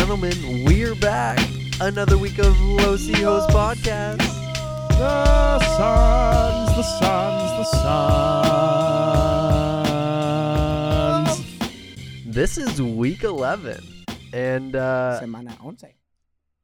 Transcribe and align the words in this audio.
gentlemen, 0.00 0.64
we're 0.66 0.94
back. 0.96 1.38
Another 1.80 2.18
week 2.18 2.38
of 2.38 2.60
Low 2.60 2.98
C 2.98 3.12
Host 3.14 3.48
Podcast. 3.48 4.18
The 4.88 5.58
suns, 5.58 6.76
the 6.76 6.82
suns, 6.82 7.50
the 7.58 7.64
suns. 11.24 12.26
This 12.26 12.58
is 12.58 12.82
week 12.82 13.24
11, 13.24 13.82
and 14.34 14.76
uh, 14.76 15.18
Semana 15.22 15.58
once. 15.64 15.82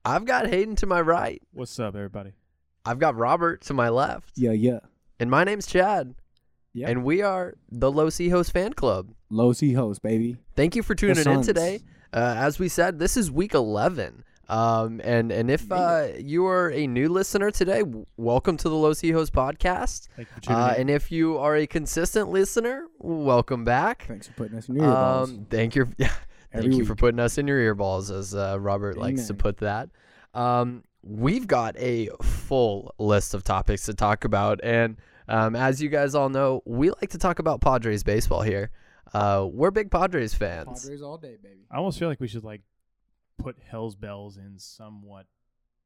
I've 0.05 0.27
got 0.27 0.47
Hayden 0.49 0.77
to 0.77 0.85
my 0.87 1.01
right. 1.01 1.41
What's 1.55 1.81
up, 1.81 1.95
everybody? 1.97 2.33
I've 2.85 2.99
got 2.99 3.17
Robert 3.17 3.63
to 3.63 3.73
my 3.73 3.89
left, 3.89 4.33
Yeah, 4.37 4.53
yeah. 4.53 4.81
and 5.19 5.31
my 5.31 5.45
name's 5.45 5.67
Chad. 5.67 6.15
Yep. 6.75 6.89
And 6.91 7.03
we 7.05 7.23
are 7.23 7.55
the 7.71 7.91
Low 7.91 8.11
C 8.11 8.29
Host 8.29 8.53
Fan 8.53 8.75
Club. 8.75 9.09
Low 9.31 9.55
C 9.55 9.73
host, 9.73 10.03
baby. 10.03 10.37
Thank 10.55 10.77
you 10.77 10.83
for 10.83 10.95
tuning 10.95 11.17
in 11.17 11.23
Suns. 11.25 11.47
today. 11.47 11.81
Uh, 12.13 12.35
as 12.37 12.59
we 12.59 12.69
said, 12.69 12.99
this 12.99 13.17
is 13.17 13.31
week 13.31 13.55
11. 13.55 14.25
Um, 14.49 15.01
and 15.03 15.33
and 15.33 15.51
if 15.51 15.71
uh, 15.73 16.09
you 16.19 16.47
are 16.47 16.71
a 16.71 16.87
new 16.87 17.09
listener 17.09 17.51
today, 17.51 17.79
w- 17.79 18.05
welcome 18.19 18.59
to 18.59 18.69
the 18.69 18.75
Los 18.75 19.01
Host 19.01 19.33
podcast. 19.33 20.09
Thank 20.17 20.29
you 20.37 20.43
for 20.43 20.53
Uh, 20.53 20.75
and 20.77 20.91
if 20.91 21.11
you 21.11 21.39
are 21.39 21.57
a 21.57 21.67
consistent 21.67 22.29
listener, 22.29 22.87
welcome 22.99 23.65
back. 23.65 24.05
Thanks 24.07 24.27
for 24.29 24.35
putting 24.35 24.59
us 24.59 24.69
in 24.69 24.75
your 24.75 24.85
earballs. 24.85 25.23
Um, 25.29 25.47
thank 25.49 25.75
you, 25.75 25.87
thank 26.53 26.75
you 26.75 26.85
for 26.85 26.95
putting 26.95 27.19
us 27.21 27.39
in 27.39 27.47
your 27.47 27.75
earballs, 27.75 28.15
as 28.15 28.35
uh, 28.35 28.59
Robert 28.61 28.99
likes 28.99 29.27
to 29.29 29.35
put 29.35 29.57
that. 29.59 29.89
Um, 30.35 30.83
we've 31.03 31.47
got 31.47 31.75
a 31.79 32.11
full 32.23 32.95
list 32.99 33.33
of 33.33 33.45
topics 33.45 33.87
to 33.87 33.95
talk 33.95 34.25
about, 34.27 34.61
and 34.63 34.97
um, 35.29 35.57
as 35.57 35.81
you 35.81 35.89
guys 35.89 36.15
all 36.15 36.29
know, 36.29 36.61
we 36.67 36.91
like 36.91 37.11
to 37.11 37.19
talk 37.19 37.39
about 37.39 37.63
Padres 37.63 38.03
baseball 38.03 38.43
here. 38.43 38.71
Uh, 39.15 39.47
we're 39.51 39.71
big 39.71 39.91
Padres 39.91 40.35
fans. 40.35 40.83
Padres 40.83 41.03
all 41.03 41.19
day, 41.19 41.37
baby. 41.43 41.67
I 41.71 41.77
almost 41.77 41.99
feel 41.99 42.09
like 42.09 42.21
we 42.21 42.29
should 42.29 42.45
like 42.45 42.63
put 43.39 43.57
Hell's 43.69 43.95
Bells 43.95 44.37
in 44.39 44.59
somewhat 44.59 45.27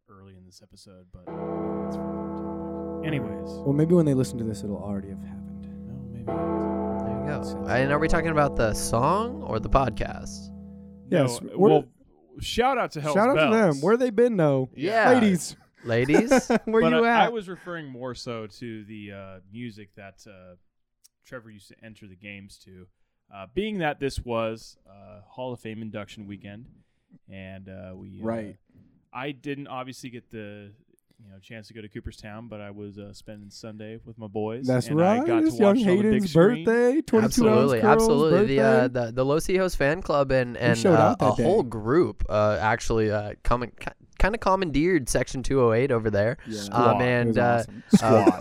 early 0.08 0.36
in 0.36 0.44
this 0.44 0.60
episode, 0.62 1.06
but 1.12 1.24
that's 1.26 1.96
for. 1.96 3.02
Anyways, 3.04 3.48
Well, 3.64 3.72
maybe 3.72 3.94
when 3.94 4.06
they 4.06 4.14
listen 4.14 4.38
to 4.38 4.44
this, 4.44 4.62
it'll 4.64 4.76
already 4.82 5.08
have 5.10 5.22
happened. 5.22 5.62
no, 5.86 5.94
maybe. 6.12 6.24
There 6.26 7.20
you 7.20 7.56
go. 7.62 7.66
And 7.68 7.92
are 7.92 7.98
we 7.98 8.08
talking 8.08 8.30
about 8.30 8.56
the 8.56 8.74
song 8.74 9.42
or 9.42 9.58
the 9.60 9.68
podcast? 9.70 10.50
Yes, 11.10 11.40
No, 11.40 11.48
we're- 11.56 11.72
well, 11.74 11.84
shout 12.40 12.78
out 12.78 12.90
to 12.92 13.00
Hell's 13.00 13.14
Bells. 13.14 13.26
Shout 13.26 13.38
out 13.38 13.50
Bells. 13.50 13.74
to 13.76 13.80
them. 13.80 13.82
Where 13.84 13.96
they 13.96 14.10
been, 14.10 14.36
though? 14.36 14.70
Yeah. 14.74 15.10
Ladies. 15.12 15.56
Ladies, 15.84 16.48
Where 16.64 16.82
but 16.82 16.90
you 16.92 17.04
uh, 17.04 17.08
at? 17.08 17.26
I 17.26 17.28
was 17.28 17.48
referring 17.48 17.86
more 17.86 18.12
so 18.16 18.48
to 18.48 18.84
the 18.86 19.12
uh, 19.12 19.38
music 19.52 19.90
that 19.96 20.24
uh, 20.28 20.56
Trevor 21.24 21.50
used 21.50 21.68
to 21.68 21.76
enter 21.84 22.08
the 22.08 22.16
games 22.16 22.58
to. 22.64 22.86
Uh, 23.34 23.46
being 23.54 23.78
that 23.78 24.00
this 24.00 24.20
was 24.24 24.78
uh, 24.88 25.20
Hall 25.26 25.52
of 25.52 25.60
Fame 25.60 25.82
induction 25.82 26.26
weekend, 26.26 26.66
and 27.30 27.68
uh, 27.68 27.92
we 27.94 28.20
uh, 28.22 28.24
Right. 28.26 28.56
I 29.12 29.32
didn't 29.32 29.66
obviously 29.68 30.10
get 30.10 30.30
the 30.30 30.70
you 31.18 31.30
know 31.30 31.38
chance 31.40 31.68
to 31.68 31.74
go 31.74 31.80
to 31.80 31.88
Cooperstown, 31.88 32.48
but 32.48 32.60
I 32.60 32.70
was 32.70 32.98
uh, 32.98 33.12
spending 33.12 33.50
Sunday 33.50 33.98
with 34.04 34.18
my 34.18 34.26
boys. 34.26 34.66
That's 34.66 34.88
and 34.88 34.98
right. 34.98 35.22
I 35.22 35.26
got 35.26 35.42
it's 35.42 35.56
to 35.56 35.62
young 35.62 35.78
it 35.78 35.88
on 35.88 35.96
the 35.96 36.02
big 36.02 36.12
Hayden's 36.12 36.32
birthday. 36.32 37.00
22 37.00 37.24
absolutely, 37.24 37.80
absolutely. 37.80 38.46
The, 38.46 38.60
uh, 38.60 38.88
birthday. 38.88 39.06
the 39.06 39.12
the 39.12 39.24
Los 39.24 39.46
Hijos 39.46 39.76
fan 39.76 40.02
club 40.02 40.30
and 40.30 40.56
and 40.56 40.84
uh, 40.86 41.16
a 41.18 41.34
day. 41.36 41.42
whole 41.42 41.62
group 41.62 42.24
uh, 42.28 42.58
actually 42.60 43.10
uh, 43.10 43.34
coming 43.42 43.72
kind 44.18 44.34
of 44.34 44.40
commandeered 44.40 45.08
Section 45.08 45.42
208 45.42 45.90
over 45.92 46.10
there. 46.10 46.36
yeah. 46.46 46.62
Um, 46.72 47.00
and 47.00 47.28
was 47.28 47.38
uh, 47.38 47.64
awesome. 47.68 47.82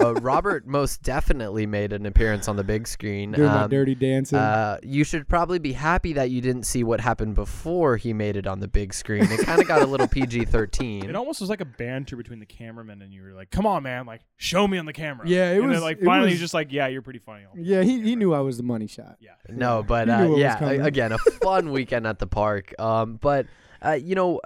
uh, 0.01 0.05
uh, 0.05 0.13
Robert 0.21 0.65
most 0.67 1.01
definitely 1.03 1.65
made 1.65 1.93
an 1.93 2.05
appearance 2.05 2.47
on 2.47 2.55
the 2.55 2.63
big 2.63 2.87
screen. 2.87 3.31
Doing 3.33 3.47
my 3.47 3.63
Um, 3.63 3.69
dirty 3.69 3.95
dancing. 3.95 4.37
uh, 4.39 4.77
you 4.83 5.03
should 5.03 5.27
probably 5.27 5.59
be 5.59 5.73
happy 5.73 6.13
that 6.13 6.29
you 6.31 6.41
didn't 6.41 6.63
see 6.63 6.83
what 6.83 6.99
happened 7.01 7.35
before 7.35 7.97
he 7.97 8.13
made 8.13 8.35
it 8.37 8.47
on 8.47 8.59
the 8.59 8.67
big 8.67 8.93
screen. 8.93 9.23
It 9.23 9.39
kind 9.45 9.61
of 9.61 9.67
got 9.67 9.81
a 9.81 9.85
little 9.85 10.07
PG 10.07 10.45
13. 10.45 11.05
It 11.09 11.15
almost 11.15 11.39
was 11.41 11.49
like 11.49 11.61
a 11.61 11.65
banter 11.65 12.15
between 12.15 12.39
the 12.39 12.45
cameraman 12.45 13.01
and 13.01 13.13
you 13.13 13.21
were 13.21 13.33
like, 13.33 13.51
"Come 13.51 13.65
on, 13.65 13.83
man! 13.83 14.05
Like, 14.05 14.21
show 14.37 14.67
me 14.67 14.77
on 14.77 14.85
the 14.85 14.93
camera." 14.93 15.27
Yeah, 15.27 15.51
it 15.51 15.57
and 15.59 15.67
was- 15.67 15.75
then 15.77 15.83
like 15.83 15.99
finally 16.01 16.25
was- 16.25 16.33
he's 16.33 16.39
just 16.41 16.53
like, 16.53 16.71
"Yeah, 16.71 16.87
you're 16.87 17.01
pretty 17.01 17.19
funny." 17.19 17.43
on 17.45 17.51
yeah, 17.63 17.81
he, 17.83 18.01
he 18.01 18.15
knew 18.15 18.33
I 18.33 18.39
was 18.41 18.57
the 18.57 18.63
money 18.63 18.87
shot. 18.87 19.17
Yeah. 19.19 19.31
No, 19.49 19.83
but 19.83 20.09
uh, 20.09 20.17
knew 20.23 20.29
what 20.29 20.31
was 20.33 20.39
yeah, 20.41 20.69
again, 20.85 21.11
a 21.11 21.17
fun 21.17 21.71
weekend 21.71 22.05
at 22.07 22.19
the 22.19 22.27
park. 22.27 22.73
Um, 22.79 23.17
but 23.21 23.45
uh, 23.83 23.91
you 23.91 24.15
know, 24.15 24.39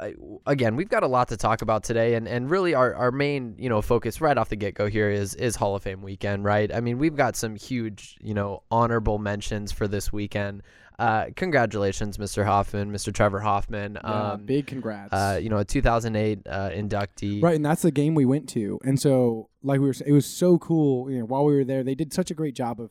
again, 0.45 0.75
we've 0.75 0.89
got 0.89 1.03
a 1.03 1.07
lot 1.07 1.27
to 1.29 1.37
talk 1.37 1.61
about 1.61 1.83
today, 1.83 2.15
and, 2.15 2.27
and 2.27 2.49
really 2.49 2.73
our, 2.73 2.93
our 2.95 3.11
main 3.11 3.55
you 3.57 3.69
know 3.69 3.81
focus 3.81 4.21
right 4.21 4.37
off 4.37 4.49
the 4.49 4.55
get 4.55 4.73
go 4.75 4.87
here 4.87 5.09
is 5.09 5.35
is 5.35 5.55
Hall 5.55 5.75
of 5.75 5.83
Fame 5.83 6.01
weekend, 6.01 6.43
right? 6.43 6.73
I 6.73 6.79
mean, 6.79 6.97
we've 6.97 7.15
got 7.15 7.35
some 7.35 7.55
huge 7.55 8.17
you 8.21 8.33
know 8.33 8.63
honorable 8.71 9.17
mentions 9.19 9.71
for 9.71 9.87
this 9.87 10.11
weekend. 10.13 10.63
Uh, 10.97 11.27
congratulations, 11.37 12.17
Mr. 12.17 12.45
Hoffman, 12.45 12.91
Mr. 12.91 13.13
Trevor 13.13 13.39
Hoffman. 13.39 13.97
Yeah, 14.03 14.31
Um, 14.31 14.45
big 14.45 14.67
congrats. 14.67 15.13
uh, 15.13 15.39
you 15.41 15.47
know, 15.47 15.59
a 15.59 15.63
2008 15.63 16.39
uh, 16.45 16.69
inductee. 16.71 17.41
Right, 17.41 17.55
and 17.55 17.65
that's 17.65 17.83
the 17.83 17.91
game 17.91 18.15
we 18.15 18.25
went 18.25 18.49
to. 18.49 18.79
And 18.83 18.99
so, 18.99 19.47
like 19.63 19.79
we 19.79 19.85
were, 19.87 19.95
it 20.05 20.11
was 20.11 20.25
so 20.25 20.57
cool. 20.57 21.09
You 21.09 21.19
know, 21.19 21.25
while 21.25 21.45
we 21.45 21.55
were 21.55 21.63
there, 21.63 21.83
they 21.85 21.95
did 21.95 22.11
such 22.11 22.31
a 22.31 22.33
great 22.33 22.53
job 22.53 22.81
of 22.81 22.89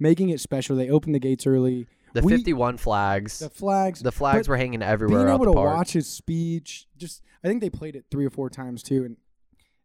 making 0.00 0.30
it 0.30 0.40
special. 0.40 0.74
They 0.74 0.90
opened 0.90 1.14
the 1.14 1.20
gates 1.20 1.46
early. 1.46 1.86
The 2.14 2.22
we- 2.22 2.32
51 2.32 2.78
flags. 2.78 3.38
The 3.40 3.50
flags, 3.50 4.00
The 4.00 4.10
flags 4.12 4.48
were 4.48 4.56
hanging 4.56 4.82
everywhere 4.82 5.24
being 5.24 5.34
able 5.34 5.44
to 5.46 5.52
park. 5.52 5.76
watch 5.76 5.92
his 5.92 6.08
speech. 6.08 6.86
Just, 6.96 7.22
I 7.44 7.48
think 7.48 7.60
they 7.60 7.70
played 7.70 7.94
it 7.96 8.06
three 8.10 8.24
or 8.24 8.30
four 8.30 8.48
times 8.48 8.82
too, 8.82 9.04
and 9.04 9.16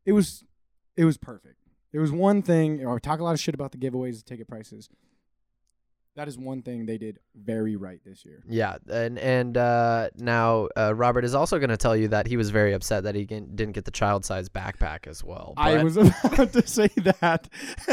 it 0.06 0.14
was, 0.14 0.44
it 0.96 1.06
was 1.06 1.18
perfect. 1.18 1.56
There 1.92 2.02
was 2.02 2.12
one 2.12 2.42
thing. 2.42 2.78
You 2.80 2.86
know, 2.86 2.96
I 2.96 3.00
talk 3.00 3.20
a 3.20 3.24
lot 3.24 3.34
of 3.34 3.40
shit 3.40 3.56
about 3.56 3.72
the 3.72 3.78
giveaways, 3.78 4.18
the 4.18 4.24
ticket 4.30 4.48
prices. 4.48 4.90
That 6.16 6.28
is 6.28 6.38
one 6.38 6.64
thing 6.64 6.86
they 6.86 6.98
did 6.98 7.20
very 7.34 7.76
right 7.78 8.00
this 8.06 8.26
year. 8.26 8.44
Yeah, 8.48 8.76
and 8.92 9.18
and 9.18 9.56
uh, 9.56 10.10
now 10.18 10.68
uh, 10.76 10.94
Robert 10.94 11.24
is 11.24 11.34
also 11.34 11.60
going 11.60 11.70
to 11.70 11.78
tell 11.78 11.96
you 11.96 12.10
that 12.10 12.28
he 12.28 12.36
was 12.36 12.50
very 12.50 12.74
upset 12.74 13.04
that 13.06 13.16
he 13.16 13.26
didn't 13.26 13.72
get 13.72 13.86
the 13.86 13.92
child 13.92 14.26
size 14.26 14.50
backpack 14.50 15.08
as 15.08 15.24
well. 15.24 15.54
I 15.56 15.82
was 15.82 15.96
about 15.98 16.52
to 16.54 16.68
say 16.68 16.90
that. 16.98 17.48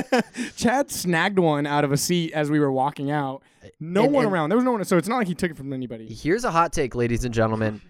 Chad 0.56 0.90
snagged 0.90 1.38
one 1.38 1.66
out 1.66 1.84
of 1.84 1.92
a 1.92 1.96
seat 1.96 2.32
as 2.32 2.50
we 2.50 2.58
were 2.58 2.72
walking 2.72 3.10
out. 3.10 3.42
No 3.80 4.04
And- 4.04 4.12
one 4.12 4.24
and- 4.24 4.32
around. 4.32 4.48
There 4.50 4.56
was 4.56 4.64
no 4.64 4.72
one. 4.72 4.84
So 4.84 4.96
it's 4.96 5.08
not 5.08 5.16
like 5.18 5.28
he 5.28 5.34
took 5.34 5.50
it 5.50 5.56
from 5.56 5.72
anybody. 5.72 6.06
Here's 6.12 6.44
a 6.44 6.50
hot 6.50 6.72
take, 6.72 6.94
ladies 6.94 7.24
and 7.24 7.32
gentlemen. 7.34 7.80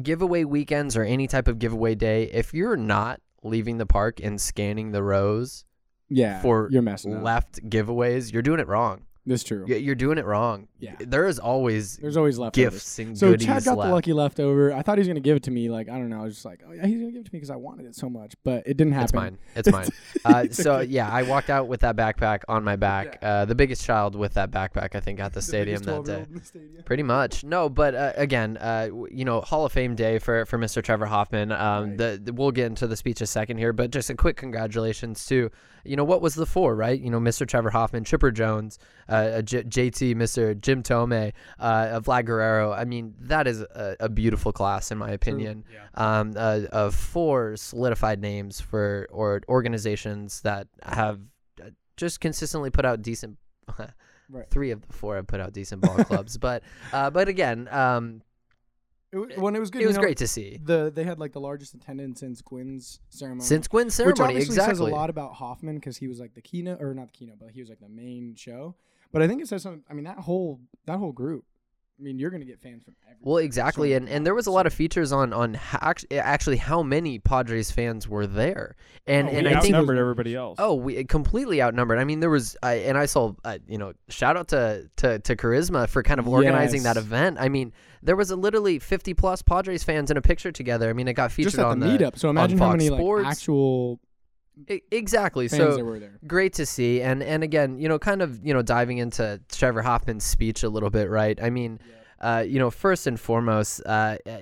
Giveaway 0.00 0.44
weekends 0.44 0.96
or 0.96 1.02
any 1.02 1.26
type 1.26 1.48
of 1.48 1.58
giveaway 1.58 1.94
day, 1.94 2.24
if 2.32 2.54
you're 2.54 2.76
not 2.76 3.20
leaving 3.42 3.78
the 3.78 3.86
park 3.86 4.20
and 4.22 4.40
scanning 4.40 4.92
the 4.92 5.02
rows 5.02 5.64
Yeah, 6.08 6.40
for 6.42 6.68
messing 6.70 7.14
up. 7.16 7.22
left 7.22 7.68
giveaways, 7.68 8.32
you're 8.32 8.42
doing 8.42 8.60
it 8.60 8.68
wrong. 8.68 9.02
That's 9.26 9.44
true. 9.44 9.66
Y- 9.68 9.76
You're 9.76 9.94
doing 9.94 10.16
it 10.18 10.24
wrong. 10.24 10.66
Yeah. 10.78 10.96
There 10.98 11.26
is 11.26 11.38
always 11.38 11.98
There's 11.98 12.16
always 12.16 12.38
leftovers. 12.38 12.72
gifts 12.72 12.98
and 12.98 13.16
So 13.18 13.30
goodies 13.32 13.46
Chad 13.46 13.64
got 13.64 13.76
left. 13.76 13.88
the 13.88 13.94
lucky 13.94 14.12
leftover. 14.14 14.72
I 14.72 14.80
thought 14.82 14.96
he 14.96 15.00
was 15.00 15.08
gonna 15.08 15.20
give 15.20 15.36
it 15.36 15.42
to 15.44 15.50
me. 15.50 15.68
Like 15.68 15.88
I 15.90 15.92
don't 15.98 16.08
know. 16.08 16.20
I 16.20 16.24
was 16.24 16.34
just 16.34 16.46
like, 16.46 16.62
oh 16.66 16.72
yeah, 16.72 16.86
he's 16.86 16.98
gonna 17.00 17.12
give 17.12 17.20
it 17.20 17.26
to 17.26 17.30
me 17.32 17.38
because 17.38 17.50
I 17.50 17.56
wanted 17.56 17.84
it 17.86 17.94
so 17.94 18.08
much, 18.08 18.34
but 18.44 18.62
it 18.66 18.76
didn't 18.78 18.94
happen. 18.94 19.04
It's 19.04 19.12
mine. 19.12 19.38
It's 19.56 19.70
mine. 19.70 19.88
Uh, 20.24 20.44
so 20.50 20.80
yeah, 20.80 21.08
I 21.10 21.22
walked 21.22 21.48
out 21.50 21.66
with 21.68 21.80
that 21.80 21.96
backpack 21.96 22.40
on 22.48 22.62
my 22.62 22.76
back. 22.76 23.18
Uh, 23.22 23.44
the 23.46 23.54
biggest 23.54 23.84
child 23.84 24.14
with 24.14 24.34
that 24.34 24.50
backpack, 24.50 24.94
I 24.94 25.00
think, 25.00 25.18
at 25.20 25.32
the, 25.32 25.40
stadium 25.50 25.82
that 25.84 26.04
day. 26.04 26.26
in 26.28 26.34
the 26.38 26.44
stadium. 26.44 26.82
Pretty 26.84 27.02
much. 27.02 27.42
No, 27.44 27.68
but 27.70 27.94
uh, 27.94 28.12
again, 28.16 28.58
uh, 28.58 28.86
w- 28.88 29.08
you 29.10 29.24
know, 29.24 29.40
Hall 29.40 29.64
of 29.64 29.72
Fame 29.72 29.94
day 29.94 30.18
for, 30.18 30.44
for 30.44 30.58
Mr. 30.58 30.82
Trevor 30.82 31.06
Hoffman. 31.06 31.52
Um, 31.52 31.96
the, 31.96 32.20
the- 32.22 32.32
we'll 32.34 32.50
get 32.50 32.66
into 32.66 32.86
the 32.86 32.96
speech 32.96 33.20
a 33.22 33.26
second 33.26 33.56
here, 33.58 33.72
but 33.72 33.90
just 33.90 34.10
a 34.10 34.14
quick 34.14 34.36
congratulations 34.36 35.24
to, 35.26 35.50
you 35.84 35.96
know, 35.96 36.04
what 36.04 36.20
was 36.20 36.34
the 36.34 36.46
four, 36.46 36.76
right? 36.76 37.00
You 37.00 37.10
know, 37.10 37.20
Mr. 37.20 37.46
Trevor 37.48 37.70
Hoffman, 37.70 38.04
Chipper 38.04 38.30
Jones, 38.30 38.78
uh, 39.08 39.19
J- 39.42 39.64
JT, 39.64 40.14
Mr. 40.16 40.60
Jim 40.60 40.82
Thome, 40.82 41.32
uh, 41.58 41.62
uh, 41.62 42.00
Vlad 42.00 42.24
Guerrero. 42.26 42.72
I 42.72 42.84
mean, 42.84 43.14
that 43.20 43.46
is 43.46 43.60
a, 43.60 43.96
a 44.00 44.08
beautiful 44.08 44.52
class, 44.52 44.90
in 44.90 44.98
my 44.98 45.10
opinion. 45.10 45.64
Yeah. 45.72 45.86
Um, 45.94 46.32
uh, 46.36 46.62
of 46.72 46.94
four 46.94 47.56
solidified 47.56 48.20
names 48.20 48.60
for 48.60 49.06
or 49.10 49.40
organizations 49.48 50.40
that 50.42 50.66
have 50.82 51.20
uh, 51.62 51.70
just 51.96 52.20
consistently 52.20 52.70
put 52.70 52.84
out 52.84 53.02
decent. 53.02 53.38
Right. 54.32 54.48
Three 54.48 54.70
of 54.70 54.86
the 54.86 54.92
four 54.92 55.16
have 55.16 55.26
put 55.26 55.40
out 55.40 55.52
decent 55.52 55.82
ball 55.82 55.96
clubs, 56.04 56.38
but 56.46 56.62
uh, 56.92 57.10
but 57.10 57.26
again, 57.26 57.66
um, 57.72 58.22
It 59.10 59.36
when 59.40 59.56
it 59.56 59.58
was 59.58 59.70
good. 59.70 59.82
it 59.82 59.88
was 59.88 59.96
know, 59.96 60.02
great 60.02 60.18
to 60.18 60.28
see. 60.28 60.56
The 60.62 60.92
they 60.94 61.02
had 61.02 61.18
like 61.18 61.32
the 61.32 61.40
largest 61.40 61.74
attendance 61.74 62.20
since 62.20 62.40
Gwynn's 62.40 63.00
ceremony. 63.08 63.44
Since 63.44 63.66
Gwynn's 63.66 63.98
Which 63.98 64.18
ceremony, 64.18 64.22
obviously 64.34 64.54
exactly. 64.54 64.74
says 64.74 64.92
a 64.92 64.94
lot 64.94 65.10
about 65.10 65.34
Hoffman 65.34 65.74
because 65.74 65.96
he 65.96 66.06
was 66.06 66.20
like 66.20 66.34
the 66.34 66.40
keynote, 66.42 66.80
or 66.80 66.94
not 66.94 67.08
the 67.08 67.12
keynote, 67.12 67.40
but 67.40 67.50
he 67.50 67.58
was 67.58 67.68
like 67.70 67.80
the 67.80 67.88
main 67.88 68.36
show. 68.36 68.76
But 69.12 69.22
I 69.22 69.28
think 69.28 69.42
it 69.42 69.48
says 69.48 69.62
something. 69.62 69.82
I 69.90 69.94
mean, 69.94 70.04
that 70.04 70.18
whole 70.18 70.60
that 70.86 70.98
whole 70.98 71.12
group, 71.12 71.44
I 71.98 72.02
mean, 72.02 72.18
you're 72.18 72.30
gonna 72.30 72.44
get 72.44 72.60
fans 72.60 72.84
from 72.84 72.94
everywhere. 73.02 73.18
Well, 73.22 73.36
exactly, 73.38 73.90
So 73.90 73.96
and, 73.98 74.08
and 74.08 74.24
there 74.24 74.34
was 74.34 74.46
a 74.46 74.50
lot 74.50 74.66
of 74.66 74.72
features 74.72 75.10
on 75.12 75.32
on 75.32 75.54
ho- 75.54 75.78
act- 75.82 76.06
actually 76.12 76.56
how 76.56 76.82
many 76.82 77.18
Padres 77.18 77.70
fans 77.70 78.08
were 78.08 78.26
there, 78.26 78.76
and 79.06 79.28
Oh, 79.28 79.32
and 79.32 79.46
we 79.46 79.52
I 79.54 79.60
think 79.60 79.74
outnumbered 79.74 79.98
everybody 79.98 80.34
else. 80.34 80.56
oh 80.58 80.74
we 80.76 81.04
completely 81.04 81.60
outnumbered. 81.60 81.98
I 81.98 82.04
mean, 82.04 82.20
there 82.20 82.30
was 82.30 82.56
I 82.62 82.74
and 82.74 82.96
I 82.96 83.06
saw 83.06 83.32
uh, 83.44 83.58
you 83.66 83.76
know 83.78 83.92
shout 84.08 84.36
out 84.36 84.48
to, 84.48 84.88
to 84.98 85.18
to 85.18 85.36
Charisma 85.36 85.88
for 85.88 86.02
kind 86.02 86.20
of 86.20 86.28
organizing 86.28 86.84
that 86.84 86.96
event. 86.96 87.36
I 87.40 87.48
mean, 87.48 87.72
there 88.02 88.16
was 88.16 88.30
a 88.30 88.36
literally 88.36 88.78
fifty 88.78 89.12
plus 89.12 89.42
Padres 89.42 89.82
fans 89.82 90.10
in 90.10 90.16
a 90.16 90.22
picture 90.22 90.52
together. 90.52 90.88
I 90.88 90.92
mean, 90.92 91.08
it 91.08 91.14
got 91.14 91.32
featured 91.32 91.50
just 91.52 91.58
at 91.58 91.66
on 91.66 91.80
the 91.80 91.86
meetup. 91.86 92.16
So 92.18 92.30
imagine 92.30 92.58
how 92.58 92.66
Fox 92.70 92.78
many 92.78 92.90
like 92.90 92.98
Sports. 93.00 93.26
actual 93.28 93.98
E- 94.02 94.06
exactly. 94.90 95.48
fans 95.48 95.62
so 95.62 95.76
there 95.76 95.84
were 95.84 95.98
there. 95.98 96.18
great 96.26 96.52
to 96.52 96.66
see 96.66 97.02
and 97.02 97.22
and 97.22 97.42
again 97.42 97.78
you 97.78 97.88
know 97.88 97.98
kind 97.98 98.22
of 98.22 98.44
you 98.44 98.52
know 98.52 98.62
diving 98.62 98.98
into 98.98 99.40
trevor 99.50 99.82
hoffman's 99.82 100.24
speech 100.24 100.62
a 100.62 100.68
little 100.68 100.90
bit 100.90 101.08
right 101.08 101.42
i 101.42 101.50
mean 101.50 101.78
uh 102.20 102.44
you 102.46 102.58
know 102.58 102.70
first 102.70 103.06
and 103.06 103.18
foremost 103.18 103.80
uh 103.86 104.16
uh, 104.26 104.38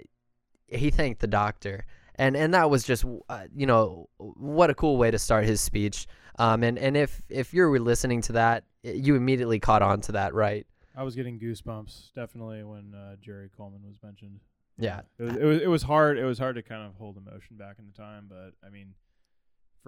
he 0.67 0.91
thanked 0.91 1.21
the 1.21 1.27
doctor 1.27 1.85
and 2.17 2.37
and 2.37 2.53
that 2.55 2.69
was 2.71 2.85
just 2.85 3.05
uh, 3.29 3.45
you 3.55 3.67
know 3.67 4.09
what 4.19 4.71
a 4.71 4.75
cool 4.75 4.97
way 4.97 5.11
to 5.11 5.19
start 5.19 5.45
his 5.45 5.61
speech 5.61 6.07
um 6.39 6.63
and 6.63 6.79
and 6.79 6.97
if 6.97 7.23
if 7.29 7.55
you're 7.55 7.79
listening 7.79 8.21
to 8.21 8.33
that 8.33 8.65
you 8.83 9.15
immediately 9.15 9.59
caught 9.59 9.83
on 9.83 10.01
to 10.01 10.13
that 10.13 10.35
right 10.35 10.67
I 10.97 11.05
was 11.05 11.15
getting 11.15 11.39
goosebumps 11.39 12.13
definitely 12.15 12.65
when 12.65 12.93
uh, 12.93 13.15
Jerry 13.21 13.49
Coleman 13.57 13.83
was 13.87 13.97
mentioned. 14.03 14.41
yeah 14.79 15.03
It 15.19 15.23
was, 15.23 15.37
it 15.37 15.45
was 15.45 15.63
it 15.63 15.69
was 15.69 15.83
hard. 15.85 16.19
It 16.19 16.25
was 16.25 16.41
hard 16.41 16.57
to 16.57 16.63
kind 16.63 16.85
of 16.85 16.95
hold 16.97 17.17
emotion 17.17 17.57
back 17.57 17.77
in 17.79 17.87
the 17.87 17.93
time, 17.93 18.27
but 18.29 18.55
I 18.67 18.71
mean, 18.71 18.95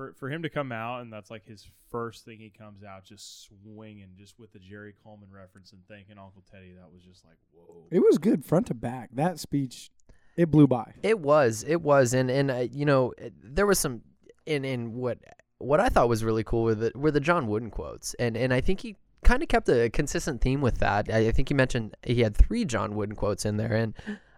for 0.00 0.14
for 0.18 0.30
him 0.30 0.42
to 0.42 0.48
come 0.48 0.72
out 0.72 1.02
and 1.02 1.12
that's 1.12 1.30
like 1.30 1.44
his 1.46 1.68
first 1.90 2.24
thing 2.24 2.38
he 2.38 2.48
comes 2.48 2.82
out 2.82 3.04
just 3.04 3.44
swinging, 3.44 4.08
just 4.18 4.38
with 4.38 4.50
the 4.52 4.58
Jerry 4.58 4.94
Coleman 5.04 5.28
reference 5.30 5.72
and 5.72 5.82
thanking 5.88 6.16
Uncle 6.18 6.42
Teddy. 6.50 6.72
That 6.80 6.90
was 6.90 7.02
just 7.02 7.22
like 7.26 7.36
whoa. 7.52 7.84
It 7.90 8.00
was 8.00 8.16
good 8.16 8.44
front 8.44 8.68
to 8.68 8.74
back. 8.74 9.10
That 9.12 9.38
speech, 9.38 9.90
it 10.38 10.50
blew 10.50 10.66
by. 10.66 10.94
It 11.02 11.18
was, 11.18 11.64
it 11.68 11.82
was, 11.82 12.14
and 12.14 12.30
and 12.30 12.50
uh, 12.50 12.66
you 12.72 12.86
know, 12.86 13.12
it- 13.18 13.34
there 13.42 13.66
was 13.66 13.78
some 13.78 14.00
in 14.46 14.64
in 14.64 14.94
what 14.94 15.18
what 15.58 15.80
I 15.80 15.90
thought 15.90 16.08
was 16.08 16.24
really 16.24 16.44
cool 16.44 16.64
with 16.64 16.82
it 16.82 16.96
were 16.96 17.10
the 17.10 17.20
John 17.20 17.46
Wooden 17.46 17.70
quotes, 17.70 18.14
and 18.14 18.36
and 18.38 18.54
I 18.54 18.62
think 18.62 18.80
he 18.80 18.96
kind 19.22 19.42
of 19.42 19.48
kept 19.50 19.68
a 19.68 19.90
consistent 19.90 20.40
theme 20.40 20.62
with 20.62 20.78
that. 20.78 21.12
I, 21.12 21.28
I 21.28 21.32
think 21.32 21.48
he 21.48 21.54
mentioned 21.54 21.94
he 22.06 22.22
had 22.22 22.34
three 22.34 22.64
John 22.64 22.94
Wooden 22.94 23.16
quotes 23.16 23.44
in 23.44 23.58
there, 23.58 23.74
and 23.74 23.92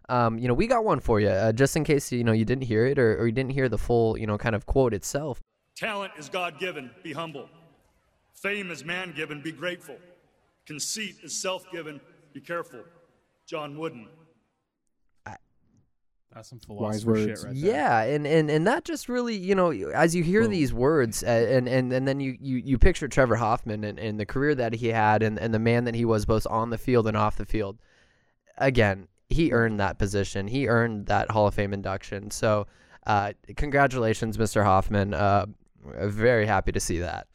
um, 0.09 0.39
you 0.41 0.49
know, 0.49 0.55
we 0.55 0.67
got 0.67 0.85
one 0.85 0.99
for 0.99 1.21
you 1.21 1.29
uh, 1.29 1.53
just 1.53 1.77
in 1.77 1.85
case 1.85 2.11
you 2.11 2.25
know 2.25 2.33
you 2.33 2.45
didn't 2.45 2.65
hear 2.65 2.85
it 2.87 2.99
or, 2.99 3.17
or 3.21 3.27
you 3.27 3.33
didn't 3.33 3.53
hear 3.53 3.69
the 3.69 3.79
full 3.79 4.19
you 4.19 4.27
know 4.27 4.37
kind 4.39 4.57
of 4.57 4.67
quote 4.67 4.93
itself. 4.95 5.41
Talent 5.77 6.13
is 6.19 6.29
God 6.29 6.59
given, 6.59 6.91
be 7.03 7.13
humble. 7.13 7.49
Fame 8.35 8.71
is 8.71 8.85
man 8.85 9.13
given, 9.15 9.41
be 9.43 9.53
grateful. 9.53 9.97
Conceit 10.67 11.17
is 11.23 11.35
self 11.35 11.71
given, 11.71 12.01
be 12.33 12.41
careful. 12.41 12.81
John 13.47 13.77
Wooden. 13.77 14.09
That's 16.35 16.49
some 16.49 16.61
Wise 16.67 17.03
philosopher 17.03 17.17
shit 17.17 17.29
words. 17.29 17.45
right 17.45 17.55
there. 17.55 17.75
Yeah, 17.75 18.03
and, 18.05 18.27
and 18.27 18.51
and 18.51 18.67
that 18.67 18.85
just 18.85 19.09
really, 19.09 19.37
you 19.37 19.55
know, 19.55 19.71
as 19.71 20.15
you 20.15 20.23
hear 20.23 20.43
Boom. 20.43 20.51
these 20.51 20.73
words, 20.73 21.23
uh, 21.23 21.27
and, 21.27 21.69
and 21.69 21.93
and 21.93 22.09
then 22.09 22.21
you, 22.21 22.37
you, 22.41 22.57
you 22.57 22.79
picture 22.79 23.07
Trevor 23.07 23.37
Hoffman 23.37 23.85
and, 23.85 23.99
and 23.99 24.19
the 24.19 24.25
career 24.25 24.55
that 24.55 24.73
he 24.73 24.89
had, 24.89 25.23
and, 25.23 25.39
and 25.39 25.53
the 25.53 25.59
man 25.59 25.85
that 25.85 25.95
he 25.95 26.05
was 26.07 26.25
both 26.25 26.47
on 26.47 26.71
the 26.71 26.79
field 26.79 27.07
and 27.07 27.17
off 27.17 27.37
the 27.37 27.45
field. 27.45 27.79
Again, 28.57 29.09
he 29.29 29.53
earned 29.53 29.79
that 29.81 29.99
position. 29.99 30.49
He 30.49 30.69
earned 30.69 31.07
that 31.07 31.31
Hall 31.31 31.47
of 31.49 31.55
Fame 31.55 31.75
induction. 31.75 32.31
So, 32.31 32.67
uh, 33.07 33.33
congratulations, 33.57 34.39
Mr. 34.39 34.65
Hoffman. 34.65 35.13
Uh, 35.13 35.47
very 35.83 36.47
happy 36.47 36.73
to 36.73 36.81
see 36.81 36.99
that. 37.01 37.27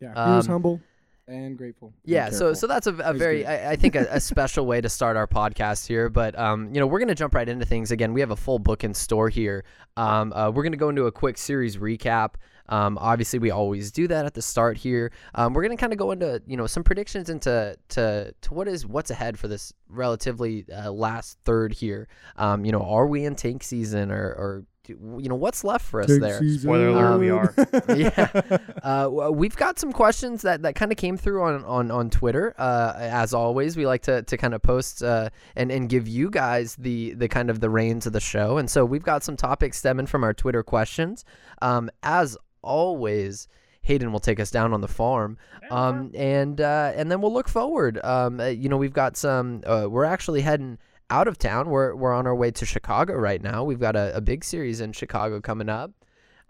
Yeah, 0.00 0.12
he 0.30 0.36
was 0.36 0.46
Um, 0.46 0.52
humble 0.52 0.80
and 1.26 1.58
grateful. 1.58 1.88
and 1.88 1.96
Yeah, 2.04 2.30
so 2.30 2.38
careful. 2.38 2.54
so 2.54 2.66
that's 2.68 2.86
a, 2.86 2.94
a 2.94 3.12
very. 3.12 3.44
I, 3.46 3.72
I 3.72 3.76
think 3.76 3.94
a, 3.96 4.06
a 4.10 4.20
special 4.32 4.64
way 4.66 4.80
to 4.80 4.88
start 4.88 5.16
our 5.16 5.26
podcast 5.26 5.86
here. 5.86 6.08
But 6.08 6.38
um, 6.38 6.72
you 6.72 6.80
know, 6.80 6.86
we're 6.86 7.00
gonna 7.00 7.14
jump 7.14 7.34
right 7.34 7.48
into 7.48 7.64
things. 7.64 7.90
Again, 7.90 8.12
we 8.12 8.20
have 8.20 8.30
a 8.30 8.36
full 8.36 8.58
book 8.58 8.84
in 8.84 8.94
store 8.94 9.28
here. 9.28 9.64
Um, 9.96 10.32
uh, 10.32 10.50
we're 10.50 10.62
gonna 10.62 10.76
go 10.76 10.88
into 10.88 11.06
a 11.06 11.12
quick 11.12 11.36
series 11.38 11.76
recap. 11.76 12.34
Um, 12.70 12.98
obviously, 12.98 13.38
we 13.38 13.50
always 13.50 13.90
do 13.90 14.06
that 14.08 14.26
at 14.26 14.34
the 14.34 14.42
start 14.42 14.76
here. 14.76 15.10
Um, 15.34 15.54
we're 15.54 15.62
gonna 15.62 15.76
kind 15.78 15.92
of 15.92 15.98
go 15.98 16.10
into 16.12 16.42
you 16.46 16.56
know 16.56 16.66
some 16.66 16.84
predictions 16.84 17.28
into 17.30 17.76
to 17.90 18.32
to 18.42 18.54
what 18.54 18.68
is 18.68 18.86
what's 18.86 19.10
ahead 19.10 19.38
for 19.38 19.48
this 19.48 19.72
relatively 19.88 20.66
uh, 20.72 20.92
last 20.92 21.38
third 21.44 21.72
here. 21.72 22.08
Um, 22.36 22.64
you 22.64 22.72
know, 22.72 22.82
are 22.82 23.06
we 23.06 23.24
in 23.24 23.34
tank 23.36 23.62
season 23.64 24.10
or 24.12 24.22
or 24.28 24.64
you 24.88 25.28
know 25.28 25.34
what's 25.34 25.64
left 25.64 25.84
for 25.84 26.00
us 26.00 26.08
Tank 26.08 26.20
there? 26.20 26.38
season. 26.38 26.60
Spoiler 26.60 26.88
alert, 26.88 27.18
we 27.18 27.30
are. 27.30 27.54
yeah, 27.96 28.58
uh, 28.82 29.30
we've 29.32 29.56
got 29.56 29.78
some 29.78 29.92
questions 29.92 30.42
that, 30.42 30.62
that 30.62 30.74
kind 30.74 30.90
of 30.90 30.98
came 30.98 31.16
through 31.16 31.42
on, 31.42 31.64
on, 31.64 31.90
on 31.90 32.10
Twitter. 32.10 32.54
Uh, 32.58 32.94
as 32.96 33.34
always, 33.34 33.76
we 33.76 33.86
like 33.86 34.02
to, 34.02 34.22
to 34.22 34.36
kind 34.36 34.54
of 34.54 34.62
post 34.62 35.02
uh, 35.02 35.30
and, 35.56 35.70
and 35.70 35.88
give 35.88 36.08
you 36.08 36.30
guys 36.30 36.76
the, 36.76 37.14
the 37.14 37.28
kind 37.28 37.50
of 37.50 37.60
the 37.60 37.70
reins 37.70 38.06
of 38.06 38.12
the 38.12 38.20
show. 38.20 38.58
And 38.58 38.70
so 38.70 38.84
we've 38.84 39.02
got 39.02 39.22
some 39.22 39.36
topics 39.36 39.78
stemming 39.78 40.06
from 40.06 40.24
our 40.24 40.34
Twitter 40.34 40.62
questions. 40.62 41.24
Um, 41.62 41.90
as 42.02 42.36
always, 42.62 43.48
Hayden 43.82 44.12
will 44.12 44.20
take 44.20 44.38
us 44.38 44.50
down 44.50 44.72
on 44.72 44.80
the 44.80 44.88
farm, 44.88 45.38
um, 45.70 46.10
and 46.14 46.60
uh, 46.60 46.92
and 46.94 47.10
then 47.10 47.20
we'll 47.20 47.32
look 47.32 47.48
forward. 47.48 47.98
Um, 48.04 48.38
uh, 48.38 48.46
you 48.46 48.68
know, 48.68 48.76
we've 48.76 48.92
got 48.92 49.16
some. 49.16 49.62
Uh, 49.66 49.86
we're 49.88 50.04
actually 50.04 50.42
heading 50.42 50.78
out 51.10 51.28
of 51.28 51.38
town. 51.38 51.68
We're 51.70 51.94
we're 51.94 52.12
on 52.12 52.26
our 52.26 52.34
way 52.34 52.50
to 52.52 52.66
Chicago 52.66 53.14
right 53.14 53.42
now. 53.42 53.64
We've 53.64 53.80
got 53.80 53.96
a, 53.96 54.16
a 54.16 54.20
big 54.20 54.44
series 54.44 54.80
in 54.80 54.92
Chicago 54.92 55.40
coming 55.40 55.68
up. 55.68 55.92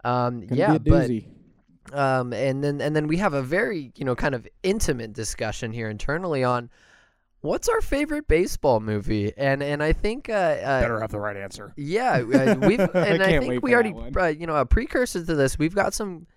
Um, 0.03 0.45
yeah, 0.51 0.77
be 0.77 0.89
but 0.89 1.97
um, 1.97 2.33
and 2.33 2.63
then 2.63 2.81
and 2.81 2.95
then 2.95 3.07
we 3.07 3.17
have 3.17 3.33
a 3.33 3.41
very 3.41 3.91
you 3.95 4.05
know 4.05 4.15
kind 4.15 4.35
of 4.35 4.47
intimate 4.63 5.13
discussion 5.13 5.71
here 5.71 5.89
internally 5.89 6.43
on 6.43 6.69
what's 7.41 7.69
our 7.69 7.81
favorite 7.81 8.27
baseball 8.27 8.79
movie, 8.79 9.33
and 9.37 9.63
and 9.63 9.81
I 9.81 9.93
think 9.93 10.29
uh, 10.29 10.33
uh, 10.33 10.81
Better 10.81 10.99
have 10.99 11.11
the 11.11 11.19
right 11.19 11.37
answer. 11.37 11.73
yeah, 11.75 12.17
uh, 12.17 12.55
we've 12.61 12.79
and 12.93 13.23
I, 13.23 13.31
can't 13.31 13.45
think 13.45 13.63
we 13.63 13.73
already 13.73 13.93
uh, 14.15 14.25
you 14.27 14.47
know 14.47 14.55
a 14.55 14.65
precursor 14.65 15.25
to 15.25 15.35
this. 15.35 15.57
We've 15.57 15.75
got 15.75 15.93
some 15.93 16.27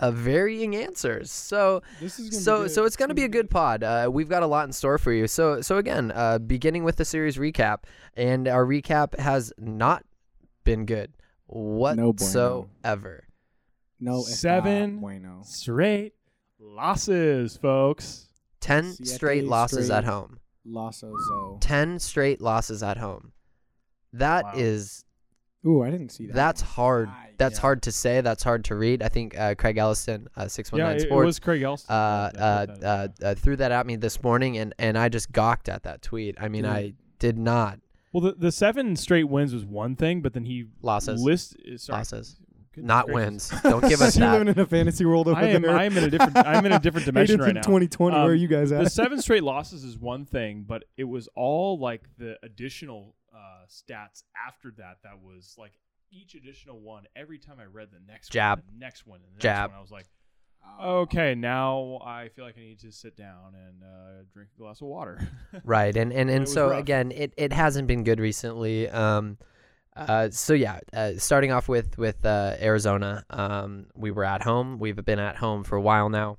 uh, 0.00 0.10
varying 0.10 0.74
answers, 0.74 1.30
so 1.30 1.82
This 2.00 2.18
is 2.18 2.44
so 2.44 2.66
so 2.66 2.84
it's 2.84 2.96
going 2.96 3.10
to 3.10 3.14
be 3.14 3.22
a 3.24 3.28
good 3.28 3.48
pod. 3.50 3.84
Uh, 3.84 4.08
we've 4.12 4.28
got 4.28 4.42
a 4.42 4.46
lot 4.46 4.66
in 4.66 4.72
store 4.72 4.98
for 4.98 5.12
you. 5.12 5.28
So 5.28 5.60
so 5.60 5.76
again, 5.78 6.10
uh, 6.14 6.38
beginning 6.38 6.82
with 6.82 6.96
the 6.96 7.04
series 7.04 7.36
recap, 7.36 7.84
and 8.16 8.48
our 8.48 8.64
recap 8.66 9.16
has 9.18 9.52
not 9.58 10.04
been 10.64 10.84
good 10.86 11.12
bueno. 11.48 12.06
whatsoever. 12.08 13.24
No, 14.00 14.20
está 14.22 14.34
Seven. 14.36 15.00
bueno. 15.00 15.42
Straight 15.44 16.14
losses, 16.58 17.56
folks. 17.56 18.28
Ten 18.60 18.92
Siete 18.92 19.08
straight 19.08 19.44
losses 19.44 19.90
at 19.90 20.04
home. 20.04 20.38
Losozo. 20.66 21.58
10 21.60 21.98
straight 21.98 22.40
losses 22.40 22.82
at 22.82 22.98
home. 22.98 23.32
That 24.12 24.44
Wow. 24.44 24.52
is 24.56 25.04
Ooh, 25.66 25.82
I 25.82 25.90
didn't 25.90 26.08
see 26.10 26.26
that. 26.26 26.34
that's 26.34 26.60
hard. 26.62 27.08
Ah, 27.10 27.26
That's 27.36 27.56
yeah. 27.58 27.60
hard 27.62 27.82
to 27.82 27.92
say. 27.92 28.20
That's 28.22 28.42
hard 28.42 28.64
to 28.66 28.74
read. 28.74 29.02
I 29.02 29.08
think 29.08 29.38
uh, 29.38 29.54
Craig 29.56 29.76
Ellison, 29.76 30.28
uh, 30.36 30.42
Yeah, 30.42 30.46
619 30.48 31.06
it, 31.06 31.12
it 31.12 31.14
was 31.24 31.38
Craig 31.38 31.62
Elston. 31.62 31.94
uh, 31.94 32.30
that- 32.32 32.40
uh, 32.42 32.66
that- 32.66 32.82
uh, 33.22 33.26
uh, 33.26 33.34
threw 33.34 33.56
that 33.56 33.70
at 33.72 33.86
me 33.86 33.96
this 33.96 34.22
morning, 34.22 34.56
and, 34.58 34.74
and 34.78 34.96
I 34.96 35.08
just 35.10 35.32
gawked 35.32 35.68
at 35.68 35.82
that 35.82 36.00
tweet. 36.02 36.36
I 36.40 36.48
mean, 36.48 36.62
Dude. 36.62 36.72
I 36.72 36.92
did 37.18 37.36
not. 37.38 37.78
well, 38.12 38.22
the, 38.22 38.32
the 38.38 38.52
seven 38.52 38.96
straight 38.96 39.28
wins 39.28 39.52
was 39.52 39.64
one 39.66 39.96
thing, 39.96 40.22
but 40.22 40.32
then 40.32 40.44
he 40.46 40.64
Losses. 40.82 41.22
list 41.22 41.56
sorry, 41.76 41.98
Losses. 41.98 42.36
goodness 42.74 42.88
Not 42.88 43.06
gracious. 43.06 43.50
wins. 43.52 43.62
Don't 43.62 43.86
give 43.86 44.00
us 44.02 44.16
You're 44.16 44.26
that. 44.28 44.32
living 44.38 44.48
in 44.48 44.58
a 44.58 44.66
fantasy 44.66 45.04
world 45.04 45.28
over 45.28 45.38
I 45.38 45.48
am 45.48 45.60
there. 45.62 45.76
I 45.76 45.84
am 45.84 45.96
in 45.98 46.04
a 46.04 46.10
different 46.10 46.36
I'm 46.38 46.64
in 46.64 46.72
a 46.72 46.78
different 46.80 47.04
dimension 47.04 47.38
right 47.38 47.54
now. 47.54 47.60
2020. 47.60 48.14
where 48.16 48.24
are 48.26 48.32
Um, 48.32 48.38
you 48.38 48.48
guys 48.48 48.72
at? 48.72 48.82
the 48.84 48.88
seven 48.90 49.20
straight 49.20 49.42
losses 49.44 49.84
is 49.84 49.98
one 49.98 50.24
thing, 50.24 50.64
but 50.66 50.84
it 50.96 51.04
was 51.04 51.28
all 51.36 51.78
like 51.78 52.04
the 52.16 52.36
additional 52.42 53.14
uh, 53.40 53.66
stats 53.68 54.22
after 54.46 54.72
that. 54.76 54.98
That 55.04 55.20
was 55.22 55.54
like 55.56 55.72
each 56.12 56.34
additional 56.34 56.80
one. 56.80 57.04
Every 57.16 57.38
time 57.38 57.56
I 57.60 57.64
read 57.64 57.88
the 57.92 58.00
next 58.06 58.30
Jab. 58.30 58.58
one, 58.58 58.66
the 58.74 58.78
next 58.78 59.06
one, 59.06 59.20
and 59.26 59.34
the 59.36 59.40
Jab. 59.40 59.70
next 59.70 59.70
one, 59.70 59.78
I 59.78 59.80
was 59.80 59.90
like, 59.90 60.06
okay, 60.82 61.34
now 61.34 62.00
I 62.04 62.28
feel 62.28 62.44
like 62.44 62.56
I 62.58 62.60
need 62.60 62.80
to 62.80 62.92
sit 62.92 63.16
down 63.16 63.54
and 63.54 63.82
uh, 63.82 64.22
drink 64.32 64.50
a 64.56 64.60
glass 64.60 64.80
of 64.80 64.88
water. 64.88 65.26
Right, 65.64 65.96
and 65.96 66.12
and, 66.12 66.30
It 66.30 66.34
and 66.34 66.48
so 66.48 66.70
rough. 66.70 66.80
again, 66.80 67.12
it, 67.12 67.32
it 67.36 67.52
hasn't 67.52 67.88
been 67.88 68.04
good 68.04 68.20
recently. 68.20 68.88
Um, 68.88 69.38
uh, 69.96 70.30
so 70.30 70.52
yeah, 70.54 70.78
uh, 70.92 71.12
starting 71.16 71.50
off 71.52 71.68
with 71.68 71.98
with 71.98 72.24
uh, 72.24 72.56
Arizona, 72.60 73.24
um, 73.30 73.86
we 73.94 74.10
were 74.10 74.24
at 74.24 74.42
home. 74.42 74.78
We've 74.78 74.96
been 75.04 75.18
at 75.18 75.36
home 75.36 75.64
for 75.64 75.76
a 75.76 75.80
while 75.80 76.08
now. 76.08 76.38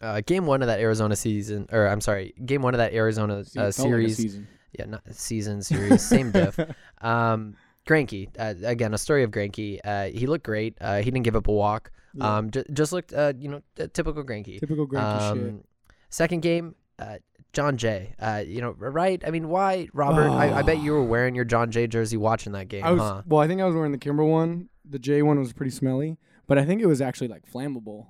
Uh, 0.00 0.22
game 0.26 0.46
one 0.46 0.62
of 0.62 0.68
that 0.68 0.80
Arizona 0.80 1.14
season, 1.14 1.68
or 1.70 1.86
I'm 1.86 2.00
sorry, 2.00 2.32
game 2.44 2.62
one 2.62 2.74
of 2.74 2.78
that 2.78 2.92
Arizona 2.94 3.36
uh, 3.36 3.40
it 3.40 3.48
felt 3.52 3.66
like 3.66 3.74
series. 3.74 4.38
Yeah, 4.78 4.86
not 4.86 5.02
season 5.12 5.62
series, 5.62 6.02
same 6.02 6.30
diff. 6.30 6.58
Um, 7.02 7.56
Greinke, 7.88 8.28
uh, 8.38 8.54
again, 8.66 8.92
a 8.94 8.98
story 8.98 9.22
of 9.24 9.30
Greinke. 9.30 9.80
Uh, 9.84 10.04
he 10.06 10.26
looked 10.26 10.44
great. 10.44 10.76
Uh, 10.80 10.98
he 10.98 11.04
didn't 11.04 11.22
give 11.22 11.34
up 11.34 11.48
a 11.48 11.52
walk. 11.52 11.90
Yeah. 12.14 12.36
Um, 12.36 12.50
j- 12.50 12.64
just 12.72 12.92
looked, 12.92 13.12
uh, 13.12 13.32
you 13.38 13.48
know, 13.48 13.62
t- 13.74 13.88
typical 13.88 14.22
Greinke. 14.22 14.60
Typical 14.60 14.86
Greinke 14.86 15.32
shit. 15.34 15.48
Um, 15.48 15.64
second 16.10 16.40
game, 16.42 16.74
uh, 16.98 17.18
Jon 17.52 17.78
Jay. 17.78 18.14
Uh, 18.20 18.44
you 18.46 18.60
know, 18.60 18.72
right? 18.78 19.22
I 19.26 19.30
mean, 19.30 19.48
why, 19.48 19.88
Robert? 19.92 20.28
I, 20.28 20.58
I 20.58 20.62
bet 20.62 20.80
you 20.80 20.92
were 20.98 21.02
wearing 21.04 21.34
your 21.34 21.44
Jon 21.46 21.70
Jay 21.70 21.86
jersey 21.86 22.16
watching 22.18 22.52
that 22.52 22.68
game, 22.68 22.84
I 22.84 22.92
was 22.92 23.00
huh? 23.00 23.22
well. 23.26 23.40
I 23.40 23.48
think 23.48 23.60
I 23.60 23.64
was 23.64 23.74
wearing 23.74 23.92
the 23.92 23.98
Kimber 23.98 24.24
one. 24.24 24.68
The 24.88 24.98
J 24.98 25.22
one 25.22 25.38
was 25.38 25.52
pretty 25.52 25.70
smelly, 25.70 26.18
but 26.46 26.58
I 26.58 26.64
think 26.64 26.82
it 26.82 26.86
was 26.86 27.00
actually 27.00 27.28
like 27.28 27.50
flammable 27.50 28.08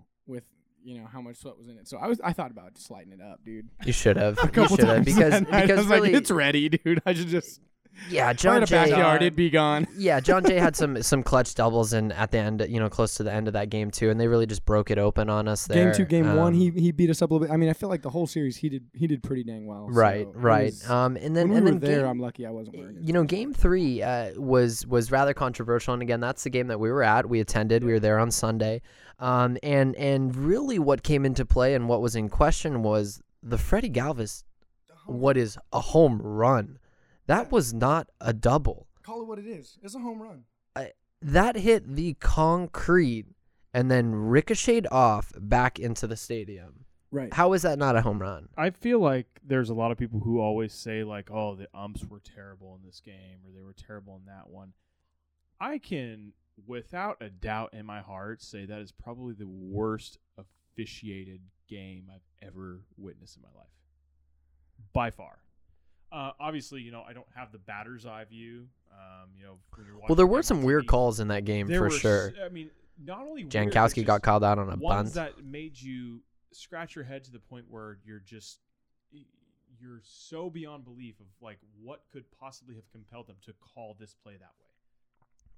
you 0.84 0.98
know 0.98 1.06
how 1.06 1.20
much 1.20 1.36
sweat 1.36 1.56
was 1.58 1.68
in 1.68 1.76
it. 1.76 1.88
So 1.88 1.98
I 1.98 2.06
was 2.06 2.20
I 2.22 2.32
thought 2.32 2.50
about 2.50 2.74
just 2.74 2.90
lighting 2.90 3.12
it 3.12 3.20
up, 3.20 3.40
dude. 3.44 3.68
You 3.84 3.92
should 3.92 4.16
have. 4.16 4.38
A 4.42 4.42
You 4.46 4.48
couple 4.50 4.76
should 4.76 4.86
have 4.86 4.96
times 5.04 5.06
because 5.06 5.34
I 5.52 5.60
because 5.62 5.78
was 5.78 5.88
like, 5.88 6.12
it's 6.12 6.30
ready, 6.30 6.68
dude. 6.68 7.00
I 7.06 7.12
should 7.14 7.28
just 7.28 7.60
yeah, 8.08 8.20
if 8.20 8.24
I 8.24 8.28
had 8.28 8.38
John 8.38 8.62
a 8.62 8.66
Jay. 8.66 8.74
backyard, 8.90 9.20
it'd 9.20 9.34
be 9.36 9.50
gone. 9.50 9.86
Yeah, 9.98 10.20
Jon 10.20 10.44
Jay 10.44 10.58
had 10.60 10.76
some 10.76 11.02
some 11.02 11.24
clutch 11.24 11.56
doubles 11.56 11.92
and 11.92 12.12
at 12.12 12.30
the 12.30 12.38
end, 12.38 12.64
you 12.68 12.78
know, 12.78 12.88
close 12.88 13.14
to 13.16 13.24
the 13.24 13.32
end 13.32 13.48
of 13.48 13.54
that 13.54 13.68
game 13.68 13.90
too, 13.90 14.10
and 14.10 14.18
they 14.18 14.28
really 14.28 14.46
just 14.46 14.64
broke 14.64 14.92
it 14.92 14.96
open 14.98 15.28
on 15.28 15.48
us 15.48 15.66
there. 15.66 15.86
Game 15.86 15.94
two, 15.94 16.04
game 16.04 16.36
one, 16.36 16.54
Um, 16.54 16.54
he 16.54 16.70
he 16.70 16.92
beat 16.92 17.10
us 17.10 17.20
up 17.20 17.30
a 17.30 17.34
little 17.34 17.46
bit. 17.48 17.52
I 17.52 17.56
mean, 17.56 17.68
I 17.68 17.72
feel 17.72 17.88
like 17.88 18.00
the 18.02 18.08
whole 18.10 18.28
series 18.28 18.56
he 18.56 18.68
did 18.68 18.84
he 18.94 19.08
did 19.08 19.24
pretty 19.24 19.42
dang 19.42 19.66
well. 19.66 19.88
right, 19.90 20.24
so 20.32 20.38
right. 20.38 20.66
was- 20.66 20.88
Um, 20.88 21.16
and 21.16 21.36
then 21.36 21.48
when 21.48 21.58
and 21.58 21.64
we 21.66 21.70
then 21.72 21.74
were 21.74 21.80
there, 21.80 22.00
game- 22.02 22.10
I'm 22.10 22.20
lucky 22.20 22.46
I 22.46 22.50
wasn't 22.50 22.78
wearing 22.78 22.96
it. 22.96 23.02
you 23.02 23.12
know, 23.12 23.24
game 23.24 23.52
three 23.52 24.02
uh, 24.02 24.30
was 24.40 24.86
was 24.86 25.10
rather 25.10 25.34
controversial, 25.34 25.92
and 25.92 26.00
again, 26.02 26.20
that's 26.20 26.44
the 26.44 26.50
game 26.50 26.68
that 26.68 26.78
we 26.78 26.90
were 26.92 27.02
at. 27.02 27.28
We 27.28 27.40
attended. 27.40 27.82
We 27.82 27.90
were 27.92 28.00
there 28.00 28.20
on 28.20 28.30
Sunday, 28.30 28.82
um, 29.20 29.58
and 29.62 29.94
and 29.96 30.34
really, 30.34 30.78
what 30.78 31.02
came 31.02 31.24
into 31.24 31.44
play 31.44 31.74
and 31.74 31.88
what 31.88 32.00
was 32.00 32.16
in 32.16 32.28
question 32.28 32.82
was 32.82 33.20
the 33.42 33.58
Freddie 33.58 33.90
Galvis. 33.90 34.44
What 35.06 35.36
is 35.36 35.58
a 35.72 35.80
home 35.80 36.20
run? 36.22 36.78
That 37.26 37.50
was 37.50 37.74
not 37.74 38.08
a 38.20 38.32
double. 38.32 38.86
Call 39.02 39.22
it 39.22 39.26
what 39.26 39.38
it 39.38 39.46
is. 39.46 39.78
It's 39.82 39.94
a 39.94 39.98
home 39.98 40.22
run. 40.22 40.44
That 41.22 41.56
hit 41.56 41.96
the 41.96 42.14
concrete 42.14 43.26
and 43.74 43.90
then 43.90 44.14
ricocheted 44.14 44.86
off 44.90 45.32
back 45.36 45.78
into 45.78 46.06
the 46.06 46.16
stadium. 46.16 46.86
Right. 47.10 47.32
How 47.32 47.52
is 47.52 47.62
that 47.62 47.78
not 47.78 47.96
a 47.96 48.02
home 48.02 48.20
run? 48.20 48.48
I 48.56 48.70
feel 48.70 49.00
like 49.00 49.26
there's 49.44 49.68
a 49.68 49.74
lot 49.74 49.90
of 49.90 49.98
people 49.98 50.20
who 50.20 50.40
always 50.40 50.72
say 50.72 51.02
like, 51.04 51.30
"Oh, 51.30 51.56
the 51.56 51.68
umps 51.74 52.06
were 52.06 52.20
terrible 52.20 52.74
in 52.76 52.86
this 52.86 53.00
game, 53.00 53.40
or 53.44 53.52
they 53.52 53.60
were 53.60 53.74
terrible 53.74 54.16
in 54.16 54.26
that 54.26 54.48
one." 54.48 54.72
I 55.60 55.78
can, 55.78 56.32
without 56.66 57.18
a 57.20 57.28
doubt 57.28 57.74
in 57.74 57.84
my 57.86 58.00
heart, 58.00 58.42
say 58.42 58.64
that 58.66 58.80
is 58.80 58.92
probably 58.92 59.34
the 59.34 59.46
worst 59.46 60.18
officiated 60.38 61.40
game 61.68 62.10
I've 62.12 62.46
ever 62.46 62.80
witnessed 62.96 63.36
in 63.36 63.42
my 63.42 63.48
life, 63.58 63.68
by 64.92 65.10
far. 65.10 65.38
Uh, 66.12 66.32
obviously, 66.40 66.80
you 66.80 66.90
know 66.90 67.04
I 67.08 67.12
don't 67.12 67.26
have 67.36 67.52
the 67.52 67.58
batter's 67.58 68.04
eye 68.04 68.24
view. 68.24 68.66
Um, 68.92 69.30
you 69.36 69.44
know, 69.44 69.58
Well, 70.08 70.16
there 70.16 70.26
were 70.26 70.42
some 70.42 70.58
on 70.58 70.64
weird 70.64 70.86
calls 70.88 71.20
in 71.20 71.28
that 71.28 71.44
game 71.44 71.68
for 71.68 71.82
were 71.82 71.90
sure. 71.90 72.32
I 72.44 72.48
mean, 72.48 72.70
not 73.02 73.20
only 73.20 73.44
weird, 73.44 73.52
Jankowski 73.52 74.04
got 74.04 74.22
called 74.22 74.42
out 74.42 74.58
on 74.58 74.68
a 74.68 74.76
ones 74.76 75.14
bunt. 75.14 75.36
that 75.36 75.44
made 75.44 75.80
you 75.80 76.22
scratch 76.52 76.96
your 76.96 77.04
head 77.04 77.22
to 77.24 77.30
the 77.30 77.38
point 77.38 77.66
where 77.68 77.98
you're 78.04 78.18
just 78.18 78.58
you're 79.80 80.00
so 80.02 80.50
beyond 80.50 80.84
belief 80.84 81.20
of 81.20 81.26
like 81.40 81.58
what 81.80 82.02
could 82.12 82.24
possibly 82.38 82.74
have 82.74 82.90
compelled 82.90 83.28
them 83.28 83.36
to 83.46 83.52
call 83.74 83.96
this 83.98 84.14
play 84.14 84.32
that 84.32 84.50
way. 84.60 84.69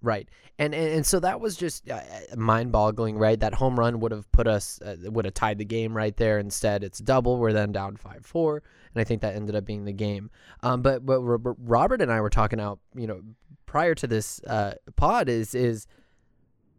Right, 0.04 0.28
and 0.58 0.74
and, 0.74 0.88
and 0.94 1.06
so 1.06 1.20
that 1.20 1.40
was 1.40 1.56
just 1.56 1.88
uh, 1.88 2.00
mind-boggling, 2.36 3.16
right? 3.18 3.38
That 3.38 3.54
home 3.54 3.78
run 3.78 4.00
would 4.00 4.10
have 4.10 4.30
put 4.32 4.48
us, 4.48 4.80
uh, 4.82 4.96
would 5.04 5.24
have 5.24 5.34
tied 5.34 5.58
the 5.58 5.64
game 5.64 5.96
right 5.96 6.16
there. 6.16 6.40
Instead, 6.40 6.82
it's 6.82 6.98
double. 6.98 7.38
We're 7.38 7.52
then 7.52 7.70
down 7.70 7.96
five-four, 7.96 8.64
and 8.94 9.00
I 9.00 9.04
think 9.04 9.22
that 9.22 9.36
ended 9.36 9.54
up 9.54 9.64
being 9.64 9.84
the 9.84 9.92
game. 9.92 10.30
Um, 10.64 10.82
but 10.82 11.06
but 11.06 11.20
Ro- 11.20 11.56
Robert 11.56 12.02
and 12.02 12.10
I 12.10 12.20
were 12.20 12.30
talking 12.30 12.58
out, 12.58 12.80
you 12.96 13.06
know, 13.06 13.20
prior 13.64 13.94
to 13.94 14.08
this 14.08 14.40
uh, 14.44 14.74
pod 14.96 15.28
is 15.28 15.54
is 15.54 15.86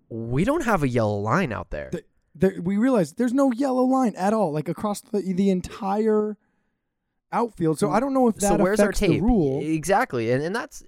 we 0.09 0.43
don't 0.43 0.65
have 0.65 0.83
a 0.83 0.87
yellow 0.89 1.19
line 1.19 1.53
out 1.53 1.69
there. 1.69 1.91
The- 2.35 2.59
we 2.61 2.77
realized 2.77 3.17
there's 3.17 3.33
no 3.33 3.51
yellow 3.51 3.83
line 3.83 4.15
at 4.17 4.33
all, 4.33 4.51
like 4.51 4.67
across 4.67 4.99
the 4.99 5.21
the 5.21 5.49
entire 5.49 6.35
outfield. 7.33 7.79
So 7.79 7.91
I 7.91 7.99
don't 7.99 8.13
know 8.13 8.27
if 8.29 8.35
that 8.35 8.47
so 8.47 8.55
where's 8.55 8.79
our 8.79 8.91
tape? 8.91 9.11
the 9.11 9.21
rule. 9.21 9.61
Exactly, 9.61 10.31
and 10.31 10.41
and 10.43 10.55
that's 10.55 10.83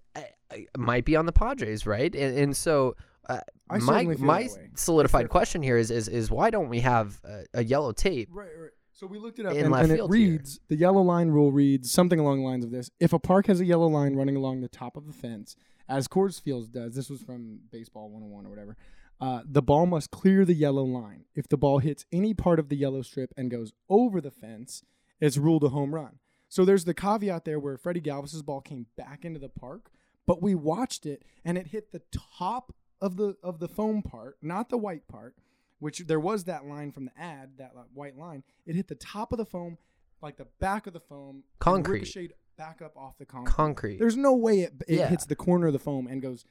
might 0.78 1.04
be 1.06 1.16
on 1.16 1.26
the 1.26 1.32
Padres, 1.34 1.86
right? 1.86 2.14
And, 2.16 2.38
and 2.38 2.58
so. 2.58 2.96
Uh, 3.28 3.40
my 3.82 4.04
my 4.04 4.48
solidified 4.76 5.30
question 5.30 5.64
here 5.64 5.78
is, 5.78 5.90
is 5.90 6.08
is 6.08 6.30
why 6.30 6.52
don't 6.52 6.70
we 6.70 6.82
have 6.82 7.20
a, 7.24 7.46
a 7.56 7.64
yellow 7.64 7.92
tape 7.92 8.30
Right, 8.32 8.52
right. 8.56 8.70
So 8.94 9.08
we 9.08 9.18
looked 9.18 9.40
it 9.40 9.48
up, 9.48 9.54
In 9.54 9.66
and, 9.66 9.74
and 9.74 9.92
it 9.92 9.96
field 9.96 10.16
here. 10.16 10.32
reads 10.32 10.60
the 10.68 10.76
yellow 10.76 11.02
line 11.02 11.30
rule 11.30 11.52
reads 11.52 11.92
something 11.92 12.20
along 12.20 12.42
the 12.42 12.46
lines 12.46 12.64
of 12.64 12.70
this: 12.70 12.92
If 13.00 13.12
a 13.14 13.20
park 13.20 13.48
has 13.48 13.60
a 13.60 13.66
yellow 13.66 13.88
line 13.88 14.16
running 14.16 14.36
along 14.36 14.62
the 14.62 14.68
top 14.70 14.96
of 14.96 15.08
the 15.08 15.12
fence, 15.12 15.56
as 15.90 16.08
Coors 16.08 16.40
Fields 16.40 16.70
does, 16.70 16.96
this 16.96 17.10
was 17.10 17.22
from 17.22 17.62
Baseball 17.72 18.10
101 18.10 18.46
or 18.46 18.50
whatever. 18.50 18.78
Uh, 19.20 19.42
the 19.44 19.62
ball 19.62 19.86
must 19.86 20.12
clear 20.12 20.46
the 20.46 20.54
yellow 20.54 20.84
line. 20.84 21.26
If 21.36 21.48
the 21.48 21.58
ball 21.58 21.80
hits 21.80 22.06
any 22.12 22.34
part 22.34 22.60
of 22.60 22.70
the 22.70 22.76
yellow 22.76 23.02
strip 23.02 23.34
and 23.36 23.50
goes 23.50 23.74
over 23.90 24.22
the 24.22 24.32
fence, 24.32 24.84
it's 25.20 25.38
ruled 25.38 25.64
a 25.64 25.70
home 25.70 25.94
run. 25.96 26.20
So 26.56 26.64
there's 26.64 26.86
the 26.86 26.94
caveat 26.94 27.44
there 27.44 27.60
where 27.60 27.76
Freddie 27.76 28.00
Galvis's 28.00 28.42
ball 28.42 28.62
came 28.62 28.86
back 28.96 29.26
into 29.26 29.42
the 29.42 29.50
park, 29.50 29.92
but 30.26 30.42
we 30.42 30.56
watched 30.56 31.06
it 31.06 31.24
and 31.44 31.58
it 31.58 31.68
hit 31.68 31.92
the 31.92 32.02
top 32.40 32.74
of 33.02 33.18
the 33.18 33.36
of 33.44 33.60
the 33.60 33.68
foam 33.68 34.02
part, 34.02 34.38
not 34.42 34.70
the 34.70 34.78
white 34.78 35.06
part, 35.10 35.36
which 35.80 36.00
there 36.08 36.18
was 36.20 36.46
that 36.46 36.66
line 36.66 36.94
from 36.94 37.04
the 37.04 37.12
ad, 37.22 37.58
that 37.58 37.74
white 37.94 38.18
line. 38.18 38.42
It 38.66 38.74
hit 38.78 38.88
the 38.88 38.96
top 38.96 39.34
of 39.34 39.38
the 39.38 39.44
foam, 39.46 39.78
like 40.22 40.38
the 40.38 40.48
back 40.62 40.88
of 40.88 40.94
the 40.94 41.02
foam, 41.02 41.44
Concrete. 41.60 42.00
ricocheted 42.00 42.38
back 42.58 42.82
up 42.82 42.96
off 42.96 43.18
the 43.18 43.26
concrete. 43.26 43.54
concrete? 43.54 44.00
There's 44.00 44.16
no 44.16 44.34
way 44.34 44.62
it, 44.62 44.76
it 44.88 45.00
Yeah. 45.00 45.08
hits 45.10 45.26
the 45.26 45.36
corner 45.36 45.68
of 45.68 45.74
the 45.74 45.80
foam 45.80 46.08
and 46.08 46.22
goes 46.22 46.46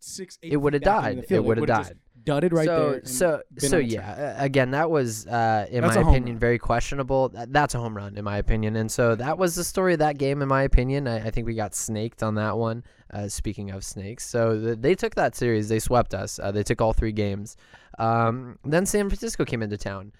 six. 0.00 0.38
Eight 0.42 0.52
It 0.52 0.56
back 0.56 0.74
into 0.74 0.78
died. 0.80 1.24
It 1.28 1.44
would've 1.44 1.66
just 1.66 1.90
died. 1.90 1.98
Dudded 2.22 2.52
right 2.52 2.66
so, 2.66 2.90
there. 2.90 3.04
So 3.04 3.42
so 3.56 3.78
yeah, 3.78 4.36
uh, 4.38 4.44
again, 4.44 4.72
that 4.72 4.90
was 4.90 5.26
uh, 5.26 5.66
in 5.70 5.80
That's 5.82 5.96
my 5.96 6.02
opinion 6.02 6.38
very 6.38 6.58
questionable. 6.58 7.30
Th- 7.30 7.46
That's 7.48 7.74
a 7.74 7.78
home 7.78 7.96
run 7.96 8.18
in 8.18 8.24
my 8.24 8.36
opinion, 8.36 8.76
and 8.76 8.90
so 8.90 9.14
that 9.14 9.38
was 9.38 9.54
the 9.54 9.64
story 9.64 9.94
of 9.94 10.00
that 10.00 10.18
game 10.18 10.42
in 10.42 10.48
my 10.48 10.62
opinion. 10.62 11.08
I, 11.08 11.28
I 11.28 11.30
think 11.30 11.46
we 11.46 11.54
got 11.54 11.74
snaked 11.74 12.22
on 12.22 12.34
that 12.34 12.58
one. 12.58 12.84
Uh, 13.12 13.26
speaking 13.26 13.70
of 13.70 13.84
snakes, 13.84 14.24
so 14.26 14.60
th- 14.60 14.78
they 14.80 14.94
took 14.94 15.14
that 15.14 15.34
series. 15.34 15.68
They 15.68 15.78
swept 15.78 16.14
us. 16.14 16.38
Uh, 16.38 16.52
they 16.52 16.62
took 16.62 16.80
all 16.80 16.92
three 16.92 17.12
games. 17.12 17.56
Um, 17.98 18.58
then 18.64 18.86
San 18.86 19.08
Francisco 19.08 19.44
came 19.44 19.62
into 19.62 19.78
town. 19.78 20.12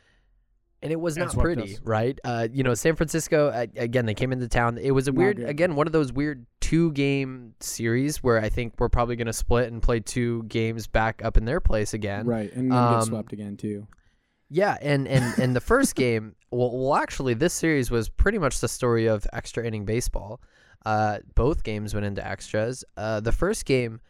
And 0.83 0.91
it 0.91 0.99
was 0.99 1.17
not 1.17 1.35
pretty, 1.37 1.75
us. 1.75 1.81
right? 1.85 2.19
Uh, 2.25 2.49
you 2.51 2.63
know, 2.63 2.73
San 2.73 2.97
Francisco 2.97 3.49
uh, 3.49 3.67
again. 3.77 4.07
They 4.07 4.15
came 4.15 4.33
into 4.33 4.49
town. 4.49 4.79
It 4.79 4.93
was 4.93 5.09
a 5.09 5.13
weird, 5.13 5.39
again, 5.39 5.75
one 5.75 5.87
of 5.87 5.93
those 5.93 6.11
weird 6.11 6.47
two-game 6.61 7.55
series 7.61 8.23
where 8.23 8.41
I 8.41 8.49
think 8.49 8.75
we're 8.79 8.89
probably 8.89 9.17
going 9.17 9.27
to 9.27 9.33
split 9.35 9.71
and 9.71 9.83
play 9.83 10.01
two 10.01 10.45
games 10.45 10.87
back 10.87 11.23
up 11.23 11.37
in 11.37 11.45
their 11.45 11.61
place 11.61 11.93
again. 11.93 12.27
right, 12.27 12.51
and 12.55 12.71
then 12.71 12.79
um, 12.79 13.01
get 13.01 13.07
swept 13.09 13.33
again 13.35 13.59
too. 13.59 13.87
Yeah, 14.49 14.77
and 14.81 15.07
and 15.07 15.39
and 15.43 15.55
the 15.55 15.61
first 15.61 15.95
game, 15.95 16.35
well, 16.51 16.71
well, 16.77 16.95
actually, 16.95 17.35
this 17.35 17.55
series 17.55 17.91
was 17.91 18.09
pretty 18.09 18.39
much 18.39 18.61
the 18.61 18.69
story 18.69 19.07
of 19.07 19.27
extra 19.33 19.67
inning 19.67 19.85
baseball. 19.85 20.41
Uh, 20.85 21.19
both 21.35 21.63
games 21.63 21.95
went 21.95 22.07
into 22.07 22.27
extras. 22.27 22.85
Uh, 22.97 23.21
the 23.21 23.33
first 23.33 23.65
game, 23.65 24.01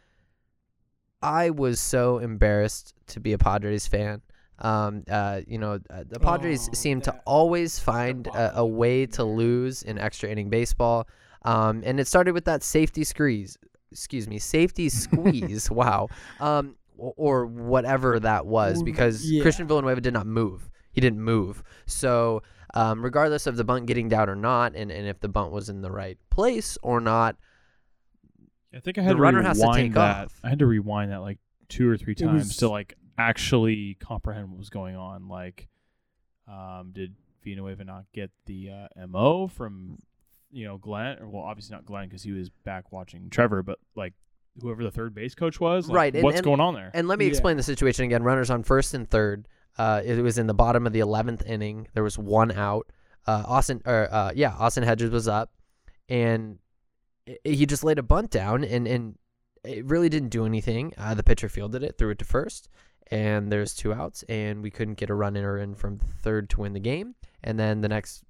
I 1.23 1.51
was 1.51 1.81
so 1.81 2.19
embarrassed 2.19 2.95
to 3.09 3.21
be 3.21 3.33
a 3.33 3.39
Padres 3.39 3.87
fan. 3.87 4.23
Um, 4.61 5.05
uh, 5.11 5.41
you 5.47 5.59
know, 5.59 5.79
uh, 5.89 6.05
the 6.09 6.21
Padres 6.21 6.69
Oh, 6.71 6.75
seem 6.75 7.01
to 7.03 7.13
always 7.27 7.79
find 7.79 8.27
a, 8.27 8.59
a 8.59 8.67
way 8.67 9.07
to 9.07 9.25
lose 9.25 9.83
in 9.83 9.99
extra 9.99 10.29
inning 10.29 10.51
baseball. 10.51 11.09
Um, 11.45 11.83
and 11.87 11.99
it 11.99 12.07
started 12.07 12.33
with 12.35 12.45
that 12.45 12.63
safety 12.63 13.05
squeeze. 13.05 13.57
Excuse 13.91 14.29
me, 14.29 14.39
safety 14.39 14.89
squeeze. 15.05 15.71
wow. 15.71 16.09
Um, 16.41 16.77
or, 16.99 17.15
or 17.17 17.47
whatever 17.47 18.21
that 18.21 18.45
was, 18.45 18.83
because 18.83 19.25
yeah. 19.25 19.41
Christian 19.41 19.67
Villanueva 19.67 20.03
did 20.03 20.13
not 20.13 20.27
move. 20.27 20.69
He 20.93 21.01
didn't 21.01 21.21
move. 21.23 21.63
So, 21.87 22.43
um, 22.75 23.03
regardless 23.03 23.47
of 23.47 23.57
the 23.57 23.65
bunt 23.65 23.87
getting 23.87 24.09
down 24.11 24.29
or 24.29 24.37
not, 24.37 24.75
and, 24.77 24.91
and 24.93 25.09
if 25.09 25.19
the 25.21 25.29
bunt 25.29 25.51
was 25.53 25.71
in 25.71 25.81
the 25.81 25.91
right 25.91 26.19
place 26.29 26.77
or 26.83 27.01
not, 27.01 27.37
I 28.75 28.81
think 28.81 28.99
I 28.99 29.03
had 29.03 29.13
The 29.13 29.15
to 29.17 29.21
runner 29.23 29.39
rewind 29.39 29.57
has 29.57 29.61
to 29.61 29.73
take 29.75 29.93
that. 29.95 30.25
off. 30.27 30.41
I 30.45 30.49
had 30.51 30.59
to 30.61 30.67
rewind 30.67 31.11
that 31.11 31.23
like 31.23 31.39
two 31.69 31.89
or 31.89 31.97
three 31.97 32.15
times 32.15 32.49
was- 32.49 32.57
to 32.59 32.69
like 32.69 32.97
actually 33.29 33.97
comprehend 34.01 34.51
what 34.51 34.59
was 34.59 34.71
going 34.71 34.97
on. 34.97 35.29
Like, 35.29 35.69
um, 36.49 36.91
did 36.93 37.15
Villanueva 37.45 37.85
not 37.85 38.05
get 38.13 38.31
the 38.47 38.71
uh, 38.71 39.07
mo 39.07 39.49
from 39.49 39.99
you 40.51 40.67
know 40.67 40.79
Glenn? 40.79 41.19
Or, 41.21 41.29
well, 41.29 41.43
obviously 41.43 41.75
not 41.75 41.85
Glenn 41.85 42.09
because 42.09 42.23
he 42.23 42.33
was 42.33 42.51
back 42.65 42.93
watching 42.93 43.31
Trevor, 43.31 43.63
but 43.63 43.79
like 43.95 44.15
whoever 44.61 44.83
the 44.83 44.91
third 44.91 45.15
base 45.15 45.35
coach 45.35 45.61
was. 45.61 45.89
Like, 45.89 45.97
Right, 45.97 46.15
and- 46.15 46.25
what's 46.25 46.39
and- 46.39 46.45
going 46.45 46.61
on 46.61 46.75
there? 46.75 46.91
And 46.95 47.07
let 47.09 47.19
me 47.19 47.27
Yeah. 47.27 47.31
explain 47.31 47.57
the 47.57 47.63
situation 47.63 48.05
again. 48.05 48.23
Runners 48.23 48.51
on 48.51 48.63
first 48.63 48.95
and 48.95 49.09
third. 49.09 49.47
Uh, 49.79 50.03
it 50.05 50.21
was 50.21 50.37
in 50.39 50.47
the 50.49 50.55
bottom 50.55 50.87
of 50.87 50.93
the 50.93 51.01
eleventh 51.01 51.45
inning. 51.47 51.87
There 51.95 52.03
was 52.03 52.19
one 52.19 52.51
out. 52.51 52.91
Uh, 53.27 53.45
Austin, 53.47 53.81
or 53.87 54.09
uh, 54.13 54.33
yeah, 54.35 54.55
Austin 54.59 54.83
Hedges 54.83 55.11
was 55.11 55.29
up, 55.29 55.53
and 56.09 56.59
he 57.45 57.65
just 57.67 57.85
laid 57.85 57.99
a 57.99 58.03
bunt 58.03 58.31
down, 58.31 58.65
and 58.65 58.89
and 58.89 59.17
it 59.63 59.85
really 59.85 60.09
didn't 60.09 60.31
do 60.31 60.45
anything. 60.47 60.93
Uh, 60.99 61.15
the 61.15 61.23
pitcher 61.23 61.49
fielded 61.49 61.83
it, 61.83 61.97
threw 61.99 62.11
it 62.11 62.19
to 62.19 62.25
first, 62.25 62.69
and 63.11 63.51
there's 63.51 63.75
two 63.75 63.93
outs, 63.93 64.23
and 64.29 64.63
we 64.63 64.71
couldn't 64.71 64.95
get 64.95 65.11
a 65.11 65.15
run 65.15 65.37
in 65.37 65.45
or 65.45 65.59
in 65.59 65.75
from 65.75 65.99
third 65.99 66.49
to 66.51 66.61
win 66.61 66.73
the 66.73 66.81
game. 66.81 67.15
And 67.43 67.59
then 67.59 67.81
the 67.81 67.89
next 67.89 68.25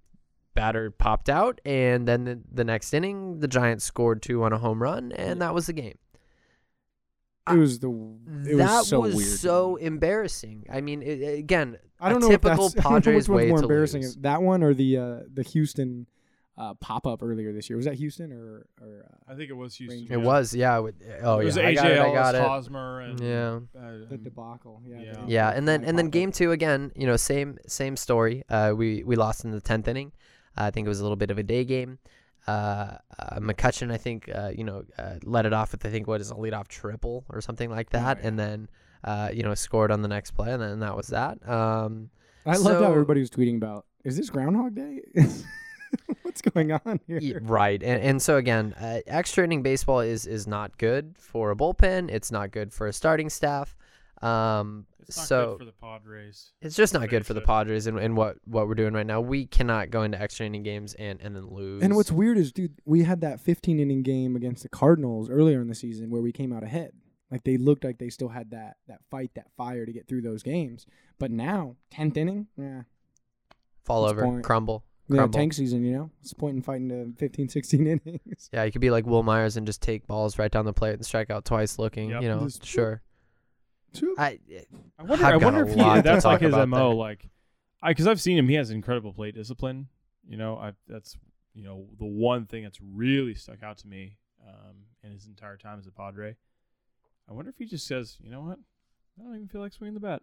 batter 0.54 0.90
popped 0.90 1.28
out, 1.28 1.60
and 1.64 2.06
then 2.06 2.24
the, 2.24 2.40
the 2.50 2.64
next 2.64 2.94
inning, 2.94 3.40
the 3.40 3.48
Giants 3.48 3.84
scored 3.84 4.22
two 4.22 4.42
on 4.42 4.52
a 4.52 4.58
home 4.58 4.82
run, 4.82 5.12
and 5.12 5.40
that 5.42 5.54
was 5.54 5.66
the 5.66 5.72
game. 5.72 5.98
It 7.50 7.56
was 7.56 7.80
the 7.80 7.90
it 7.90 8.58
that 8.58 8.78
was 8.78 8.88
so 8.88 9.00
was 9.00 9.40
so 9.40 9.76
embarrassing. 9.76 10.66
I 10.70 10.80
mean, 10.80 11.02
it, 11.02 11.38
again, 11.38 11.78
I 11.98 12.10
don't 12.10 12.20
know 12.20 12.28
typical 12.28 12.68
that's, 12.68 12.86
I 12.86 12.90
don't 12.90 12.92
know 12.92 13.00
Padres 13.00 13.28
which 13.28 13.28
one's 13.28 13.44
way 13.44 13.48
more 13.48 13.62
embarrassing, 13.62 14.02
lose. 14.02 14.16
that 14.16 14.42
one 14.42 14.62
or 14.62 14.72
the 14.72 14.96
uh, 14.96 15.16
the 15.32 15.42
Houston 15.42 16.06
uh, 16.58 16.74
pop 16.74 17.06
up 17.06 17.22
earlier 17.22 17.52
this 17.52 17.70
year. 17.70 17.76
Was 17.76 17.86
that 17.86 17.94
Houston 17.94 18.32
or 18.32 18.66
or 18.80 19.06
uh, 19.10 19.32
I 19.32 19.36
think 19.36 19.50
it 19.50 19.54
was 19.56 19.74
Houston. 19.76 20.00
Rangers. 20.00 20.14
It 20.14 20.20
was, 20.20 20.54
yeah. 20.54 20.78
with- 20.78 20.94
Oh, 21.22 21.38
it 21.40 21.44
was 21.46 21.56
yeah. 21.56 21.66
I 21.68 21.74
got 21.74 21.86
it. 21.90 21.98
I 21.98 22.04
Ellis, 22.06 22.14
got 22.14 22.34
it. 22.34 22.42
Hosmer, 22.42 23.00
and 23.00 23.20
Yeah. 23.20 23.60
uh, 23.78 23.92
the 24.10 24.18
debacle? 24.18 24.82
Yeah, 24.86 25.00
Yeah. 25.00 25.24
Yeah, 25.26 25.50
and 25.50 25.66
then 25.66 25.84
and 25.84 25.96
then 25.98 26.10
game 26.10 26.32
two 26.32 26.52
again. 26.52 26.92
You 26.94 27.06
know, 27.06 27.16
same 27.16 27.58
same 27.66 27.96
story. 27.96 28.42
Uh, 28.48 28.72
we 28.76 29.02
we 29.04 29.16
lost 29.16 29.44
in 29.44 29.50
the 29.52 29.60
tenth 29.60 29.88
inning. 29.88 30.12
Uh, 30.58 30.64
I 30.64 30.70
think 30.70 30.84
it 30.86 30.88
was 30.88 31.00
a 31.00 31.02
little 31.02 31.16
bit 31.16 31.30
of 31.30 31.38
a 31.38 31.42
day 31.42 31.64
game. 31.64 31.98
Uh, 32.46 32.96
uh, 33.18 33.38
McCutchen, 33.38 33.92
I 33.92 33.98
think, 33.98 34.28
uh, 34.34 34.50
you 34.56 34.64
know, 34.64 34.82
uh, 34.98 35.16
let 35.24 35.44
it 35.46 35.52
off 35.52 35.72
with 35.72 35.84
I 35.86 35.90
think 35.90 36.06
what 36.08 36.20
is 36.20 36.30
a 36.30 36.34
leadoff 36.34 36.68
triple 36.68 37.24
or 37.28 37.40
something 37.40 37.70
like 37.70 37.90
that, 37.90 38.18
yeah. 38.20 38.26
and 38.28 38.38
then 38.38 38.68
uh, 39.04 39.28
you 39.32 39.42
know 39.42 39.54
scored 39.54 39.90
on 39.92 40.02
the 40.02 40.08
next 40.08 40.32
play, 40.32 40.50
and 40.52 40.60
then 40.60 40.80
that 40.80 40.96
was 40.96 41.08
that. 41.08 41.46
Um, 41.48 42.10
I 42.44 42.56
loved 42.56 42.82
how 42.82 42.90
everybody 42.90 43.20
was 43.20 43.30
tweeting 43.30 43.56
about. 43.56 43.86
Is 44.04 44.16
this 44.16 44.30
Groundhog 44.30 44.74
Day? 44.74 45.00
What's 46.22 46.42
going 46.42 46.72
on 46.72 47.00
here? 47.06 47.20
y- 47.20 47.38
right, 47.40 47.82
and 47.82 48.02
and 48.02 48.22
so 48.22 48.36
again, 48.36 48.74
uh, 48.80 49.00
extra 49.06 49.44
inning 49.44 49.62
baseball 49.62 50.00
is 50.00 50.26
is 50.26 50.46
not 50.46 50.78
good 50.78 51.16
for 51.18 51.50
a 51.50 51.56
bullpen. 51.56 52.10
It's 52.10 52.30
not 52.30 52.50
good 52.50 52.72
for 52.72 52.86
a 52.86 52.92
starting 52.92 53.30
staff. 53.30 53.76
Um, 54.22 54.86
it's 55.10 55.16
not 55.16 55.26
so 55.26 55.50
good 55.50 55.58
for 55.58 55.64
the 55.64 55.72
Padres. 55.72 56.52
It's 56.60 56.76
just 56.76 56.94
not 56.94 57.08
good 57.08 57.26
for 57.26 57.34
the. 57.34 57.40
Padres 57.40 57.86
and, 57.86 57.98
and 57.98 58.16
what, 58.16 58.36
what 58.44 58.68
we're 58.68 58.74
doing 58.74 58.92
right 58.92 59.06
now. 59.06 59.20
We 59.20 59.46
cannot 59.46 59.90
go 59.90 60.02
into 60.02 60.20
extra 60.20 60.46
inning 60.46 60.62
games 60.62 60.94
and, 60.94 61.20
and 61.20 61.34
then 61.34 61.48
lose. 61.48 61.82
And 61.82 61.96
what's 61.96 62.12
weird 62.12 62.38
is, 62.38 62.52
dude, 62.52 62.74
we 62.84 63.02
had 63.02 63.22
that 63.22 63.40
15 63.40 63.80
inning 63.80 64.02
game 64.02 64.36
against 64.36 64.62
the 64.62 64.68
Cardinals 64.68 65.28
earlier 65.28 65.60
in 65.60 65.68
the 65.68 65.74
season 65.74 66.10
where 66.10 66.22
we 66.22 66.30
came 66.32 66.52
out 66.52 66.62
ahead. 66.62 66.92
Like 67.30 67.44
they 67.44 67.56
looked 67.56 67.82
like 67.82 67.98
they 67.98 68.10
still 68.10 68.28
had 68.28 68.50
that 68.50 68.76
that 68.88 69.00
fight, 69.10 69.30
that 69.34 69.46
fire 69.56 69.86
to 69.86 69.92
get 69.92 70.06
through 70.06 70.22
those 70.22 70.42
games. 70.42 70.86
But 71.18 71.30
now, 71.30 71.76
10th 71.92 72.16
inning, 72.16 72.46
yeah, 72.56 72.82
fall 73.84 74.02
what's 74.02 74.12
over, 74.12 74.22
point? 74.24 74.44
crumble, 74.44 74.84
yeah, 75.16 75.26
tank 75.26 75.52
season. 75.52 75.84
You 75.84 75.92
know, 75.92 76.10
what's 76.18 76.30
the 76.30 76.36
point 76.36 76.56
in 76.56 76.62
fighting 76.62 76.88
to 76.88 77.12
15, 77.18 77.48
16 77.48 77.86
innings? 78.06 78.50
Yeah, 78.52 78.64
you 78.64 78.72
could 78.72 78.80
be 78.80 78.90
like 78.90 79.06
Wil 79.06 79.22
Myers 79.22 79.56
and 79.56 79.66
just 79.66 79.82
take 79.82 80.06
balls 80.06 80.38
right 80.38 80.50
down 80.50 80.64
the 80.64 80.72
plate 80.72 80.94
and 80.94 81.04
strike 81.04 81.30
out 81.30 81.44
twice 81.44 81.78
looking. 81.78 82.10
Yep. 82.10 82.22
You 82.22 82.28
know, 82.28 82.40
Just- 82.44 82.64
sure. 82.64 83.02
I 84.18 84.38
I 84.98 85.02
wonder. 85.02 85.24
I've 85.24 85.34
I 85.34 85.38
got 85.38 85.42
wonder 85.42 85.64
a 85.64 85.68
if 85.68 85.76
lot 85.76 85.96
he, 85.96 86.02
that's 86.02 86.24
like 86.24 86.40
his 86.42 86.52
about 86.54 86.68
mo. 86.68 86.88
there. 86.90 86.94
Like, 86.96 87.28
I 87.82 87.90
because 87.90 88.06
I've 88.06 88.20
seen 88.20 88.38
him. 88.38 88.48
He 88.48 88.54
has 88.54 88.70
incredible 88.70 89.12
plate 89.12 89.34
discipline. 89.34 89.88
You 90.28 90.36
know, 90.36 90.56
I 90.56 90.72
that's 90.86 91.16
you 91.54 91.64
know 91.64 91.86
the 91.98 92.04
one 92.06 92.46
thing 92.46 92.62
that's 92.62 92.78
really 92.80 93.34
stuck 93.34 93.64
out 93.64 93.78
to 93.78 93.88
me 93.88 94.16
um, 94.46 94.76
in 95.02 95.10
his 95.10 95.26
entire 95.26 95.56
time 95.56 95.78
as 95.80 95.88
a 95.88 95.90
Padre. 95.90 96.36
I 97.28 97.32
wonder 97.32 97.48
if 97.50 97.58
he 97.58 97.64
just 97.64 97.86
says, 97.86 98.16
you 98.22 98.30
know 98.30 98.42
what, 98.42 98.58
I 99.18 99.22
don't 99.24 99.34
even 99.34 99.48
feel 99.48 99.60
like 99.60 99.72
swinging 99.72 99.94
the 99.94 100.00
bat. 100.00 100.22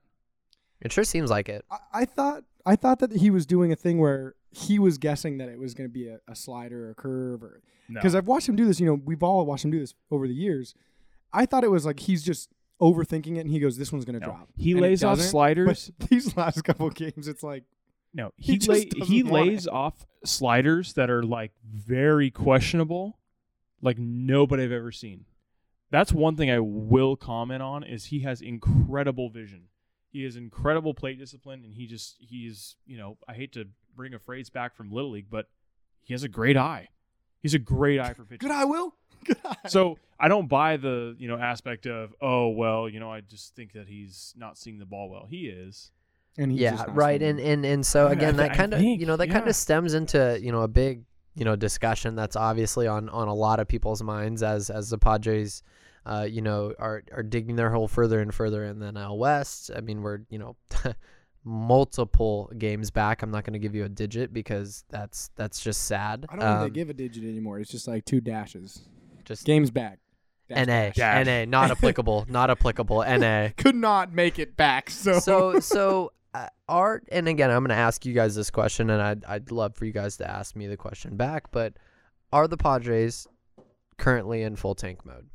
It 0.82 0.92
sure 0.92 1.04
seems 1.04 1.30
like 1.30 1.50
it. 1.50 1.66
I, 1.72 1.78
I 2.02 2.06
thought 2.06 2.44
I 2.66 2.76
thought 2.76 3.00
that 3.00 3.14
he 3.14 3.30
was 3.30 3.46
doing 3.46 3.72
a 3.72 3.76
thing 3.76 4.00
where 4.00 4.36
he 4.52 4.80
was 4.80 4.98
guessing 4.98 5.38
that 5.38 5.50
it 5.50 5.60
was 5.60 5.74
going 5.74 5.90
to 5.90 5.94
be 5.94 6.08
a, 6.08 6.20
a 6.28 6.36
slider 6.36 6.88
or 6.88 6.92
a 6.92 6.96
curve 6.96 7.44
or 7.44 7.62
No, 7.90 8.00
because 8.00 8.16
I've 8.16 8.28
watched 8.28 8.48
him 8.50 8.56
do 8.56 8.66
this. 8.66 8.80
You 8.80 8.86
know, 8.88 9.02
we've 9.06 9.24
all 9.24 9.46
watched 9.46 9.66
him 9.66 9.72
do 9.72 9.80
this 9.80 9.94
over 10.12 10.28
the 10.28 10.34
years. 10.36 10.74
I 11.34 11.46
thought 11.46 11.64
it 11.64 11.72
was 11.72 11.86
like 11.86 12.00
he's 12.00 12.24
just 12.24 12.50
overthinking 12.82 13.38
it, 13.38 13.42
and 13.42 13.50
he 13.52 13.60
goes, 13.60 13.78
"This 13.78 13.92
one's 13.92 14.06
going 14.06 14.20
to 14.20 14.26
No. 14.26 14.34
drop." 14.34 14.50
he 14.56 14.72
And 14.74 14.82
lays 14.82 15.04
off 15.04 15.20
sliders. 15.20 15.92
But 15.98 16.10
these 16.10 16.36
last 16.38 16.64
couple 16.64 16.90
games, 16.90 17.28
it's 17.28 17.44
like 17.44 17.64
No, 18.14 18.32
He 18.38 18.54
he 18.54 18.60
lay, 18.60 18.90
he 19.06 19.24
want 19.24 19.48
lays 19.48 19.68
off 19.68 20.06
sliders 20.24 20.94
that 20.94 21.10
are 21.10 21.24
like 21.24 21.52
very 21.66 22.30
questionable, 22.32 23.20
like 23.82 23.98
nobody 23.98 24.64
I've 24.64 24.72
ever 24.72 24.92
seen. 24.92 25.26
That's 25.90 26.12
one 26.12 26.36
thing 26.36 26.52
I 26.52 26.60
will 26.60 27.16
comment 27.16 27.62
on 27.62 27.84
is 27.84 28.06
he 28.06 28.20
has 28.22 28.42
incredible 28.42 29.30
vision. 29.30 29.64
He 30.10 30.24
has 30.24 30.36
incredible 30.36 30.94
plate 30.94 31.20
discipline, 31.20 31.64
and 31.64 31.74
he 31.74 31.86
just 31.88 32.16
he's 32.20 32.76
you 32.86 32.98
know 32.98 33.18
I 33.28 33.34
hate 33.34 33.54
to 33.54 33.66
bring 33.96 34.14
a 34.14 34.20
phrase 34.20 34.50
back 34.50 34.76
from 34.76 34.92
Little 34.92 35.12
League, 35.12 35.28
but 35.30 35.48
he 36.04 36.14
has 36.14 36.24
a 36.24 36.30
great 36.30 36.58
eye. 36.58 36.90
He's 37.42 37.54
a 37.54 37.60
great 37.60 38.00
eye 38.00 38.14
for 38.14 38.24
pitching. 38.26 38.48
good 38.48 38.56
eye, 38.56 38.66
Will. 38.66 38.94
Good 39.26 39.38
eye. 39.44 39.56
So 39.68 39.98
I 40.20 40.28
don't 40.28 40.48
buy 40.48 40.78
the 40.78 41.16
you 41.18 41.28
know 41.28 41.38
aspect 41.38 41.88
of 41.88 42.14
oh 42.22 42.50
well 42.50 42.88
you 42.88 43.00
know 43.00 43.12
I 43.12 43.22
just 43.22 43.56
think 43.56 43.74
that 43.74 43.88
he's 43.88 44.34
not 44.38 44.58
seeing 44.58 44.78
the 44.80 44.86
ball 44.86 45.10
well. 45.10 45.26
He 45.28 45.48
is. 45.48 45.92
and 46.38 46.52
he's 46.52 46.62
yeah, 46.62 46.76
just 46.76 46.88
right. 46.90 47.22
And, 47.22 47.40
and 47.40 47.66
and 47.66 47.86
so 47.86 48.08
again, 48.08 48.36
I 48.40 48.48
that 48.48 48.56
kind 48.56 48.74
of 48.74 48.82
you 48.82 49.06
know 49.06 49.18
that 49.18 49.30
kind 49.30 49.48
of 49.48 49.56
stems 49.56 49.96
into 49.96 50.40
you 50.42 50.52
know 50.52 50.62
a 50.62 50.68
big 50.68 51.04
you 51.36 51.46
know 51.46 51.56
discussion 51.56 52.16
that's 52.16 52.36
obviously 52.36 52.88
on 52.88 53.10
on 53.10 53.28
a 53.28 53.34
lot 53.34 53.60
of 53.60 53.68
people's 53.68 54.04
minds 54.04 54.44
as 54.44 54.70
as 54.70 54.90
the 54.90 54.98
Padres. 54.98 55.64
Uh, 56.08 56.24
you 56.24 56.42
know, 56.42 56.74
are 56.80 57.04
are 57.12 57.22
digging 57.24 57.58
their 57.58 57.70
hole 57.70 57.88
further 57.88 58.22
and 58.22 58.34
further 58.34 58.64
in 58.64 58.80
the 58.80 58.94
NL 58.94 59.18
West. 59.18 59.70
I 59.76 59.82
mean, 59.82 60.02
we're 60.02 60.20
you 60.30 60.40
know 60.40 60.56
multiple 61.44 62.52
games 62.58 62.92
back. 62.92 63.22
I'm 63.22 63.32
not 63.32 63.44
going 63.44 63.54
to 63.54 63.60
give 63.60 63.76
you 63.76 63.84
a 63.86 63.90
digit 63.90 64.34
because 64.34 64.84
that's 64.90 65.30
that's 65.36 65.60
just 65.60 65.84
sad. 65.84 66.26
I 66.30 66.36
don't 66.36 66.42
think 66.42 66.52
Um, 66.52 66.64
they 66.64 66.70
give 66.70 66.90
a 66.90 66.94
digit 66.94 67.24
anymore. 67.24 67.60
It's 67.60 67.72
just 67.72 67.88
like 67.88 68.06
two 68.06 68.22
dashes. 68.22 68.84
just 69.26 69.46
Games 69.46 69.72
back. 69.72 70.00
Dash, 70.50 70.66
NA, 70.66 70.90
dash. 70.92 71.26
NA, 71.26 71.46
not 71.46 71.72
applicable, 71.78 72.26
not 72.30 72.50
applicable, 72.50 73.04
NA. 73.04 73.50
Could 73.58 73.76
not 73.76 74.14
make 74.14 74.40
it 74.40 74.56
back. 74.56 74.90
So 74.90 75.20
so 75.20 75.60
so 75.60 76.14
uh, 76.34 76.48
art 76.70 77.08
and 77.12 77.28
again 77.28 77.50
i'm 77.50 77.64
going 77.64 77.70
to 77.70 77.76
ask 77.76 78.06
you 78.06 78.14
guys 78.14 78.36
this 78.36 78.52
question 78.52 78.90
and 78.90 79.02
I'd, 79.02 79.26
I'd 79.26 79.50
love 79.52 79.76
for 79.76 79.86
you 79.86 79.92
guys 79.92 80.18
to 80.18 80.30
ask 80.30 80.56
me 80.56 80.68
the 80.68 80.78
question 80.78 81.16
back 81.16 81.52
but 81.52 81.74
are 82.32 82.48
the 82.48 82.58
padres 82.58 83.28
currently 83.98 84.44
in 84.44 84.56
full 84.56 84.76
tank 84.76 85.06
mode 85.06 85.28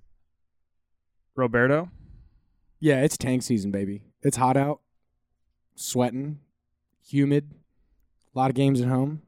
Roberto. 1.35 1.91
yeah, 2.81 3.03
it's 3.03 3.17
tank 3.17 3.43
season, 3.43 3.71
baby. 3.71 4.03
It's 4.23 4.37
hot 4.37 4.57
out, 4.57 4.81
sweating, 5.75 6.39
humid, 7.05 7.53
a 8.35 8.39
lot 8.39 8.51
of 8.51 8.55
games 8.55 8.81
at 8.81 8.89
home. 8.89 9.23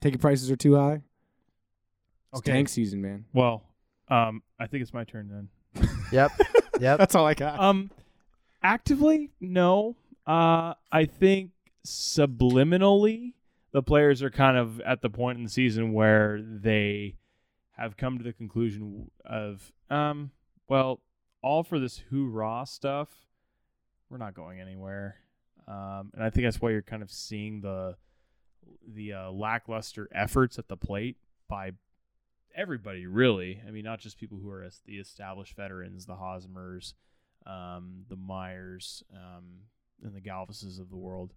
Ticket 0.00 0.20
prices 0.20 0.50
are 0.50 0.56
too 0.56 0.76
high. 0.76 1.02
It's 2.32 2.40
Okay. 2.40 2.52
tank 2.52 2.68
season, 2.68 3.00
man. 3.02 3.24
Well, 3.32 3.62
um, 4.08 4.42
I 4.58 4.66
think 4.66 4.82
it's 4.82 4.92
my 4.94 5.04
turn 5.04 5.28
then. 5.74 5.88
yep 6.12 6.30
yep 6.80 6.98
That's 6.98 7.14
all 7.14 7.26
I 7.26 7.34
got. 7.34 7.58
Um, 7.60 7.90
actively, 8.62 9.30
no. 9.40 9.96
Uh, 10.26 10.74
I 10.90 11.04
think 11.06 11.50
subliminally, 11.86 13.34
the 13.72 13.82
players 13.82 14.22
are 14.22 14.30
kind 14.30 14.56
of 14.56 14.80
at 14.80 15.02
the 15.02 15.10
point 15.10 15.38
in 15.38 15.44
the 15.44 15.50
season 15.50 15.92
where 15.92 16.40
they 16.42 17.16
have 17.76 17.96
come 17.96 18.18
to 18.18 18.24
the 18.24 18.32
conclusion 18.32 19.10
of, 19.24 19.70
um, 19.90 20.30
well, 20.68 21.00
all 21.46 21.62
for 21.62 21.78
this 21.78 22.02
hoorah 22.10 22.64
stuff, 22.66 23.08
we're 24.10 24.18
not 24.18 24.34
going 24.34 24.60
anywhere. 24.60 25.14
Um, 25.68 26.10
and 26.12 26.24
I 26.24 26.28
think 26.28 26.44
that's 26.44 26.60
why 26.60 26.70
you're 26.70 26.82
kind 26.82 27.02
of 27.02 27.10
seeing 27.10 27.60
the 27.60 27.96
the 28.94 29.12
uh, 29.12 29.30
lackluster 29.30 30.08
efforts 30.12 30.58
at 30.58 30.66
the 30.66 30.76
plate 30.76 31.16
by 31.48 31.70
everybody, 32.54 33.06
really. 33.06 33.62
I 33.66 33.70
mean, 33.70 33.84
not 33.84 34.00
just 34.00 34.18
people 34.18 34.38
who 34.42 34.50
are 34.50 34.68
the 34.86 34.94
established 34.94 35.54
veterans, 35.54 36.06
the 36.06 36.14
Hosmers, 36.14 36.94
um, 37.46 38.06
the 38.08 38.16
Myers, 38.16 39.04
um, 39.14 39.66
and 40.02 40.16
the 40.16 40.20
Galvises 40.20 40.80
of 40.80 40.90
the 40.90 40.96
world. 40.96 41.32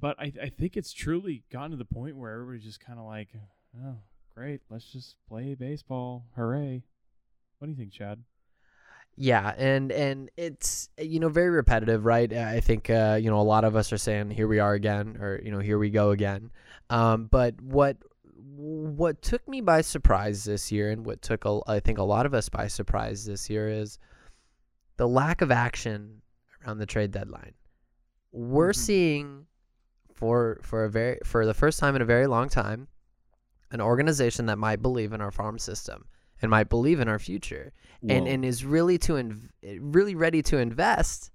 But 0.00 0.18
I, 0.18 0.32
I 0.42 0.48
think 0.48 0.74
it's 0.74 0.94
truly 0.94 1.44
gotten 1.52 1.72
to 1.72 1.76
the 1.76 1.84
point 1.84 2.16
where 2.16 2.32
everybody's 2.32 2.64
just 2.64 2.80
kind 2.80 2.98
of 2.98 3.04
like, 3.04 3.28
oh, 3.78 3.96
great, 4.34 4.62
let's 4.70 4.90
just 4.90 5.16
play 5.28 5.54
baseball. 5.54 6.24
Hooray. 6.34 6.84
What 7.58 7.66
do 7.66 7.72
you 7.72 7.76
think, 7.76 7.92
Chad? 7.92 8.22
Yeah 9.16 9.54
and 9.56 9.90
and 9.92 10.30
it's 10.36 10.88
you 10.98 11.18
know 11.20 11.28
very 11.28 11.50
repetitive 11.50 12.04
right? 12.04 12.32
I 12.32 12.60
think 12.60 12.90
uh 12.90 13.18
you 13.20 13.30
know 13.30 13.40
a 13.40 13.42
lot 13.42 13.64
of 13.64 13.74
us 13.76 13.92
are 13.92 13.98
saying 13.98 14.30
here 14.30 14.46
we 14.48 14.58
are 14.58 14.74
again 14.74 15.16
or 15.20 15.40
you 15.42 15.50
know 15.50 15.58
here 15.60 15.78
we 15.78 15.90
go 15.90 16.10
again. 16.10 16.50
Um 16.90 17.26
but 17.30 17.60
what 17.60 17.96
what 18.58 19.20
took 19.22 19.46
me 19.48 19.60
by 19.60 19.80
surprise 19.80 20.44
this 20.44 20.70
year 20.72 20.90
and 20.90 21.04
what 21.04 21.20
took 21.20 21.44
a, 21.44 21.60
i 21.66 21.78
think 21.78 21.98
a 21.98 22.02
lot 22.02 22.24
of 22.24 22.32
us 22.32 22.48
by 22.48 22.66
surprise 22.66 23.26
this 23.26 23.50
year 23.50 23.68
is 23.68 23.98
the 24.96 25.06
lack 25.06 25.42
of 25.42 25.50
action 25.50 26.22
around 26.64 26.78
the 26.78 26.86
trade 26.86 27.10
deadline. 27.10 27.52
We're 28.32 28.72
Mhm. 28.72 28.76
seeing 28.76 29.46
for 30.14 30.58
for 30.62 30.84
a 30.84 30.90
very 30.90 31.18
for 31.24 31.44
the 31.44 31.52
first 31.54 31.78
time 31.78 31.94
in 31.96 32.02
a 32.02 32.06
very 32.06 32.26
long 32.26 32.48
time 32.48 32.88
an 33.70 33.80
organization 33.80 34.46
that 34.46 34.56
might 34.56 34.80
believe 34.80 35.12
in 35.12 35.20
our 35.20 35.30
farm 35.30 35.58
system 35.58 36.06
and 36.42 36.50
might 36.50 36.68
believe 36.68 37.00
in 37.00 37.08
our 37.08 37.18
future 37.18 37.72
and 38.08 38.26
Whoa. 38.26 38.32
and 38.32 38.44
is 38.44 38.64
really 38.64 38.98
to 38.98 39.14
inv- 39.14 39.48
really 39.80 40.14
ready 40.14 40.42
to 40.42 40.58
invest 40.58 41.30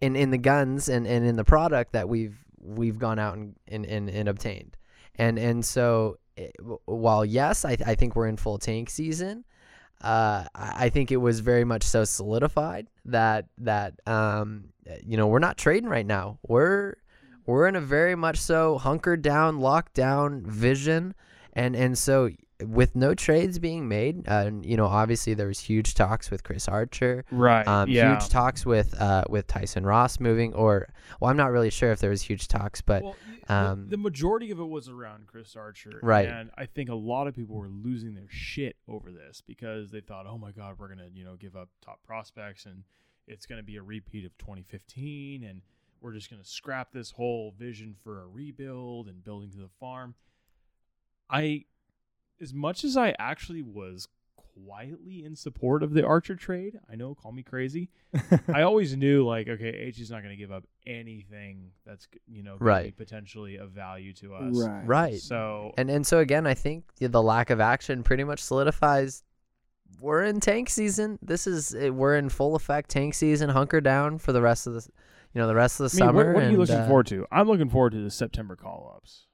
in 0.00 0.16
in 0.16 0.30
the 0.30 0.38
guns 0.38 0.88
and, 0.88 1.06
and 1.06 1.26
in 1.26 1.36
the 1.36 1.44
product 1.44 1.92
that 1.92 2.08
we've 2.08 2.36
we've 2.60 2.98
gone 2.98 3.18
out 3.18 3.36
and 3.36 3.56
and, 3.68 3.84
and, 3.86 4.08
and 4.10 4.28
obtained 4.28 4.76
and 5.16 5.38
and 5.38 5.64
so 5.64 6.18
eh, 6.36 6.48
w- 6.58 6.78
while 6.86 7.24
yes 7.24 7.64
I, 7.64 7.76
I 7.84 7.94
think 7.94 8.16
we're 8.16 8.28
in 8.28 8.36
full 8.36 8.58
tank 8.58 8.90
season 8.90 9.44
uh, 10.02 10.44
I 10.54 10.88
think 10.88 11.12
it 11.12 11.18
was 11.18 11.40
very 11.40 11.64
much 11.64 11.82
so 11.82 12.04
solidified 12.04 12.88
that 13.04 13.46
that 13.58 13.94
um, 14.06 14.70
eh, 14.86 14.96
you 15.06 15.16
know 15.16 15.26
we're 15.26 15.40
not 15.40 15.58
trading 15.58 15.90
right 15.90 16.06
now. 16.06 16.38
We're 16.46 16.94
we're 17.44 17.66
in 17.66 17.76
a 17.76 17.80
very 17.80 18.14
much 18.14 18.38
so 18.38 18.78
hunkered 18.78 19.20
down, 19.20 19.60
locked 19.60 19.92
down 19.92 20.42
vision, 20.46 21.14
and 21.52 21.76
and 21.76 21.98
so 21.98 22.30
with 22.66 22.94
no 22.94 23.14
trades 23.14 23.58
being 23.58 23.88
made, 23.88 24.28
uh, 24.28 24.44
and, 24.46 24.64
you 24.66 24.76
know, 24.76 24.86
obviously 24.86 25.34
there 25.34 25.46
was 25.46 25.58
huge 25.60 25.94
talks 25.94 26.30
with 26.30 26.42
Chris 26.44 26.68
Archer. 26.68 27.24
Right. 27.30 27.66
Um, 27.66 27.88
yeah. 27.88 28.18
Huge 28.18 28.28
talks 28.28 28.64
with 28.66 28.98
uh, 29.00 29.24
with 29.28 29.46
Tyson 29.46 29.84
Ross 29.86 30.20
moving, 30.20 30.52
or 30.54 30.88
well, 31.20 31.30
I'm 31.30 31.36
not 31.36 31.50
really 31.50 31.70
sure 31.70 31.92
if 31.92 32.00
there 32.00 32.10
was 32.10 32.22
huge 32.22 32.48
talks, 32.48 32.80
but 32.80 33.02
Well, 33.02 33.16
y- 33.28 33.38
the- 33.46 33.54
um, 33.54 33.88
the, 33.88 33.96
majority 33.96 34.50
of 34.50 34.60
it 34.60 34.68
was 34.68 34.88
around 34.88 35.26
Chris 35.26 35.56
Archer, 35.56 35.98
Right. 36.02 36.28
And 36.28 36.50
I 36.56 36.66
think 36.66 36.88
a 36.88 36.94
lot 36.94 37.26
of 37.26 37.34
people 37.34 37.56
were 37.56 37.68
losing 37.68 38.14
their 38.14 38.28
shit 38.28 38.76
over 38.86 39.10
this 39.10 39.42
because 39.46 39.90
they 39.90 40.00
thought, 40.00 40.26
"Oh 40.26 40.38
my 40.38 40.52
God, 40.52 40.76
we're 40.78 40.88
gonna, 40.88 41.08
you 41.12 41.24
know, 41.24 41.36
give 41.36 41.56
up 41.56 41.68
top 41.84 42.02
prospects, 42.04 42.66
and 42.66 42.84
it's 43.26 43.46
gonna 43.46 43.62
be 43.62 43.76
a 43.76 43.82
repeat 43.82 44.24
of 44.24 44.36
2015, 44.38 45.42
and 45.44 45.62
we're 46.00 46.12
just 46.12 46.30
gonna 46.30 46.44
scrap 46.44 46.92
this 46.92 47.10
whole 47.12 47.52
vision 47.58 47.94
for 48.04 48.22
a 48.22 48.26
rebuild 48.26 49.08
and 49.08 49.24
building 49.24 49.50
to 49.50 49.58
the 49.58 49.68
farm." 49.80 50.14
I, 51.28 51.64
as 52.40 52.52
much 52.54 52.84
as 52.84 52.96
I 52.96 53.14
actually 53.18 53.62
was 53.62 54.08
quietly 54.66 55.24
in 55.24 55.36
support 55.36 55.82
of 55.82 55.92
the 55.92 56.04
Archer 56.04 56.34
trade, 56.34 56.78
I 56.90 56.96
know, 56.96 57.14
call 57.14 57.32
me 57.32 57.42
crazy. 57.42 57.88
I 58.52 58.62
always 58.62 58.96
knew 58.96 59.24
like, 59.26 59.48
okay, 59.48 59.68
H 59.68 60.00
is 60.00 60.10
not 60.10 60.22
going 60.22 60.34
to 60.34 60.36
give 60.36 60.52
up 60.52 60.64
anything 60.86 61.70
that's 61.86 62.08
you 62.26 62.42
know 62.42 62.52
gonna 62.58 62.60
be 62.60 62.64
Right. 62.64 62.96
potentially 62.96 63.56
of 63.56 63.70
value 63.70 64.12
to 64.14 64.34
us. 64.34 64.56
right. 64.56 64.86
right. 64.86 65.18
So 65.20 65.72
And 65.78 65.88
and 65.90 66.06
so 66.06 66.18
again, 66.18 66.46
I 66.46 66.54
think 66.54 66.84
the- 66.96 67.08
the 67.08 67.22
lack 67.22 67.50
of 67.50 67.60
action 67.60 68.02
pretty 68.02 68.24
much 68.24 68.40
solidifies 68.42 69.22
we're 70.00 70.22
in 70.24 70.40
tank 70.40 70.70
season. 70.70 71.18
This 71.20 71.46
is 71.46 71.74
eh, 71.74 71.88
we're 71.88 72.16
in 72.16 72.28
full 72.28 72.54
effect 72.54 72.90
tank 72.90 73.14
season. 73.14 73.50
Hunker 73.50 73.80
down 73.80 74.18
for 74.18 74.32
the 74.32 74.40
rest 74.40 74.66
of 74.66 74.74
the, 74.74 74.88
you 75.34 75.40
know, 75.40 75.46
the 75.48 75.54
rest 75.54 75.80
of 75.80 75.90
the 75.90 76.02
I 76.02 76.06
mean, 76.06 76.14
what, 76.14 76.22
summer. 76.22 76.34
what 76.34 76.42
are 76.42 76.46
you 76.46 76.50
and, 76.50 76.58
looking 76.58 76.76
uh, 76.76 76.86
forward 76.86 77.06
to? 77.08 77.26
I'm 77.32 77.48
looking 77.48 77.68
forward 77.68 77.90
to 77.92 78.02
the 78.02 78.10
September 78.10 78.54
call 78.56 78.94
ups. 78.96 79.26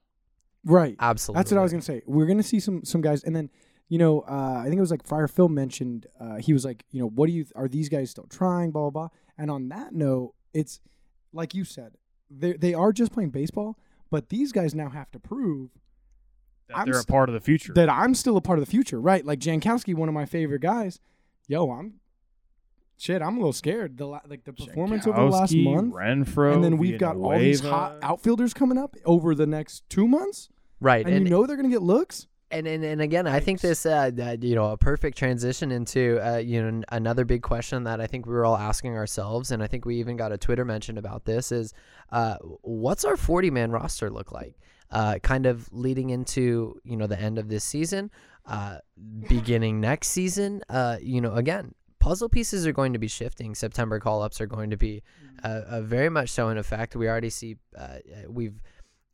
Right. 0.66 0.96
Absolutely. 0.98 1.38
That's 1.38 1.52
what 1.52 1.59
I 1.59 1.62
was 1.62 1.72
gonna 1.72 1.83
say. 1.83 2.02
We're 2.07 2.26
gonna 2.26 2.42
see 2.42 2.61
some 2.61 2.85
some 2.85 3.00
guys, 3.00 3.22
and 3.24 3.35
then 3.35 3.48
you 3.88 3.98
know, 3.98 4.20
uh, 4.22 4.59
I 4.59 4.64
think 4.64 4.76
it 4.76 4.81
was 4.81 4.90
like 4.90 5.07
Fire 5.07 5.29
Phil 5.29 5.48
mentioned. 5.48 6.07
Uh, 6.20 6.37
he 6.37 6.52
was 6.52 6.64
like, 6.64 6.85
you 6.90 7.00
know, 7.00 7.09
what 7.09 7.26
do 7.29 7.33
you 7.33 7.46
are 7.55 7.68
these 7.68 7.88
guys 7.88 8.11
still 8.11 8.26
trying? 8.29 8.72
Blah 8.72 8.90
blah 8.90 9.09
blah. 9.09 9.09
And 9.38 9.50
on 9.50 9.68
that 9.68 9.94
note, 9.94 10.35
it's 10.52 10.81
like 11.33 11.55
you 11.55 11.64
said, 11.64 11.92
they 12.31 12.55
they 12.55 12.74
are 12.74 12.92
just 12.92 13.12
playing 13.12 13.31
baseball, 13.31 13.79
but 14.11 14.29
these 14.29 14.50
guys 14.52 14.74
now 14.74 14.88
have 14.88 15.11
to 15.12 15.20
prove 15.20 15.70
That 16.68 16.79
I'm 16.79 16.85
they're 16.87 16.94
a 16.94 16.98
st- 16.98 17.09
part 17.09 17.29
of 17.29 17.35
the 17.35 17.40
future. 17.40 17.72
that 17.74 17.88
I'm 17.88 18.14
still 18.16 18.37
a 18.37 18.40
part 18.40 18.59
of 18.59 18.64
the 18.64 18.70
future, 18.70 19.00
right? 19.00 19.24
Like 19.24 19.38
Jankowski, 19.38 19.94
one 19.94 20.09
of 20.09 20.14
my 20.14 20.26
favorite 20.26 20.62
guys. 20.62 20.98
Yo, 21.46 21.70
I'm 21.70 22.00
shit. 22.96 23.22
I'm 23.22 23.35
a 23.37 23.38
little 23.38 23.52
scared. 23.52 23.98
The 23.98 24.07
la- 24.07 24.20
like 24.26 24.42
the 24.42 24.52
performance 24.52 25.07
over 25.07 25.20
the 25.20 25.26
last 25.26 25.55
month, 25.55 25.94
Renfroe, 25.94 26.55
and 26.55 26.64
then 26.64 26.76
we've 26.76 26.98
got 26.98 27.14
all 27.16 27.38
these 27.38 27.61
hot 27.61 27.98
outfielders 28.02 28.52
coming 28.52 28.79
up 28.79 28.96
over 29.05 29.33
the 29.37 29.46
next 29.46 29.88
two 29.88 30.09
months, 30.09 30.48
right. 30.81 31.05
and, 31.05 31.15
And, 31.15 31.27
you 31.27 31.31
know 31.31 31.47
they're 31.47 31.57
gonna 31.57 31.69
get 31.69 31.83
looks. 31.83 32.27
and, 32.51 32.67
and 32.67 32.85
and 32.85 33.01
again, 33.01 33.27
I 33.27 33.41
think 33.41 33.61
this, 33.61 33.85
uh, 33.85 34.11
that, 34.15 34.43
you 34.43 34.55
know, 34.55 34.71
a 34.71 34.77
perfect 34.77 35.19
transition 35.19 35.73
into, 35.73 36.21
uh, 36.25 36.37
you 36.39 36.62
know, 36.62 36.83
another 36.91 37.25
big 37.25 37.43
question 37.43 37.85
that 37.85 38.01
I 38.01 38.07
think 38.07 38.25
we 38.27 38.33
were 38.33 38.45
all 38.45 38.57
asking 38.57 38.97
ourselves, 38.97 39.51
and 39.51 39.62
I 39.62 39.67
think 39.67 39.85
we 39.85 39.97
even 39.97 40.17
got 40.17 40.31
a 40.31 40.39
Twitter 40.39 40.65
mention 40.65 40.97
about 40.97 41.25
this 41.25 41.51
is, 41.51 41.75
uh, 42.12 42.37
what's 42.62 43.05
our 43.05 43.17
40 43.17 43.51
man 43.51 43.73
roster 43.73 44.11
look 44.11 44.31
like? 44.31 44.59
Uh, 44.93 45.19
kind 45.19 45.47
of 45.47 45.69
leading 45.73 46.11
into, 46.11 46.81
you 46.85 46.97
know, 46.97 47.09
the 47.09 47.21
end 47.21 47.39
of 47.39 47.49
this 47.49 47.65
season, 47.65 48.12
uh, 48.47 48.79
beginning 49.29 49.81
next 49.81 50.09
season. 50.09 50.62
Uh, 50.69 50.97
you 51.03 51.21
know, 51.21 51.35
again, 51.35 51.75
puzzle 51.99 52.29
pieces 52.29 52.65
are 52.65 52.73
going 52.73 52.93
to 52.93 52.99
be 53.01 53.09
shifting. 53.09 53.57
September 53.57 53.99
call 53.99 54.23
ups 54.23 54.41
are 54.41 54.47
going 54.47 54.71
to 54.71 54.77
be, 54.77 55.03
uh, 55.43 55.62
uh, 55.67 55.81
very 55.81 56.09
much 56.09 56.31
so 56.31 56.49
in 56.51 56.59
effect. 56.59 56.95
We 56.95 57.09
already 57.09 57.31
see, 57.31 57.57
uh, 57.77 57.97
we've 58.29 58.61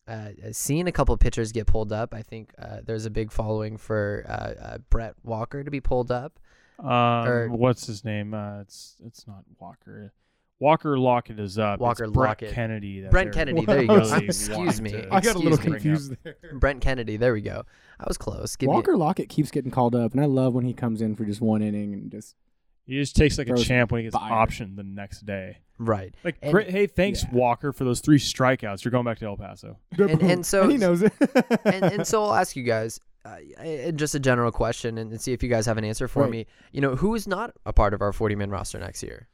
uh, 0.08 0.28
seen 0.52 0.88
a 0.88 0.92
couple 0.92 1.16
pitchers 1.16 1.52
get 1.52 1.66
pulled 1.66 1.92
up. 1.92 2.12
I 2.14 2.22
think 2.22 2.52
uh, 2.58 2.78
there's 2.84 3.06
a 3.06 3.10
big 3.10 3.30
following 3.32 3.76
for 3.76 4.24
uh, 4.28 4.32
uh, 4.64 4.78
Brett 4.90 5.14
Walker 5.22 5.62
to 5.62 5.70
be 5.70 5.80
pulled 5.80 6.10
up. 6.10 6.38
Um, 6.78 6.88
or- 6.88 7.48
what's 7.50 7.86
his 7.86 8.04
name? 8.04 8.34
Uh, 8.34 8.60
it's 8.62 8.96
it's 9.04 9.26
not 9.26 9.44
Walker. 9.58 10.12
Walker 10.58 10.96
Lockett 10.96 11.40
is 11.40 11.58
up. 11.58 11.80
Walker 11.80 12.04
it's 12.04 12.12
Brett 12.12 12.28
Lockett. 12.30 12.52
Kennedy. 12.54 13.00
that 13.00 13.10
Brent 13.10 13.32
Kennedy. 13.34 13.64
Well, 13.66 13.76
There 13.76 13.82
you 13.82 13.88
go. 13.88 13.96
really 13.96 14.24
Excuse 14.26 14.80
me. 14.80 14.90
to 14.92 15.12
I 15.12 15.20
got 15.20 15.34
a 15.34 15.38
little 15.38 15.58
me. 15.58 15.64
confused 15.64 16.14
there. 16.22 16.36
Brent 16.54 16.80
Kennedy. 16.80 17.16
There 17.16 17.32
we 17.32 17.40
go. 17.40 17.64
I 17.98 18.04
was 18.06 18.16
close. 18.16 18.54
Give 18.54 18.68
Walker 18.68 18.92
Me, 18.92 18.98
Lockett 18.98 19.28
keeps 19.28 19.50
getting 19.50 19.72
called 19.72 19.96
up, 19.96 20.12
and 20.12 20.20
I 20.20 20.26
love 20.26 20.54
when 20.54 20.64
he 20.64 20.72
comes 20.72 21.02
in 21.02 21.16
for 21.16 21.24
just 21.24 21.40
one 21.40 21.62
inning 21.62 21.94
and 21.94 22.10
just 22.12 22.36
He 22.84 22.98
just 22.98 23.14
takes 23.16 23.38
like 23.38 23.48
a 23.48 23.56
champ 23.56 23.92
when 23.92 24.00
he 24.00 24.04
gets 24.04 24.16
fire. 24.16 24.30
optioned 24.46 24.76
the 24.76 24.82
next 24.82 25.20
day. 25.24 25.58
right. 25.78 26.14
Like, 26.24 26.36
And- 26.42 26.52
great, 26.52 26.70
hey, 26.70 26.86
thanks 26.86 27.22
Yeah. 27.24 27.30
Walker 27.32 27.72
for 27.72 27.84
those 27.84 28.00
three 28.00 28.18
strikeouts. 28.18 28.84
You're 28.84 28.90
going 28.92 29.04
back 29.04 29.18
to 29.20 29.26
El 29.26 29.36
Paso. 29.36 29.78
And- 29.98 30.20
and 30.22 30.46
so- 30.52 30.68
he 30.68 30.76
knows 30.78 31.02
it. 31.02 31.12
and, 31.64 31.84
and 31.84 32.06
so 32.06 32.24
I'll 32.24 32.34
ask 32.34 32.56
you 32.56 32.62
guys 32.64 32.98
uh, 33.24 33.36
uh, 33.64 33.90
just 33.92 34.14
a 34.16 34.20
general 34.20 34.50
question 34.50 34.98
and 34.98 35.20
see 35.20 35.32
if 35.32 35.42
you 35.44 35.48
guys 35.48 35.64
have 35.66 35.78
an 35.78 35.84
answer 35.84 36.08
for 36.08 36.22
Right. 36.22 36.30
me. 36.30 36.46
You 36.72 36.80
know, 36.80 36.96
who 36.96 37.14
is 37.14 37.28
not 37.28 37.52
a 37.64 37.72
part 37.72 37.94
of 37.94 38.00
our 38.02 38.12
40 38.12 38.34
man 38.34 38.50
roster 38.50 38.78
next 38.80 39.02
year? 39.02 39.28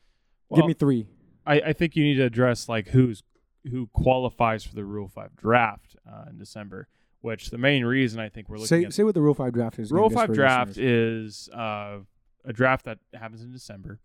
Give 0.55 0.67
me 0.67 0.75
three. 0.75 1.07
I, 1.47 1.61
I 1.61 1.73
think 1.73 1.97
you 1.97 2.05
need 2.05 2.17
to 2.17 2.25
address 2.25 2.69
like 2.69 2.89
who's 2.89 3.23
who 3.71 3.87
qualifies 3.95 4.63
for 4.65 4.75
the 4.75 4.85
Rule 4.85 5.09
Five 5.09 5.35
draft 5.37 5.97
uh, 6.11 6.25
in 6.31 6.39
December. 6.39 6.89
Which 7.23 7.51
the 7.51 7.59
main 7.59 7.85
reason 7.85 8.21
I 8.21 8.29
think 8.29 8.49
we're 8.49 8.57
looking 8.57 8.67
Say 8.69 8.85
at 8.85 8.93
say 8.95 9.03
what 9.05 9.15
the 9.15 9.21
Rule 9.23 9.35
Five 9.35 9.53
draft 9.55 9.79
is. 9.79 9.91
again, 9.91 9.99
Rule 9.99 10.09
just 10.11 10.19
Five 10.21 10.27
for 10.29 10.35
draft 10.35 10.69
listeners. 10.77 11.49
is 11.49 11.49
uh, 11.53 11.99
a 12.49 12.53
draft 12.53 12.85
that 12.87 12.99
happens 13.13 13.43
in 13.43 13.53
December, 13.53 14.01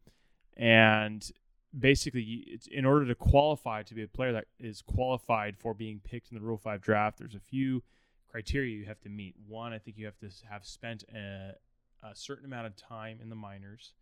and 0.56 1.32
basically, 1.78 2.44
it's, 2.48 2.68
in 2.68 2.86
order 2.86 3.06
to 3.08 3.16
qualify 3.16 3.82
to 3.82 3.96
be 3.96 4.04
a 4.04 4.08
player 4.08 4.34
that 4.34 4.46
is 4.60 4.82
qualified 4.82 5.58
for 5.58 5.74
being 5.74 6.00
picked 6.04 6.30
in 6.32 6.38
the 6.38 6.44
Rule 6.44 6.58
Five 6.58 6.82
draft, 6.82 7.18
there's 7.18 7.34
a 7.34 7.40
few 7.40 7.82
criteria 8.30 8.76
you 8.76 8.86
have 8.86 9.00
to 9.02 9.10
meet. 9.10 9.36
One, 9.48 9.74
I 9.74 9.80
think 9.80 9.98
you 9.98 10.06
have 10.06 10.20
to 10.20 10.30
have 10.50 10.66
spent 10.66 11.04
a, 11.14 11.56
a 12.04 12.16
certain 12.16 12.46
amount 12.46 12.68
of 12.68 12.76
time 12.76 13.20
in 13.22 13.30
the 13.30 13.36
minors. 13.36 13.94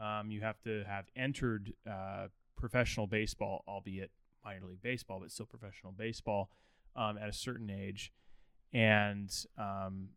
Um, 0.00 0.30
you 0.30 0.40
have 0.40 0.60
to 0.62 0.84
have 0.84 1.06
entered 1.16 1.72
uh, 1.90 2.28
professional 2.56 3.06
baseball, 3.06 3.64
albeit 3.66 4.10
minor 4.44 4.66
league 4.66 4.82
baseball, 4.82 5.20
but 5.20 5.30
still 5.30 5.46
professional 5.46 5.92
baseball 5.92 6.50
um, 6.96 7.18
at 7.18 7.28
a 7.28 7.32
certain 7.32 7.70
age. 7.70 8.12
And 8.72 9.30
um, 9.58 10.10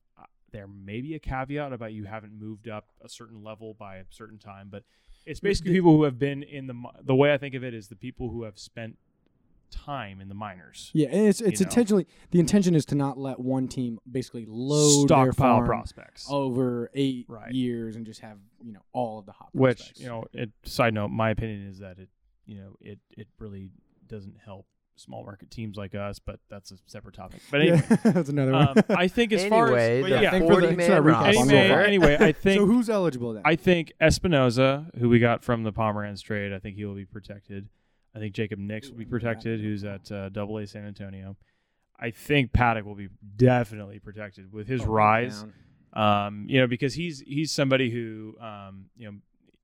there 0.53 0.67
may 0.67 1.01
be 1.01 1.13
a 1.15 1.19
caveat 1.19 1.73
about 1.73 1.91
you 1.91 2.05
haven't 2.05 2.31
moved 2.39 2.69
up 2.69 2.85
a 3.03 3.09
certain 3.09 3.43
level 3.43 3.73
by 3.73 3.97
a 3.97 4.03
certain 4.09 4.37
time, 4.37 4.69
but 4.71 4.83
it's 5.25 5.41
basically 5.41 5.71
the- 5.73 5.77
people 5.79 5.97
who 5.97 6.03
have 6.03 6.17
been 6.17 6.41
in 6.43 6.67
the 6.67 6.81
the 7.01 7.15
way 7.15 7.33
I 7.33 7.37
think 7.37 7.55
of 7.55 7.63
it 7.65 7.73
is 7.73 7.89
the 7.89 7.95
people 7.97 8.29
who 8.29 8.43
have 8.43 8.57
spent 8.57 8.97
time 9.71 10.21
in 10.21 10.29
the 10.29 10.35
minors. 10.35 10.91
Yeah, 10.93 11.07
and 11.07 11.27
it's 11.27 11.41
it's 11.41 11.59
you 11.59 11.65
know. 11.65 11.69
intentionally 11.69 12.07
the 12.29 12.39
intention 12.39 12.75
is 12.75 12.85
to 12.85 12.95
not 12.95 13.17
let 13.17 13.39
one 13.39 13.67
team 13.67 13.99
basically 14.09 14.45
load 14.47 15.09
their 15.09 15.31
Stockpile 15.31 15.63
prospects. 15.65 16.27
over 16.29 16.91
eight 16.93 17.25
Right. 17.27 17.51
years 17.51 17.95
and 17.95 18.05
just 18.05 18.19
have 18.21 18.37
you 18.63 18.71
know 18.71 18.83
all 18.93 19.17
of 19.19 19.25
the 19.25 19.31
hot 19.31 19.49
which 19.53 19.77
prospects. 19.77 19.99
you 19.99 20.07
know 20.07 20.25
it 20.31 20.51
side 20.63 20.93
note 20.93 21.07
my 21.09 21.31
opinion 21.31 21.67
is 21.67 21.79
that 21.79 21.97
it 21.97 22.09
you 22.45 22.57
know 22.57 22.75
it 22.81 22.99
it 23.17 23.27
really 23.39 23.71
doesn't 24.07 24.37
help 24.45 24.67
small 24.95 25.23
market 25.23 25.49
teams 25.49 25.75
like 25.75 25.95
us 25.95 26.19
but 26.19 26.39
that's 26.49 26.71
a 26.71 26.75
separate 26.85 27.15
topic 27.15 27.41
but 27.49 27.61
anyway 27.61 27.81
yeah, 27.89 27.95
that's 28.11 28.29
another 28.29 28.51
one. 28.51 28.67
um, 28.69 28.75
i 28.89 29.07
think 29.07 29.33
as 29.33 29.43
far 29.45 29.65
anyway, 29.67 29.97
as 29.97 30.03
But 30.03 30.09
the 30.17 30.21
yeah, 30.21 30.31
for 30.31 30.39
the- 30.39 30.45
40 30.45 30.65
sorry, 30.67 30.75
man 30.75 30.89
recap 30.89 31.15
on 31.17 31.23
roster. 31.33 31.43
Rule 31.53 31.59
anyway, 31.59 31.83
anyway 31.87 32.17
i 32.19 32.31
think 32.43 32.59
so 32.59 32.65
who's 32.65 32.89
eligible 32.89 33.33
then? 33.33 33.41
I 33.45 33.55
think 33.55 33.91
Espinoza, 34.01 34.95
who 34.99 35.09
we 35.09 35.19
got 35.19 35.43
from 35.43 35.63
the 35.63 35.71
Pomeranz 35.73 36.21
trade, 36.21 36.53
I 36.53 36.59
think 36.59 36.75
he 36.75 36.85
will 36.85 36.95
be 36.95 37.05
protected. 37.05 37.67
I 38.15 38.19
think 38.19 38.35
Jacob 38.35 38.59
Nix 38.59 38.89
will 38.89 38.97
be 38.97 39.05
protected, 39.05 39.59
who's 39.59 39.83
at 39.83 40.11
uh, 40.11 40.29
Double 40.29 40.57
A 40.59 40.67
San 40.67 40.85
Antonio. 40.85 41.35
I 41.99 42.11
think 42.11 42.51
Paddack 42.51 42.83
will 42.83 42.93
be 42.95 43.07
definitely 43.35 43.97
protected 43.99 44.53
with 44.53 44.67
his 44.67 44.81
Oh, 44.81 44.85
rise. 44.85 45.43
Um, 45.93 46.45
you 46.47 46.59
know, 46.59 46.67
because 46.67 46.93
he's 46.93 47.21
he's 47.21 47.51
somebody 47.51 47.89
who, 47.89 48.35
um, 48.39 48.85
you 48.97 49.05
know, 49.11 49.17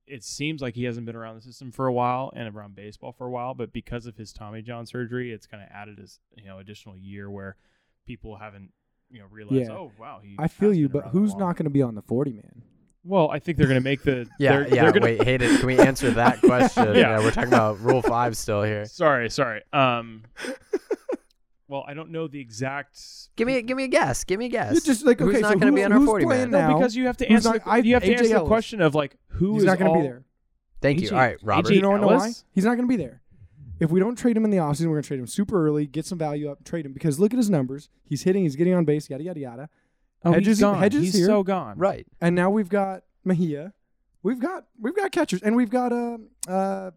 it 0.09 0.23
seems 0.23 0.61
like 0.61 0.75
he 0.75 0.83
hasn't 0.85 1.05
been 1.05 1.15
around 1.15 1.35
the 1.35 1.41
system 1.41 1.71
for 1.71 1.87
a 1.87 1.93
while 1.93 2.31
and 2.35 2.53
around 2.53 2.75
baseball 2.75 3.11
for 3.11 3.27
a 3.27 3.29
while, 3.29 3.53
but 3.53 3.71
because 3.71 4.05
of 4.05 4.17
his 4.17 4.33
Tommy 4.33 4.61
John 4.61 4.85
surgery, 4.85 5.31
it's 5.31 5.45
kind 5.47 5.63
of 5.63 5.69
added 5.71 5.97
this 5.97 6.19
you 6.35 6.45
know 6.45 6.59
additional 6.59 6.97
year 6.97 7.29
where 7.29 7.55
people 8.05 8.35
haven't 8.37 8.71
you 9.11 9.19
know 9.19 9.25
realized, 9.31 9.69
Yeah. 9.69 9.71
oh 9.75 9.91
wow, 9.99 10.19
he. 10.23 10.35
I 10.39 10.47
feel 10.47 10.73
you, 10.73 10.89
but 10.89 11.07
who's 11.09 11.35
not 11.35 11.55
going 11.55 11.65
to 11.65 11.69
be 11.69 11.81
on 11.81 11.95
the 11.95 12.01
forty 12.01 12.33
man? 12.33 12.63
Well, 13.05 13.31
I 13.31 13.39
think 13.39 13.57
they're 13.57 13.67
going 13.67 13.79
to 13.79 13.83
make 13.83 14.03
the. 14.03 14.27
Yeah, 14.39 14.51
they're, 14.51 14.67
yeah. 14.67 14.83
they're 14.83 14.91
gonna, 14.91 15.05
Wait, 15.05 15.23
Hayden, 15.23 15.57
can 15.57 15.65
we 15.65 15.79
answer 15.91 16.11
that 16.11 16.41
question? 16.41 16.95
Yeah. 16.95 17.19
we're 17.19 17.31
talking 17.31 17.47
about 17.51 17.79
Rule 17.79 18.01
Five 18.01 18.35
still 18.35 18.61
here. 18.63 18.85
Sorry, 18.85 19.29
sorry. 19.29 19.61
Um, 19.71 20.23
well, 21.69 21.85
I 21.87 21.93
don't 21.93 22.09
know 22.11 22.27
the 22.27 22.39
exact. 22.41 22.99
Give 23.37 23.47
me, 23.47 23.61
give 23.61 23.77
me 23.77 23.85
a 23.85 23.87
guess. 23.87 24.23
Give 24.25 24.39
me 24.39 24.47
a 24.47 24.49
guess. 24.49 24.75
It's 24.75 24.85
just 24.85 25.05
like, 25.05 25.19
who's 25.19 25.29
okay, 25.35 25.41
not 25.41 25.53
so 25.53 25.59
going 25.59 25.71
to 25.71 25.75
be 25.75 25.81
who's- 25.81 25.85
on 25.85 25.91
our 25.93 25.99
who's 25.99 26.07
40 26.07 26.25
playing 26.25 26.51
man? 26.51 26.61
now? 26.61 26.69
No, 26.71 26.77
because 26.79 26.95
you 26.95 27.05
have 27.05 27.17
to 27.17 27.31
answer. 27.31 27.49
not- 27.49 27.63
the, 27.63 27.69
I- 27.69 27.77
you 27.77 27.93
have 27.93 28.03
to 28.03 28.09
AJ 28.09 28.17
answer 28.19 28.39
the 28.39 28.45
question 28.45 28.81
of 28.81 28.95
like 28.95 29.15
who 29.27 29.53
He's 29.53 29.61
is 29.61 29.65
not 29.67 29.79
going 29.79 29.93
to 29.93 29.99
be 29.99 30.03
there. 30.05 30.23
Thank 30.81 31.01
you. 31.01 31.09
All 31.11 31.17
right, 31.17 31.37
Robert. 31.43 31.69
AJ 31.71 31.75
You 31.75 31.81
know, 31.81 31.95
know 31.97 32.07
why? 32.07 32.31
He's 32.51 32.65
not 32.65 32.75
going 32.75 32.87
to 32.87 32.91
be 32.91 32.95
there. 32.95 33.21
If 33.79 33.91
we 33.91 33.99
don't 34.01 34.17
trade 34.17 34.35
him 34.35 34.43
in 34.43 34.51
the 34.51 34.57
offseason, 34.57 34.87
we're 34.87 34.95
going 34.95 35.03
to 35.03 35.07
trade 35.07 35.19
him 35.21 35.27
super 35.27 35.65
early, 35.65 35.85
get 35.85 36.05
some 36.05 36.17
value 36.17 36.49
up, 36.51 36.65
trade 36.65 36.85
him 36.85 36.91
because 36.91 37.17
look 37.19 37.33
at 37.33 37.37
his 37.37 37.49
numbers. 37.49 37.87
He's 38.03 38.23
hitting, 38.23 38.43
he's 38.43 38.57
getting 38.57 38.73
on 38.73 38.83
base, 38.83 39.09
yada 39.09 39.23
yada 39.23 39.39
yada. 39.39 39.69
Oh, 40.25 40.33
Hedges- 40.33 40.47
he's 40.47 40.59
gone. 40.59 40.79
Hedges 40.79 41.01
he's 41.01 41.13
here. 41.13 41.27
so 41.27 41.43
gone. 41.43 41.77
Right. 41.77 42.05
And 42.19 42.35
now 42.35 42.49
we've 42.49 42.67
got 42.67 43.03
Mejia. 43.23 43.73
We've 44.21 44.39
got 44.39 44.65
we've 44.81 44.95
got 44.95 45.11
catchers 45.13 45.41
and 45.41 45.55
we've 45.55 45.69
got 45.69 45.93
uh 45.93 46.17
uh 46.49 46.51
Are 46.51 46.93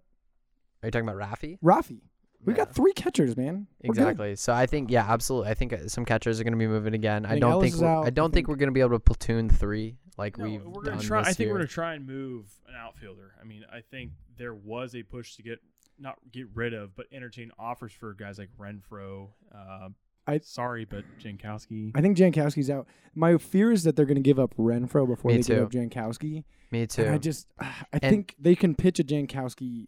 you 0.82 0.90
talking 0.90 1.08
about 1.08 1.18
Rafi? 1.20 1.58
Rafi. 1.62 2.00
We 2.44 2.52
Yeah. 2.52 2.59
got 2.59 2.74
three 2.74 2.92
catchers, 2.92 3.37
man. 3.37 3.66
We're 3.85 3.94
good. 3.94 4.00
Exactly. 4.02 4.37
So 4.37 4.52
I 4.52 4.66
think 4.66 4.90
yeah, 4.90 5.07
absolutely. 5.09 5.50
I 5.50 5.55
think 5.55 5.72
uh, 5.72 5.88
some 5.88 6.05
catchers 6.05 6.40
are 6.40 6.44
going 6.44 6.52
to 6.55 6.59
be 6.59 6.66
moving 6.66 6.94
again. 6.94 7.24
I 7.24 7.31
think 7.31 7.40
don't 7.42 7.52
Ellis 7.52 7.70
think 7.72 7.83
we're, 7.83 7.88
out. 7.88 8.05
I 8.05 8.07
I 8.09 8.11
don't 8.11 8.26
think, 8.31 8.35
think- 8.35 8.48
we're 8.48 8.57
going 8.57 8.68
to 8.68 8.72
be 8.74 8.81
able 8.81 8.90
to 8.90 8.98
platoon 9.00 9.48
three 9.48 9.96
like 10.18 10.37
No, 10.38 10.44
we've 10.44 10.62
we're 10.64 10.83
gonna 10.83 11.00
try. 11.00 11.20
this 11.20 11.28
I 11.28 11.33
think 11.33 11.46
year. 11.46 11.52
we're 11.55 11.59
gonna 11.61 11.68
try 11.68 11.94
and 11.94 12.07
move 12.07 12.46
an 12.68 12.74
outfielder. 12.76 13.33
I 13.40 13.44
mean, 13.44 13.64
I 13.72 13.81
think 13.81 14.11
there 14.37 14.55
was 14.55 14.94
a 14.94 15.02
push 15.02 15.37
to 15.37 15.42
get 15.42 15.61
not 15.98 16.16
get 16.33 16.48
rid 16.55 16.74
of, 16.74 16.94
but 16.96 17.07
entertain 17.12 17.50
offers 17.59 17.92
for 17.92 18.12
guys 18.12 18.38
like 18.38 18.50
Renfroe. 18.59 19.28
Uh, 19.55 19.88
I- 20.26 20.38
sorry, 20.40 20.85
but 20.85 21.05
Jankowski. 21.22 21.92
I 21.94 22.00
think 22.00 22.16
Jankowski's 22.18 22.70
out. 22.70 22.87
My 23.14 23.38
fear 23.38 23.72
is 23.72 23.85
that 23.85 23.96
they're 23.96 24.05
going 24.07 24.16
to 24.16 24.20
give 24.22 24.38
up 24.38 24.55
Renfroe 24.57 25.07
before 25.07 25.31
Me 25.31 25.37
they 25.38 25.42
too. 25.42 25.55
give 25.55 25.62
up 25.64 25.70
Jankowski. 25.72 26.44
Me 26.70 26.87
too. 26.87 27.02
And 27.05 27.14
I 27.14 27.18
just, 27.18 27.46
I 27.59 27.72
And- 27.94 28.02
think 28.02 28.35
they 28.38 28.55
can 28.55 28.74
pitch 28.74 28.98
a 29.00 29.05
Jankowski 29.05 29.87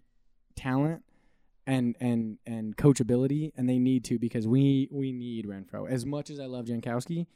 talent 0.56 1.02
and 1.66 1.96
and 2.00 2.38
and 2.46 2.76
coachability, 2.76 3.52
and 3.56 3.68
they 3.68 3.78
need 3.78 4.04
to 4.06 4.18
because 4.18 4.46
we 4.46 4.88
we 4.90 5.12
need 5.12 5.46
Renfroe. 5.46 5.88
As 5.88 6.04
much 6.04 6.30
as 6.30 6.38
I 6.40 6.46
love 6.46 6.66
Jankowski, 6.66 7.26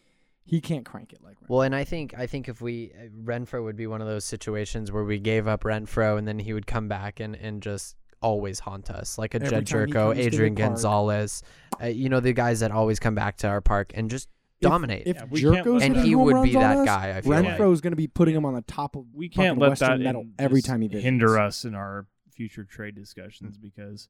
he 0.44 0.60
can't 0.60 0.84
crank 0.84 1.12
it 1.12 1.22
like 1.22 1.36
Renfroe. 1.40 1.48
Well, 1.48 1.62
and 1.62 1.74
I 1.74 1.84
think 1.84 2.14
I 2.18 2.26
think 2.26 2.48
if 2.48 2.60
we 2.60 2.92
uh, 2.98 3.08
Renfroe 3.24 3.64
would 3.64 3.76
be 3.76 3.86
one 3.86 4.00
of 4.00 4.06
those 4.06 4.24
situations 4.24 4.92
where 4.92 5.04
we 5.04 5.18
gave 5.18 5.46
up 5.48 5.64
Renfroe 5.64 6.18
and 6.18 6.26
then 6.28 6.38
he 6.38 6.52
would 6.52 6.66
come 6.66 6.88
back 6.88 7.20
and, 7.20 7.34
and 7.36 7.62
just 7.62 7.96
always 8.20 8.58
haunt 8.58 8.90
us 8.90 9.16
like 9.16 9.34
a 9.34 9.42
Every 9.42 9.62
Jed 9.62 9.66
Gyorko, 9.66 9.92
comes 9.92 10.16
to 10.16 10.22
the 10.22 10.26
Adrian. 10.26 10.54
Gonzalez, 10.54 11.42
uh, 11.80 11.86
you 11.86 12.08
know 12.08 12.20
the 12.20 12.32
guys 12.32 12.60
that 12.60 12.70
always 12.70 12.98
come 12.98 13.14
back 13.14 13.36
to 13.38 13.48
our 13.48 13.60
park 13.60 13.92
and 13.94 14.10
just 14.10 14.28
dominate. 14.60 15.06
If 15.06 15.16
Yeah, 15.16 15.26
Gyorko's 15.26 15.82
and 15.84 15.96
he 15.96 16.14
would 16.16 16.42
be 16.42 16.54
that 16.54 16.78
us, 16.78 16.84
guy. 16.86 17.16
I 17.16 17.20
feel 17.20 17.30
like. 17.32 17.44
Renfroe's 17.44 17.80
going 17.80 17.92
to 17.92 17.96
be 17.96 18.08
putting 18.08 18.34
him 18.34 18.44
on 18.44 18.54
the 18.54 18.62
top 18.62 18.96
of 18.96 19.04
we 19.14 19.28
can't 19.28 19.56
let 19.58 19.70
Western 19.70 19.98
that 19.98 20.00
Metal 20.00 20.22
in- 20.22 20.34
every 20.38 20.62
time 20.62 20.80
he 20.80 20.88
visits. 20.88 21.04
hinder 21.04 21.38
us 21.38 21.64
in 21.64 21.74
our 21.76 22.06
future 22.38 22.64
trade 22.64 22.94
discussions 22.94 23.58
mm. 23.58 23.62
because 23.62 24.08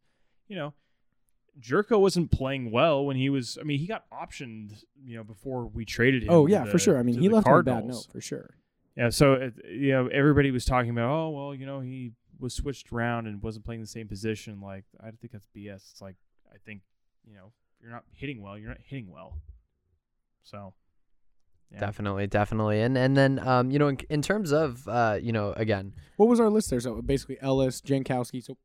you 0.48 0.54
know 0.54 0.74
Gyorko 1.58 1.98
wasn't 1.98 2.30
playing 2.30 2.70
well 2.70 3.04
when 3.04 3.16
he 3.16 3.30
was. 3.30 3.58
I 3.58 3.64
mean, 3.64 3.78
he 3.78 3.86
got 3.86 4.04
optioned, 4.10 4.84
you 5.02 5.16
know, 5.16 5.24
before 5.24 5.66
we 5.66 5.84
traded 5.84 6.24
him. 6.24 6.30
Oh 6.30 6.46
yeah, 6.46 6.64
the- 6.64 6.70
for 6.70 6.78
sure. 6.78 6.98
I 6.98 7.02
mean, 7.02 7.18
he 7.18 7.28
left 7.28 7.48
on 7.48 7.60
a 7.60 7.62
bad 7.62 7.86
note 7.86 8.06
for 8.12 8.20
sure. 8.20 8.54
Yeah, 8.96 9.10
so 9.10 9.34
it, 9.34 9.54
you 9.64 9.92
know, 9.92 10.08
everybody 10.08 10.50
was 10.50 10.64
talking 10.64 10.90
about, 10.90 11.10
oh 11.10 11.30
well, 11.30 11.54
you 11.54 11.66
know, 11.66 11.80
he 11.80 12.12
was 12.38 12.54
switched 12.54 12.92
around 12.92 13.26
and 13.26 13.42
wasn't 13.42 13.64
playing 13.64 13.80
the 13.80 13.86
same 13.86 14.08
position. 14.08 14.60
Like, 14.60 14.84
I 15.00 15.10
think 15.10 15.32
that's 15.32 15.46
BS. 15.56 15.90
It's 15.92 16.00
like, 16.00 16.16
I 16.52 16.56
think, 16.64 16.82
you 17.24 17.34
know, 17.34 17.52
you're 17.80 17.90
not 17.90 18.04
hitting 18.12 18.42
well. 18.42 18.58
You're 18.58 18.68
not 18.68 18.80
hitting 18.84 19.10
well. 19.10 19.38
So, 20.42 20.74
yeah. 21.72 21.80
Definitely, 21.80 22.26
definitely, 22.26 22.80
and 22.80 22.96
and 22.96 23.16
then 23.16 23.38
um, 23.46 23.70
you 23.70 23.78
know, 23.78 23.88
in, 23.88 23.98
in 24.08 24.22
terms 24.22 24.52
of 24.52 24.86
uh, 24.88 25.18
you 25.20 25.32
know, 25.32 25.52
again, 25.56 25.92
What 26.16 26.28
was 26.28 26.40
our 26.40 26.48
list 26.50 26.70
there? 26.70 26.80
So 26.80 27.02
basically 27.02 27.36
Ellis, 27.42 27.80
Jankowski, 27.80 28.42
so 28.42 28.56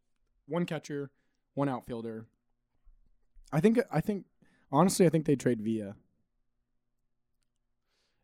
one 0.47 0.65
catcher, 0.65 1.11
one 1.53 1.67
outfielder. 1.69 2.25
I 3.51 3.59
think 3.59 3.79
I 3.91 3.99
think 4.01 4.25
honestly 4.71 5.05
I 5.05 5.09
think 5.09 5.25
they 5.25 5.35
trade 5.35 5.61
Via. 5.61 5.95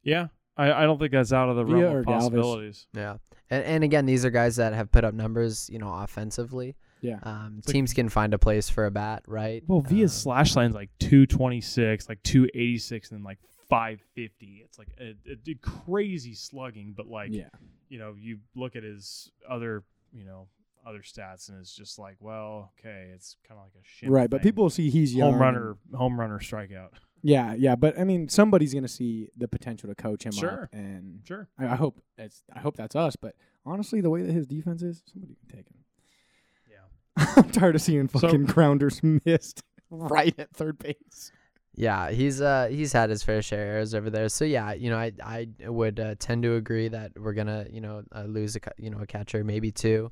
Yeah, 0.03 0.27
I, 0.57 0.71
I 0.71 0.81
don't 0.83 0.97
think 0.99 1.11
that's 1.11 1.33
out 1.33 1.49
of 1.49 1.55
the 1.55 1.63
Via 1.63 1.75
realm 1.83 1.95
or 1.95 1.99
of 1.99 2.05
Galvis. 2.05 2.19
possibilities. 2.19 2.87
yeah, 2.93 3.17
and, 3.49 3.63
and 3.65 3.83
again, 3.83 4.05
these 4.05 4.23
are 4.25 4.29
guys 4.29 4.55
that 4.57 4.73
have 4.73 4.91
put 4.91 5.03
up 5.03 5.13
numbers, 5.13 5.69
you 5.71 5.79
know, 5.79 5.93
offensively. 5.93 6.75
Yeah. 7.01 7.19
Um, 7.23 7.55
It's 7.59 7.67
like- 7.67 7.73
teams 7.73 7.93
can 7.93 8.09
find 8.09 8.33
a 8.33 8.37
place 8.39 8.69
for 8.69 8.85
a 8.85 8.91
bat, 8.91 9.23
right? 9.27 9.63
Well, 9.67 9.81
Via's 9.81 10.11
Um, 10.13 10.19
slash 10.21 10.55
line's 10.55 10.75
like 10.75 10.89
226, 10.99 12.09
like 12.09 12.21
286, 12.23 13.11
and 13.11 13.23
like 13.23 13.39
550. 13.69 14.61
It's 14.65 14.77
like 14.79 14.89
a, 14.99 15.15
a 15.29 15.55
crazy 15.55 16.33
slugging, 16.33 16.93
but 16.95 17.07
like, 17.07 17.29
yeah. 17.31 17.49
you 17.89 17.99
know, 17.99 18.15
you 18.17 18.39
look 18.55 18.75
at 18.75 18.83
his 18.83 19.31
other, 19.49 19.83
you 20.11 20.25
know, 20.25 20.47
other 20.87 20.99
stats, 20.99 21.49
and 21.49 21.59
it's 21.59 21.75
just 21.75 21.99
like, 21.99 22.15
well, 22.19 22.71
okay, 22.79 23.11
it's 23.13 23.35
kind 23.47 23.59
of 23.59 23.65
like 23.65 23.73
a 23.75 23.83
shit. 23.83 24.09
Right, 24.09 24.29
but 24.29 24.41
people 24.41 24.69
see 24.69 24.89
he's 24.89 25.13
young. 25.13 25.33
home 25.33 25.41
runner, 25.41 25.77
home 25.93 26.19
runner 26.19 26.39
strikeout. 26.39 26.89
Yeah, 27.21 27.53
yeah, 27.53 27.75
but 27.75 27.99
I 27.99 28.05
mean 28.05 28.29
somebody's 28.29 28.73
gonna 28.73 28.87
see 28.87 29.27
the 29.35 29.47
potential 29.47 29.89
to 29.89 29.95
coach 29.95 30.23
him 30.25 30.31
Sure. 30.31 30.63
up, 30.63 30.69
and 30.73 31.19
Sure. 31.25 31.49
I, 31.59 31.67
I 31.67 31.75
hope 31.75 32.01
that's 32.17 32.43
I 32.55 32.59
hope 32.59 32.77
that's 32.77 32.95
us. 32.95 33.17
But 33.17 33.35
honestly, 33.65 33.99
the 34.01 34.09
way 34.09 34.21
that 34.21 34.31
his 34.31 34.47
defense 34.47 34.81
is, 34.81 35.03
somebody 35.11 35.35
can 35.35 35.57
take 35.57 35.67
him. 35.67 35.83
Yeah. 36.71 37.33
I'm 37.43 37.49
tired 37.51 37.75
of 37.75 37.81
seeing 37.81 38.07
So- 38.07 38.19
fucking 38.19 38.45
grounders 38.45 39.01
missed 39.25 39.63
right 39.89 40.33
at 40.39 40.51
third 40.53 40.79
base. 40.79 41.31
Yeah, 41.79 42.11
he's 42.11 42.41
uh 42.41 42.67
he's 42.69 42.91
had 42.91 43.09
his 43.09 43.23
fair 43.23 43.41
share 43.41 43.63
of 43.63 43.69
errors 43.75 43.95
over 43.95 44.09
there. 44.09 44.27
So 44.27 44.43
yeah, 44.43 44.73
you 44.73 44.89
know, 44.89 44.97
I 44.97 45.13
I 45.23 45.47
would 45.65 45.97
uh, 45.99 46.15
tend 46.19 46.43
to 46.43 46.55
agree 46.55 46.89
that 46.89 47.13
we're 47.17 47.33
gonna 47.33 47.67
you 47.71 47.79
know 47.79 48.03
uh, 48.13 48.23
lose 48.23 48.57
a 48.57 48.59
you 48.77 48.89
know 48.89 48.99
a 48.99 49.07
catcher 49.07 49.45
maybe 49.45 49.71
two, 49.71 50.11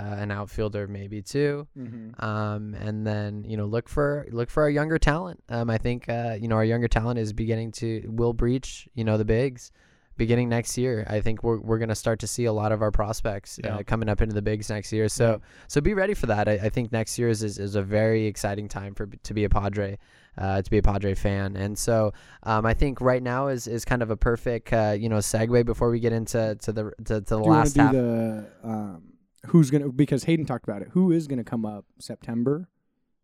uh, 0.00 0.02
an 0.02 0.32
outfielder 0.32 0.88
maybe 0.88 1.22
two, 1.22 1.68
Mm-hmm. 1.78 2.24
um, 2.24 2.74
and 2.74 3.06
then 3.06 3.44
you 3.44 3.56
know 3.56 3.66
look 3.66 3.88
for 3.88 4.26
look 4.32 4.50
for 4.50 4.64
our 4.64 4.70
younger 4.70 4.98
talent. 4.98 5.38
Um, 5.48 5.70
I 5.70 5.78
think 5.78 6.08
uh, 6.08 6.36
you 6.40 6.48
know 6.48 6.56
our 6.56 6.64
younger 6.64 6.88
talent 6.88 7.20
is 7.20 7.32
beginning 7.32 7.70
to 7.80 8.02
will 8.08 8.32
breach 8.32 8.88
you 8.94 9.04
know 9.04 9.16
the 9.16 9.24
bigs. 9.24 9.70
Beginning 10.18 10.48
next 10.48 10.78
year, 10.78 11.06
I 11.08 11.20
think 11.20 11.44
we're 11.44 11.60
we're 11.60 11.78
gonna 11.78 11.94
start 11.94 12.18
to 12.20 12.26
see 12.26 12.46
a 12.46 12.52
lot 12.52 12.72
of 12.72 12.80
our 12.82 12.90
prospects 12.90 13.60
Yeah. 13.62 13.76
uh, 13.76 13.82
coming 13.84 14.08
up 14.08 14.22
into 14.22 14.34
the 14.34 14.40
bigs 14.42 14.70
next 14.70 14.90
year. 14.92 15.08
So 15.10 15.40
so 15.68 15.80
be 15.82 15.92
ready 15.94 16.14
for 16.14 16.26
that. 16.26 16.48
I, 16.48 16.52
I 16.52 16.68
think 16.70 16.90
next 16.90 17.18
year 17.18 17.28
is, 17.28 17.42
is 17.44 17.58
is 17.58 17.76
a 17.76 17.82
very 17.82 18.24
exciting 18.26 18.66
time 18.66 18.94
for 18.94 19.06
to 19.06 19.34
be 19.34 19.44
a 19.44 19.50
Padre, 19.50 19.98
uh, 20.38 20.62
to 20.62 20.70
be 20.70 20.78
a 20.78 20.82
Padre 20.82 21.14
fan. 21.14 21.56
And 21.56 21.78
so 21.78 22.12
um, 22.42 22.66
I 22.66 22.74
think 22.74 23.00
right 23.00 23.22
now 23.22 23.48
is 23.48 23.66
is 23.66 23.84
kind 23.84 24.02
of 24.02 24.10
a 24.10 24.16
perfect 24.16 24.72
uh, 24.72 24.94
you 24.98 25.08
know 25.08 25.18
segue 25.18 25.64
before 25.66 25.90
we 25.90 26.00
get 26.00 26.12
into 26.12 26.56
to 26.62 26.72
the 26.72 26.92
to, 27.04 27.20
to 27.20 27.20
the 27.20 27.22
Do 27.22 27.34
you 27.36 27.40
want 27.42 27.50
last 27.50 27.72
to 27.72 27.78
do 27.78 27.82
half. 27.82 27.92
the 27.92 28.46
um, 28.64 29.02
who's 29.46 29.70
gonna 29.70 29.88
because 29.90 30.24
Hayden 30.24 30.46
talked 30.46 30.64
about 30.68 30.82
it. 30.82 30.88
Who 30.92 31.12
is 31.12 31.26
gonna 31.26 31.44
come 31.44 31.64
up 31.64 31.84
September? 31.98 32.68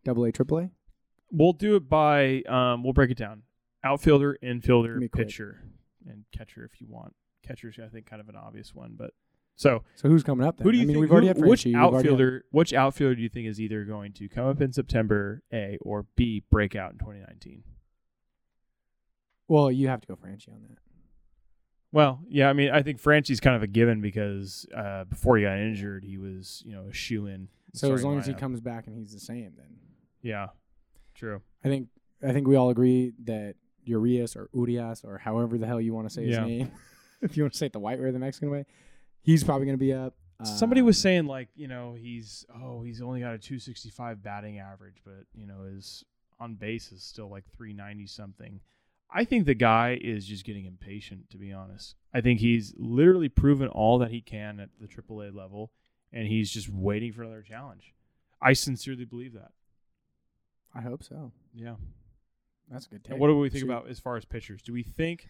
Double 0.04 0.24
A, 0.24 0.32
triple 0.32 0.58
A. 0.58 0.70
We'll 1.30 1.52
do 1.54 1.76
it 1.76 1.88
by, 1.88 2.42
um, 2.48 2.82
we'll 2.84 2.92
break 2.92 3.10
it 3.10 3.16
down. 3.16 3.42
Outfielder, 3.84 4.36
infielder, 4.42 5.00
Give 5.00 5.10
quick. 5.10 5.28
pitcher, 5.28 5.62
and 6.06 6.24
catcher 6.30 6.64
if 6.64 6.80
you 6.80 6.86
want. 6.90 7.14
Catcher's, 7.42 7.78
I 7.82 7.88
think, 7.88 8.04
kind 8.06 8.20
of 8.20 8.28
an 8.28 8.36
obvious 8.36 8.74
one, 8.74 8.94
but 8.98 9.12
so 9.56 9.84
So 9.94 10.08
who's 10.08 10.22
coming 10.22 10.46
up? 10.46 10.56
Then? 10.56 10.64
Who 10.64 10.72
do 10.72 10.78
you 10.78 10.82
I 10.82 10.86
mean, 10.86 10.94
think? 10.96 11.00
we've 11.02 11.12
already 11.12 11.26
who- 11.28 11.34
had 11.34 11.46
which 11.46 11.66
already 11.66 11.72
had- 11.72 11.94
outfielder? 11.94 12.44
Which 12.50 12.72
outfielder 12.72 13.14
do 13.16 13.22
you 13.22 13.28
think 13.28 13.46
is 13.48 13.60
either 13.60 13.84
going 13.84 14.12
to 14.14 14.28
come 14.28 14.46
up 14.46 14.60
in 14.60 14.72
September, 14.72 15.42
A, 15.52 15.78
or 15.80 16.06
B, 16.16 16.42
break 16.50 16.74
out 16.74 16.92
in 16.92 16.98
2019? 16.98 17.62
Well, 19.48 19.70
you 19.70 19.88
have 19.88 20.00
to 20.00 20.06
go 20.08 20.16
Franchy 20.16 20.48
on 20.48 20.62
that. 20.68 20.78
Well, 21.90 22.20
yeah, 22.26 22.48
I 22.48 22.54
mean, 22.54 22.70
I 22.70 22.82
think 22.82 23.00
Franchy's 23.02 23.40
kind 23.40 23.54
of 23.54 23.62
a 23.62 23.66
given 23.66 24.00
because 24.00 24.66
uh, 24.74 25.04
before 25.04 25.36
he 25.36 25.42
got 25.44 25.58
injured, 25.58 26.04
he 26.04 26.16
was, 26.16 26.62
you 26.64 26.72
know, 26.72 26.86
a 26.88 26.92
shoe 26.92 27.26
in. 27.26 27.48
So 27.74 27.92
as 27.92 28.02
long 28.04 28.18
as 28.18 28.26
he 28.26 28.34
comes 28.34 28.60
back 28.60 28.86
and 28.86 28.96
he's 28.96 29.12
the 29.12 29.20
same, 29.20 29.52
then 29.56 29.76
yeah, 30.22 30.48
true. 31.14 31.42
I 31.64 31.68
think 31.68 31.88
I 32.26 32.32
think 32.32 32.46
we 32.46 32.56
all 32.56 32.70
agree 32.70 33.12
that 33.24 33.56
Urias 33.84 34.36
or 34.36 34.48
Urias 34.54 35.04
or 35.04 35.18
however 35.18 35.58
the 35.58 35.66
hell 35.66 35.80
you 35.80 35.92
want 35.92 36.06
to 36.08 36.14
say 36.14 36.22
his 36.24 36.36
Yeah. 36.36 36.44
name, 36.46 36.70
if 37.22 37.36
you 37.36 37.42
want 37.42 37.52
to 37.52 37.58
say 37.58 37.66
it 37.66 37.72
the 37.72 37.78
white 37.80 37.98
way 37.98 38.06
or 38.06 38.12
the 38.12 38.18
Mexican 38.18 38.50
way, 38.50 38.64
he's 39.22 39.44
probably 39.44 39.66
going 39.66 39.78
to 39.78 39.84
be 39.84 39.92
up. 39.92 40.14
Uh, 40.40 40.44
Somebody 40.44 40.82
was 40.82 40.98
saying 40.98 41.26
like, 41.26 41.48
you 41.54 41.68
know, 41.68 41.94
he's 41.98 42.44
oh, 42.54 42.82
he's 42.82 43.00
only 43.00 43.20
got 43.20 43.34
a 43.34 43.38
265 43.38 44.22
batting 44.22 44.58
average, 44.58 44.96
but 45.04 45.24
you 45.34 45.46
know, 45.46 45.62
his 45.72 46.04
on 46.40 46.54
base 46.54 46.90
is 46.92 47.02
still 47.02 47.30
like 47.30 47.44
390 47.56 48.06
something. 48.06 48.60
I 49.14 49.24
think 49.24 49.44
the 49.44 49.54
guy 49.54 49.98
is 50.00 50.26
just 50.26 50.44
getting 50.44 50.64
impatient, 50.64 51.28
to 51.30 51.36
be 51.38 51.52
honest. 51.52 51.96
I 52.14 52.22
think 52.22 52.40
he's 52.40 52.72
literally 52.78 53.28
proven 53.28 53.68
all 53.68 53.98
that 53.98 54.10
he 54.10 54.22
can 54.22 54.58
at 54.58 54.70
the 54.80 54.88
AAA 54.88 55.34
level, 55.34 55.70
and 56.12 56.26
he's 56.26 56.50
just 56.50 56.68
waiting 56.70 57.12
for 57.12 57.22
another 57.22 57.42
challenge. 57.42 57.92
I 58.40 58.54
sincerely 58.54 59.04
believe 59.04 59.34
that. 59.34 59.50
I 60.74 60.80
hope 60.80 61.02
so. 61.04 61.30
Yeah. 61.54 61.74
That's 62.70 62.86
a 62.86 62.88
good 62.88 63.04
take. 63.04 63.12
And 63.12 63.20
what 63.20 63.28
do 63.28 63.38
we 63.38 63.50
think 63.50 63.60
Should- 63.60 63.68
about 63.70 63.88
as 63.88 64.00
far 64.00 64.16
as 64.16 64.24
pitchers? 64.24 64.62
Do 64.62 64.72
we 64.72 64.82
think, 64.82 65.28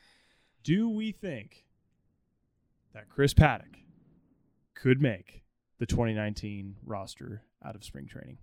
do 0.63 0.89
we 0.89 1.11
think 1.11 1.65
that 2.95 3.09
Chris 3.09 3.35
Paddack 3.35 3.77
could 4.75 5.01
make 5.01 5.43
the 5.79 5.87
2019 5.87 6.77
roster 6.85 7.43
out 7.65 7.75
of 7.75 7.85
spring 7.85 8.07
training? 8.07 8.39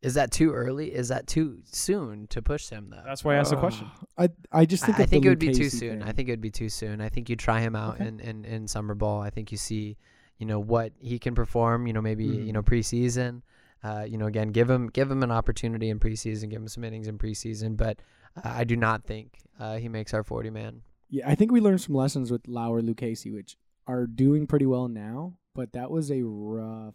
Is 0.00 0.14
that 0.14 0.30
too 0.30 0.52
early? 0.52 0.94
Is 0.94 1.08
that 1.08 1.26
too 1.26 1.58
soon 1.64 2.28
to 2.28 2.40
push 2.40 2.68
him 2.68 2.88
though? 2.90 3.02
That's 3.04 3.24
why 3.24 3.34
I 3.34 3.38
asked 3.38 3.50
the 3.50 3.56
question. 3.56 3.90
I 4.16 4.28
I 4.52 4.64
just 4.64 4.84
think 4.84 5.00
I, 5.00 5.02
I 5.02 5.06
think 5.06 5.24
it 5.24 5.28
would 5.28 5.40
be 5.40 5.52
too 5.52 5.68
soon. 5.68 5.98
thing. 6.00 6.02
I 6.08 6.12
think 6.12 6.28
it 6.28 6.32
would 6.32 6.40
be 6.40 6.52
too 6.52 6.68
soon. 6.68 7.00
I 7.00 7.08
think 7.08 7.28
you 7.28 7.34
try 7.34 7.60
him 7.60 7.74
out 7.74 7.96
Okay. 7.96 8.06
in, 8.06 8.20
in, 8.20 8.44
in 8.44 8.68
summer 8.68 8.94
ball. 8.94 9.20
I 9.20 9.30
think 9.30 9.50
you 9.50 9.58
see, 9.58 9.96
you 10.38 10.46
know, 10.46 10.60
what 10.60 10.92
he 11.00 11.18
can 11.18 11.34
perform. 11.34 11.88
You 11.88 11.94
know, 11.94 12.00
maybe 12.00 12.28
Mhm. 12.28 12.46
you 12.46 12.52
know 12.52 12.62
preseason. 12.62 13.42
Uh, 13.82 14.04
you 14.08 14.18
know, 14.18 14.26
again, 14.26 14.48
give 14.48 14.70
him 14.70 14.86
give 14.88 15.10
him 15.10 15.24
an 15.24 15.32
opportunity 15.32 15.90
in 15.90 15.98
preseason. 15.98 16.48
Give 16.48 16.62
him 16.62 16.68
some 16.68 16.84
innings 16.84 17.08
in 17.08 17.18
preseason. 17.18 17.76
But 17.76 17.98
uh, 18.36 18.42
I 18.54 18.62
do 18.62 18.76
not 18.76 19.04
think 19.04 19.38
uh, 19.58 19.78
he 19.78 19.88
makes 19.88 20.14
our 20.14 20.22
forty 20.22 20.50
man. 20.50 20.82
Yeah, 21.10 21.28
I 21.28 21.34
think 21.34 21.50
we 21.52 21.60
learned 21.60 21.80
some 21.80 21.94
lessons 21.94 22.30
with 22.30 22.46
Lauer 22.46 22.82
Lucchesi, 22.82 23.32
which 23.32 23.56
are 23.86 24.06
doing 24.06 24.46
pretty 24.46 24.66
well 24.66 24.88
now, 24.88 25.38
but 25.54 25.72
that 25.72 25.90
was 25.90 26.10
a 26.10 26.22
rough 26.22 26.94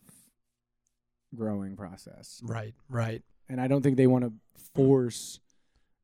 growing 1.36 1.76
process. 1.76 2.40
Right. 2.44 2.76
Right. 2.90 3.24
And 3.50 3.60
I 3.60 3.68
don't 3.68 3.82
think 3.82 3.98
they 3.98 4.08
want 4.08 4.24
to 4.26 4.34
force 4.76 5.40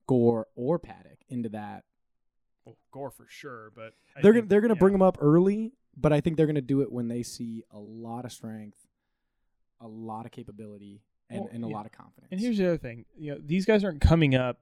Gore 0.08 0.48
or 0.56 0.80
Paddack 0.80 1.18
into 1.30 1.50
that. 1.50 1.84
Well, 2.66 2.78
Gore 2.92 3.12
for 3.12 3.26
sure, 3.30 3.72
but 3.76 3.94
I 4.16 4.22
they're 4.22 4.34
think- 4.34 4.44
gonna 4.46 4.48
they're 4.50 4.62
gonna 4.62 4.74
yeah. 4.74 4.80
bring 4.80 4.94
him 4.94 5.02
up 5.02 5.18
early, 5.22 5.74
but 5.96 6.12
I 6.12 6.20
think 6.22 6.36
they're 6.38 6.48
gonna 6.48 6.62
do 6.62 6.82
it 6.82 6.92
when 6.92 7.08
they 7.08 7.24
see 7.24 7.64
a 7.72 7.80
lot 7.80 8.26
of 8.26 8.32
strength 8.32 8.78
a 9.82 9.88
lot 9.88 10.26
of 10.26 10.32
capability 10.34 11.02
and, 11.30 11.40
Well, 11.40 11.50
and 11.54 11.64
a 11.64 11.68
yeah. 11.70 11.74
lot 11.74 11.86
of 11.86 11.94
confidence. 11.94 12.28
And 12.34 12.42
here's 12.42 12.58
the 12.58 12.66
other 12.68 12.78
thing. 12.78 13.06
You 13.16 13.32
know, 13.36 13.42
these 13.42 13.66
guys 13.66 13.86
aren't 13.86 14.02
coming 14.02 14.36
up, 14.36 14.60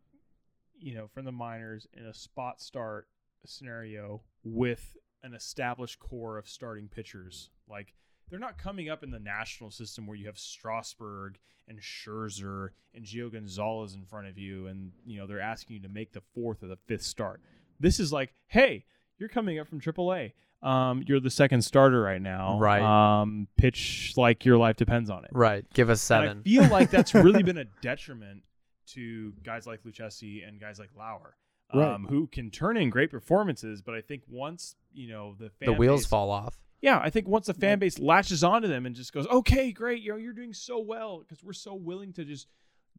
you 0.78 0.94
know, 0.94 1.08
from 1.08 1.26
the 1.26 1.32
minors 1.32 1.88
in 1.92 2.06
a 2.06 2.14
spot 2.14 2.62
start 2.62 3.08
scenario 3.46 4.22
with 4.44 4.96
an 5.24 5.34
established 5.34 6.00
core 6.00 6.38
of 6.38 6.48
starting 6.48 6.88
pitchers. 6.88 7.50
Like 7.70 7.94
they're 8.30 8.40
not 8.40 8.58
coming 8.58 8.90
up 8.90 9.04
in 9.04 9.12
the 9.12 9.20
national 9.20 9.72
system 9.72 10.08
where 10.08 10.18
you 10.18 10.26
have 10.28 10.38
Strasburg 10.40 11.38
and 11.68 11.80
Scherzer 11.80 12.70
and 12.94 13.04
Gio 13.06 13.32
Gonzalez 13.32 13.94
in 13.94 14.06
front 14.06 14.28
of 14.28 14.38
you, 14.38 14.68
and 14.68 14.92
you 15.06 15.20
know 15.20 15.28
they're 15.28 15.42
asking 15.42 15.76
you 15.76 15.82
to 15.84 15.90
make 15.90 16.14
the 16.14 16.22
fourth 16.34 16.64
or 16.64 16.68
the 16.68 16.78
fifth 16.88 17.04
start. 17.04 17.42
This 17.80 18.00
is 18.00 18.12
like, 18.14 18.34
hey, 18.48 18.86
you're 19.20 19.30
coming 19.30 19.60
up 19.60 19.68
from 19.68 19.80
AAA. 19.82 20.32
Um, 20.64 21.04
you're 21.06 21.20
the 21.20 21.30
second 21.30 21.62
starter 21.62 22.02
right 22.02 22.22
now. 22.22 22.58
Right. 22.60 22.82
Um, 22.82 23.48
pitch 23.58 24.14
like 24.18 24.44
your 24.44 24.58
life 24.58 24.76
depends 24.76 25.10
on 25.12 25.24
it. 25.24 25.30
Right. 25.32 25.64
Give 25.74 25.90
us 25.90 26.00
And 26.10 26.24
seven. 26.24 26.40
I 26.40 26.50
feel 26.50 26.68
like 26.70 26.90
that's 26.90 27.14
really 27.14 27.44
been 27.44 27.60
a 27.60 27.66
detriment 27.82 28.42
to 28.88 29.34
guys 29.44 29.68
like 29.68 29.84
Lucchesi 29.84 30.48
and 30.48 30.60
guys 30.60 30.80
like 30.80 30.90
Lauer, 30.98 31.36
um, 31.72 31.80
Right. 31.80 32.10
who 32.10 32.28
can 32.28 32.50
turn 32.52 32.78
in 32.78 32.90
great 32.90 33.12
performances. 33.12 33.82
But 33.82 33.96
I 33.96 34.02
think 34.02 34.24
once 34.28 34.76
you 34.94 35.08
know 35.10 35.36
the 35.38 35.50
fan 35.50 35.68
the 35.68 35.74
wheels 35.74 36.02
base- 36.02 36.08
fall 36.10 36.30
off. 36.32 36.60
Yeah, 36.82 37.00
I 37.00 37.10
think 37.10 37.28
once 37.28 37.48
the 37.48 37.54
fan 37.56 37.80
base 37.80 37.98
latches 37.98 38.44
onto 38.44 38.68
them 38.68 38.86
and 38.86 38.96
just 38.96 39.12
goes, 39.12 39.26
"Okay, 39.28 39.72
great, 39.72 40.02
you 40.04 40.12
know, 40.12 40.18
you're 40.18 40.34
doing 40.34 40.54
so 40.54 40.80
well," 40.80 41.20
because 41.20 41.44
we're 41.44 41.54
so 41.54 41.74
willing 41.74 42.14
to 42.14 42.24
just 42.24 42.48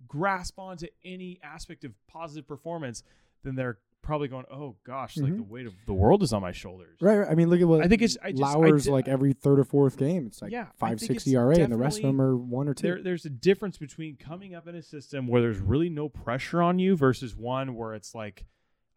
grasp 0.07 0.59
onto 0.59 0.87
any 1.05 1.39
aspect 1.43 1.85
of 1.85 1.93
positive 2.07 2.47
performance, 2.47 3.03
then 3.43 3.55
they're 3.55 3.79
probably 4.03 4.29
going, 4.29 4.45
"Oh 4.51 4.77
gosh, 4.85 5.17
like 5.17 5.33
Mhm. 5.33 5.37
the 5.39 5.43
weight 5.43 5.67
of 5.67 5.75
the 5.87 5.93
world 5.93 6.23
is 6.23 6.33
on 6.33 6.41
my 6.43 6.53
shoulders." 6.53 6.97
Right, 7.01 7.19
right. 7.19 7.29
I 7.31 7.35
mean, 7.35 7.51
look 7.51 7.61
at 7.61 7.69
what 7.69 7.81
I 7.85 7.89
think 7.89 8.03
it's- 8.03 8.17
I 8.23 8.31
just- 8.33 8.43
I 8.43 8.55
Lauer's 8.55 8.85
di- 8.87 8.91
like 8.93 9.07
every 9.09 9.33
third 9.33 9.59
or 9.59 9.65
fourth 9.65 9.97
game. 9.97 10.27
It's 10.27 10.41
like 10.43 10.51
Yeah, 10.53 10.69
five 10.77 11.01
six 11.01 11.27
ERA, 11.27 11.59
and 11.59 11.73
the 11.73 11.77
rest 11.77 11.99
of 11.99 12.03
them 12.05 12.21
are 12.21 12.37
one 12.37 12.69
or 12.69 12.75
two. 12.75 12.83
there, 12.87 13.03
there's 13.03 13.25
a 13.27 13.31
difference 13.31 13.77
between 13.77 14.17
coming 14.17 14.55
up 14.55 14.67
in 14.67 14.75
a 14.75 14.83
system 14.83 15.27
where 15.27 15.41
there's 15.43 15.59
really 15.61 15.89
no 15.91 16.09
pressure 16.09 16.63
on 16.63 16.79
you 16.79 16.97
versus 16.97 17.37
one 17.37 17.75
where 17.75 17.95
it's 17.95 18.15
like 18.15 18.47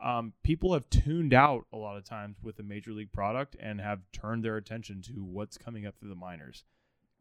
um, 0.01 0.33
people 0.43 0.73
have 0.73 0.89
tuned 0.89 1.33
out 1.33 1.65
a 1.71 1.77
lot 1.77 1.97
of 1.97 2.03
times 2.03 2.37
with 2.41 2.59
a 2.59 2.63
major 2.63 2.91
league 2.91 3.11
product 3.11 3.55
and 3.59 3.79
have 3.79 3.99
turned 4.11 4.43
their 4.43 4.57
attention 4.57 5.01
to 5.03 5.23
what's 5.23 5.57
coming 5.57 5.85
up 5.85 5.95
through 5.99 6.09
the 6.09 6.15
minors. 6.15 6.63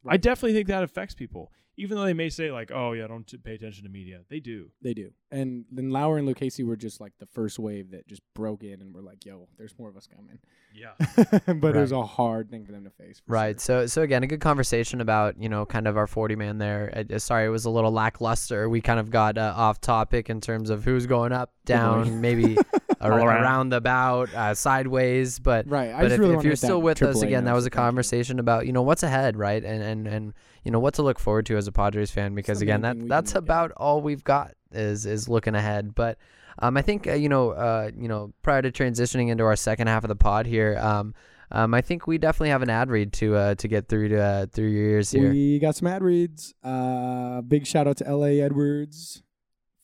I 0.06 0.16
definitely 0.16 0.54
think 0.54 0.68
that 0.68 0.82
affects 0.82 1.14
people, 1.14 1.52
even 1.76 1.96
though 1.96 2.04
they 2.04 2.14
may 2.14 2.28
say 2.28 2.50
like, 2.50 2.70
"Oh 2.70 2.92
yeah, 2.92 3.06
don't 3.06 3.26
t- 3.26 3.36
pay 3.36 3.54
attention 3.54 3.84
to 3.84 3.90
media." 3.90 4.20
They 4.28 4.40
do. 4.40 4.70
They 4.82 4.94
do. 4.94 5.12
And 5.30 5.64
then 5.70 5.90
Lauer 5.90 6.18
and 6.18 6.28
Lucchesi 6.28 6.64
were 6.64 6.76
just 6.76 7.00
like 7.00 7.12
the 7.18 7.26
first 7.26 7.58
wave 7.58 7.92
that 7.92 8.06
just 8.08 8.22
broke 8.34 8.64
in 8.64 8.80
and 8.80 8.92
were 8.92 9.02
like, 9.02 9.24
yo, 9.24 9.48
there's 9.58 9.78
more 9.78 9.88
of 9.88 9.96
us 9.96 10.08
coming. 10.08 10.38
Yeah. 10.74 10.92
but 11.54 11.76
it 11.76 11.80
was 11.80 11.92
a 11.92 12.02
hard 12.02 12.50
thing 12.50 12.66
for 12.66 12.72
them 12.72 12.84
to 12.84 12.90
face. 12.90 13.22
Right. 13.26 13.60
sure. 13.60 13.82
So 13.82 13.86
so 13.86 14.02
again, 14.02 14.22
a 14.22 14.26
good 14.26 14.40
conversation 14.40 15.00
about 15.00 15.40
you 15.40 15.48
know 15.48 15.64
kind 15.66 15.86
of 15.86 15.96
our 15.96 16.06
forty 16.06 16.36
man 16.36 16.58
there. 16.58 17.04
Uh, 17.12 17.18
sorry, 17.18 17.46
it 17.46 17.50
was 17.50 17.64
a 17.64 17.70
little 17.70 17.92
lackluster. 17.92 18.68
We 18.68 18.80
kind 18.80 19.00
of 19.00 19.10
got 19.10 19.38
uh, 19.38 19.54
off 19.56 19.80
topic 19.80 20.30
in 20.30 20.40
terms 20.40 20.70
of 20.70 20.84
who's 20.84 21.06
going 21.06 21.32
up, 21.32 21.52
down, 21.64 22.20
maybe 22.20 22.56
ar- 23.00 23.12
around. 23.12 23.42
around 23.42 23.68
the 23.70 23.80
bout, 23.80 24.32
uh, 24.34 24.54
sideways. 24.54 25.38
But 25.38 25.68
Right. 25.68 25.90
I 25.90 26.02
but 26.02 26.02
just 26.02 26.14
if, 26.14 26.18
really 26.20 26.32
if 26.32 26.36
wanna 26.36 26.46
you're 26.48 26.56
still 26.56 26.82
with 26.82 27.02
us 27.02 27.22
again, 27.22 27.44
that 27.44 27.54
was 27.54 27.66
a 27.66 27.70
conversation 27.70 28.38
about 28.38 28.66
you 28.66 28.72
know 28.72 28.82
what's 28.82 29.02
ahead, 29.02 29.36
right? 29.36 29.64
And 29.64 29.82
and 29.82 30.06
and 30.06 30.32
you 30.64 30.70
know 30.70 30.80
what 30.80 30.94
to 30.94 31.02
look 31.02 31.18
forward 31.18 31.46
to 31.46 31.56
as 31.56 31.66
a 31.66 31.72
Padres 31.72 32.10
fan 32.10 32.34
because 32.34 32.60
the 32.60 32.66
again, 32.66 32.82
that 32.82 33.08
that's 33.08 33.32
can 33.32 33.38
look 33.38 33.44
about 33.44 33.72
all 33.76 34.00
we've 34.00 34.24
got 34.24 34.52
is 34.72 35.06
is 35.06 35.28
looking 35.28 35.54
ahead. 35.54 35.94
But 35.94 36.18
um, 36.58 36.76
I 36.76 36.82
think 36.82 37.06
uh, 37.06 37.14
you 37.14 37.28
know 37.28 37.50
uh, 37.50 37.90
you 37.96 38.08
know 38.08 38.32
prior 38.42 38.62
to 38.62 38.70
transitioning 38.70 39.30
into 39.30 39.44
our 39.44 39.56
second 39.56 39.86
half 39.86 40.04
of 40.04 40.08
the 40.08 40.16
pod 40.16 40.46
here, 40.46 40.78
um, 40.78 41.14
um, 41.50 41.74
I 41.74 41.80
think 41.80 42.06
we 42.06 42.18
definitely 42.18 42.50
have 42.50 42.62
an 42.62 42.70
ad 42.70 42.90
read 42.90 43.12
to 43.14 43.34
uh, 43.34 43.54
to 43.56 43.68
get 43.68 43.88
through 43.88 44.08
to 44.10 44.20
uh, 44.20 44.46
through 44.46 44.68
your 44.68 44.84
ears 44.90 45.10
here. 45.10 45.30
We 45.30 45.58
got 45.58 45.76
some 45.76 45.88
ad 45.88 46.02
reads. 46.02 46.54
Uh, 46.62 47.40
big 47.40 47.66
shout 47.66 47.88
out 47.88 47.96
to 47.98 48.04
LA 48.04 48.42
Edwards 48.44 49.22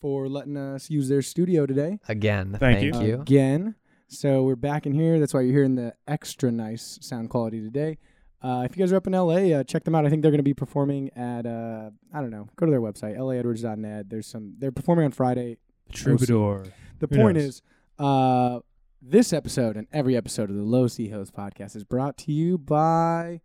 for 0.06 0.28
letting 0.28 0.56
us 0.56 0.88
use 0.88 1.08
their 1.08 1.20
studio 1.20 1.66
today. 1.66 1.98
Again, 2.08 2.56
Thank 2.60 2.78
thank, 2.78 2.94
you. 2.94 3.02
you. 3.02 3.20
Again. 3.22 3.74
So 4.06 4.44
we're 4.44 4.54
back 4.54 4.86
in 4.86 4.92
here. 4.92 5.18
That's 5.18 5.34
why 5.34 5.40
you're 5.40 5.52
hearing 5.52 5.74
the 5.74 5.94
extra 6.06 6.52
nice 6.52 7.00
sound 7.02 7.28
quality 7.28 7.60
today. 7.60 7.98
Uh, 8.40 8.62
if 8.64 8.76
you 8.76 8.84
guys 8.84 8.92
are 8.92 8.96
up 8.98 9.08
in 9.08 9.14
LA, 9.14 9.52
uh, 9.52 9.64
check 9.64 9.82
them 9.82 9.96
out. 9.96 10.06
I 10.06 10.08
think 10.08 10.22
they're 10.22 10.30
going 10.30 10.38
to 10.38 10.44
be 10.44 10.54
performing 10.54 11.10
at 11.16 11.44
uh, 11.44 11.90
I 12.14 12.20
don't 12.20 12.30
know. 12.30 12.46
Go 12.54 12.66
to 12.66 12.70
their 12.70 12.80
website, 12.80 13.16
laedwards.net. 13.16 14.08
There's 14.08 14.28
some. 14.28 14.54
They're 14.58 14.70
performing 14.70 15.06
on 15.06 15.10
Friday. 15.10 15.58
Troubadour. 15.92 16.66
The 17.00 17.08
Who 17.10 17.16
point 17.16 17.36
knows? 17.36 17.44
is, 17.44 17.62
uh, 17.98 18.60
this 19.02 19.32
episode 19.32 19.76
and 19.76 19.88
every 19.92 20.16
episode 20.16 20.50
of 20.50 20.56
the 20.56 20.62
Los 20.62 20.98
Hijos 20.98 21.32
podcast 21.32 21.74
is 21.74 21.82
brought 21.82 22.16
to 22.18 22.32
you 22.32 22.58
by 22.58 23.40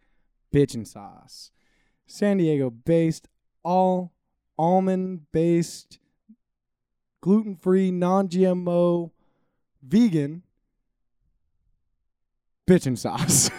Bitchin' 0.54 0.86
Sauce, 0.86 1.50
San 2.06 2.38
Diego 2.38 2.70
based, 2.70 3.28
all 3.64 4.14
almond 4.60 5.22
based, 5.32 5.98
gluten 7.22 7.56
free, 7.56 7.92
non 7.92 8.28
GMO, 8.28 9.12
vegan 9.84 10.44
bitchin' 12.68 12.98
sauce. 12.98 13.50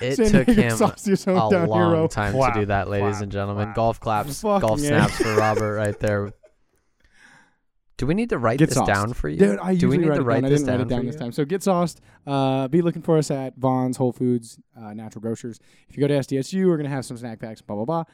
It 0.00 0.16
San 0.16 0.30
took 0.30 0.46
Diego 0.46 0.62
him 0.62 0.68
a 0.70 0.76
hometown 0.76 1.68
long 1.68 1.90
hero. 1.90 2.06
time 2.08 2.32
Clap, 2.34 2.54
to 2.54 2.60
do 2.60 2.66
that, 2.66 2.88
ladies 2.88 3.12
clap, 3.14 3.22
and 3.22 3.32
gentlemen. 3.32 3.64
clap. 3.64 3.74
Golf 3.76 4.00
claps, 4.00 4.40
Fucking 4.42 4.68
golf 4.68 4.80
yeah. 4.80 4.88
snaps 5.06 5.16
for 5.16 5.34
Robert 5.36 5.74
right 5.74 5.98
there. 5.98 6.32
Do 7.96 8.06
we 8.06 8.12
need 8.12 8.28
to 8.28 8.36
write 8.38 8.58
Get 8.58 8.68
this 8.68 8.76
sauced. 8.76 8.92
down 8.92 9.14
for 9.14 9.30
you? 9.30 9.38
Dude, 9.38 9.58
I 9.58 9.74
Do 9.74 9.88
we 9.88 9.96
usually 9.96 9.98
need 9.98 10.08
write 10.10 10.14
to 10.16 10.20
it 10.20 10.24
write 10.24 10.34
down. 10.34 10.44
I 10.44 10.48
this 10.50 10.60
didn't 10.60 10.68
write 10.68 10.80
it 10.80 10.88
down 10.88 10.88
down 10.88 11.00
for 11.00 11.06
this 11.12 11.16
time. 11.20 11.32
So 11.32 11.44
get 11.46 11.62
sauced. 11.62 12.00
Uh, 12.26 12.68
be 12.68 12.82
looking 12.82 13.00
for 13.00 13.16
us 13.16 13.30
at 13.30 13.56
Vons, 13.56 13.96
Whole 13.96 14.12
Foods, 14.12 14.58
uh, 14.78 14.92
Natural 14.92 15.22
Grocers. 15.22 15.58
If 15.88 15.96
you 15.96 16.02
go 16.02 16.08
to 16.08 16.14
SDSU, 16.14 16.66
we're 16.66 16.76
gonna 16.76 16.90
have 16.90 17.06
some 17.06 17.16
snack 17.16 17.40
packs. 17.40 17.62
Blah 17.62 17.76
blah 17.76 17.84
blah. 17.86 18.04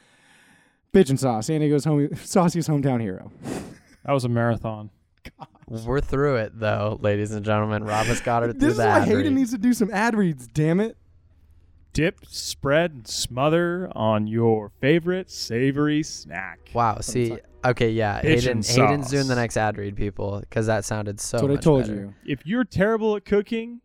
Bitchin' 0.93 1.19
sauce, 1.19 1.47
San 1.47 1.59
Diego's 1.59 1.83
home, 1.83 2.07
sauciest 2.15 2.69
hometown 2.69 3.01
hero. 3.01 3.29
That 4.05 4.11
was 4.13 4.25
a 4.25 4.29
marathon. 4.29 4.89
We're 5.67 6.01
through 6.01 6.35
it 6.37 6.59
though, 6.59 6.99
ladies 7.01 7.31
and 7.31 7.45
gentlemen. 7.45 7.83
Rob 7.83 8.05
has 8.07 8.19
got 8.21 8.43
her 8.43 8.51
through 8.51 8.59
This 8.59 8.71
is 8.71 8.77
that. 8.77 8.99
why 9.01 9.05
Hayden 9.05 9.35
needs 9.35 9.51
to 9.51 9.57
do 9.57 9.73
some 9.73 9.89
ad 9.91 10.15
reads. 10.15 10.45
Damn 10.47 10.79
it! 10.81 10.97
Dip, 11.93 12.25
spread, 12.25 12.91
and 12.91 13.07
smother 13.07 13.89
on 13.95 14.27
your 14.27 14.71
favorite 14.81 15.29
savory 15.31 16.03
snack. 16.03 16.59
Wow. 16.73 16.97
See, 17.01 17.37
okay, 17.63 17.91
yeah. 17.91 18.19
Pigeon 18.21 18.61
Hayden, 18.63 18.87
Hayden's 18.87 19.09
doing 19.11 19.27
the 19.27 19.35
next 19.35 19.57
ad 19.57 19.77
read, 19.77 19.95
people, 19.95 20.39
because 20.41 20.65
that 20.65 20.85
sounded 20.85 21.21
so. 21.21 21.37
That's 21.37 21.43
what 21.43 21.51
I 21.51 21.55
much 21.55 21.63
told 21.63 21.81
better. 21.83 21.95
you. 21.95 22.13
If 22.25 22.45
you're 22.45 22.65
terrible 22.65 23.15
at 23.15 23.25
cooking, 23.25 23.81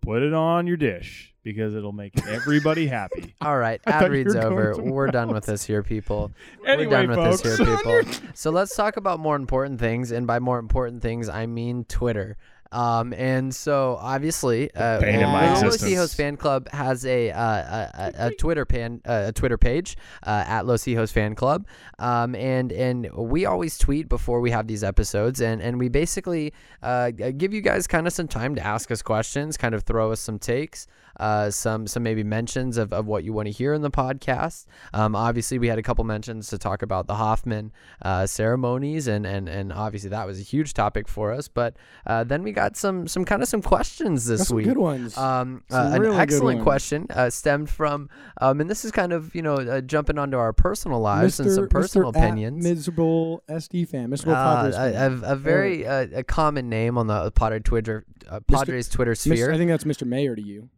put 0.00 0.22
it 0.22 0.32
on 0.34 0.66
your 0.66 0.76
dish 0.78 1.34
because 1.52 1.74
it'll 1.74 1.92
make 1.92 2.12
everybody 2.26 2.86
happy. 2.86 3.34
All 3.40 3.56
right, 3.56 3.80
ad 3.86 4.10
reads 4.10 4.36
over. 4.36 4.76
We're 4.76 5.06
done 5.06 5.32
with 5.32 5.46
this 5.46 5.64
here, 5.64 5.82
people. 5.82 6.30
Anyway, 6.66 6.84
We're 6.90 6.90
done 6.90 7.08
with 7.08 7.18
folks. 7.18 7.40
this 7.42 7.58
here, 7.58 7.76
people. 7.76 8.02
so 8.34 8.50
let's 8.50 8.76
talk 8.76 8.98
about 8.98 9.18
more 9.18 9.34
important 9.34 9.80
things, 9.80 10.10
and 10.10 10.26
by 10.26 10.40
more 10.40 10.58
important 10.58 11.00
things, 11.00 11.28
I 11.28 11.46
mean 11.46 11.84
Twitter. 11.84 12.36
Um, 12.70 13.14
and 13.14 13.54
so 13.54 13.96
obviously, 14.00 14.70
uh, 14.74 15.00
bane 15.00 15.22
of 15.22 15.30
my 15.30 15.46
the 15.46 15.52
Los 15.52 15.62
existence. 15.76 15.92
Hijos 15.92 16.14
fan 16.14 16.36
club 16.36 16.68
has 16.70 17.06
a 17.06 17.30
uh, 17.30 17.40
a, 17.40 17.90
a, 17.94 18.26
a 18.26 18.30
Twitter 18.34 18.64
pan 18.64 19.00
uh, 19.06 19.24
a 19.28 19.32
Twitter 19.32 19.56
page 19.56 19.96
uh, 20.24 20.44
at 20.46 20.66
Los 20.66 20.84
Hijos 20.84 21.10
fan 21.10 21.34
club, 21.34 21.66
um, 21.98 22.34
and 22.34 22.72
and 22.72 23.10
we 23.14 23.46
always 23.46 23.78
tweet 23.78 24.08
before 24.08 24.40
we 24.40 24.50
have 24.50 24.66
these 24.66 24.84
episodes, 24.84 25.40
and 25.40 25.62
and 25.62 25.78
we 25.78 25.88
basically 25.88 26.52
uh, 26.82 27.10
give 27.10 27.54
you 27.54 27.62
guys 27.62 27.86
kind 27.86 28.06
of 28.06 28.12
some 28.12 28.28
time 28.28 28.54
to 28.54 28.64
ask 28.64 28.90
us 28.90 29.00
questions, 29.00 29.56
kind 29.56 29.74
of 29.74 29.84
throw 29.84 30.12
us 30.12 30.20
some 30.20 30.38
takes, 30.38 30.86
uh, 31.18 31.50
some 31.50 31.86
some 31.86 32.02
maybe 32.02 32.22
mentions 32.22 32.76
of, 32.76 32.92
of 32.92 33.06
what 33.06 33.24
you 33.24 33.32
want 33.32 33.46
to 33.46 33.52
hear 33.52 33.74
in 33.74 33.82
the 33.82 33.90
podcast. 33.90 34.66
Um, 34.94 35.14
obviously, 35.16 35.58
we 35.58 35.68
had 35.68 35.78
a 35.78 35.82
couple 35.82 36.04
mentions 36.04 36.48
to 36.48 36.58
talk 36.58 36.82
about 36.82 37.06
the 37.06 37.14
Hoffman 37.16 37.72
uh, 38.02 38.26
ceremonies, 38.26 39.06
and 39.08 39.26
and 39.26 39.48
and 39.48 39.72
obviously 39.72 40.10
that 40.10 40.26
was 40.26 40.38
a 40.38 40.42
huge 40.42 40.74
topic 40.74 41.08
for 41.08 41.32
us. 41.32 41.48
But 41.48 41.76
uh, 42.06 42.24
then 42.24 42.42
we 42.42 42.52
got 42.52 42.76
some 42.76 43.08
some 43.08 43.24
kind 43.24 43.42
of 43.42 43.48
some 43.48 43.62
questions 43.62 44.26
this 44.26 44.48
some 44.48 44.56
week. 44.56 44.66
good 44.66 44.78
ones. 44.78 45.16
Um, 45.16 45.62
uh, 45.70 45.90
an 45.94 46.04
excellent 46.06 46.62
question 46.62 47.06
uh, 47.10 47.30
stemmed 47.30 47.70
from, 47.70 48.08
um, 48.40 48.60
and 48.60 48.68
this 48.70 48.84
is 48.84 48.92
kind 48.92 49.12
of 49.12 49.34
you 49.34 49.42
know 49.42 49.54
uh, 49.56 49.80
jumping 49.80 50.18
onto 50.18 50.36
our 50.36 50.52
personal 50.52 51.00
lives 51.00 51.40
and 51.40 51.50
some 51.50 51.68
personal 51.68 52.12
Mr. 52.12 52.16
at 52.16 52.24
opinions. 52.24 52.62
Miserable 52.64 53.42
SD 53.48 53.88
fan, 53.88 54.10
miserable 54.10 54.34
Uh, 54.36 54.56
Padres 54.56 54.74
a, 54.76 54.92
fan. 54.92 55.22
a, 55.24 55.32
a 55.32 55.36
very 55.36 55.86
uh, 55.86 56.06
a 56.14 56.22
common 56.24 56.68
name 56.68 56.96
on 56.98 57.06
the 57.06 57.30
Padre 57.32 57.58
Twitter 57.60 58.04
uh, 58.30 58.40
Padres 58.40 58.88
Twitter 58.88 59.12
Mr. 59.12 59.16
sphere. 59.32 59.52
I 59.52 59.56
think 59.56 59.70
that's 59.70 59.84
Mr. 59.84 60.06
Mayor 60.06 60.36
to 60.36 60.42
you. 60.42 60.68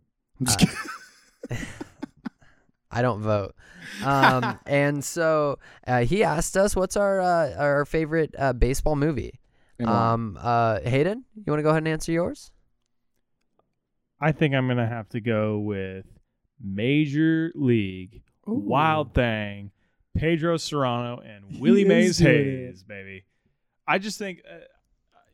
I'm 0.41 0.47
just 0.47 0.63
Uh, 0.63 0.67
kidding. 1.51 1.67
I 2.91 3.03
don't 3.03 3.21
vote. 3.23 3.55
Um, 4.05 4.59
and 4.67 5.05
so 5.05 5.59
uh, 5.87 6.05
he 6.05 6.23
asked 6.25 6.57
us, 6.57 6.75
"What's 6.77 6.97
our 6.97 7.21
uh, 7.21 7.55
our 7.59 7.85
favorite 7.85 8.35
uh, 8.39 8.53
baseball 8.55 8.95
movie?" 8.97 9.41
Um, 9.85 10.39
uh, 10.41 10.81
Hayden, 10.81 11.25
you 11.35 11.45
want 11.51 11.59
to 11.59 11.63
go 11.65 11.69
ahead 11.71 11.79
and 11.83 11.89
answer 11.89 12.13
yours? 12.13 12.51
I 14.21 14.33
think 14.33 14.55
I'm 14.55 14.69
gonna 14.69 14.87
have 14.87 15.09
to 15.11 15.21
go 15.21 15.59
with 15.59 16.07
Major 16.63 17.53
League 17.55 18.23
Ooh. 18.49 18.55
Wild 18.55 19.13
Thing, 19.13 19.71
Pedro 20.17 20.57
Cerrano, 20.57 21.19
and 21.27 21.45
He 21.47 21.59
Willie 21.61 21.85
Mays. 21.85 22.19
Hayes, 22.19 22.83
baby. 22.85 23.25
I 23.89 23.99
just 23.99 24.19
think, 24.19 24.41
uh, 24.49 24.59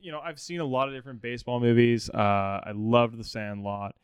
you 0.01 0.11
know, 0.13 0.21
I've 0.21 0.41
seen 0.41 0.61
a 0.61 0.65
lot 0.65 0.89
of 0.89 0.95
different 0.95 1.21
baseball 1.21 1.61
movies. 1.61 2.09
Uh, 2.11 2.17
I 2.65 2.73
loved 2.75 3.19
The 3.19 3.25
Sandlot. 3.25 3.95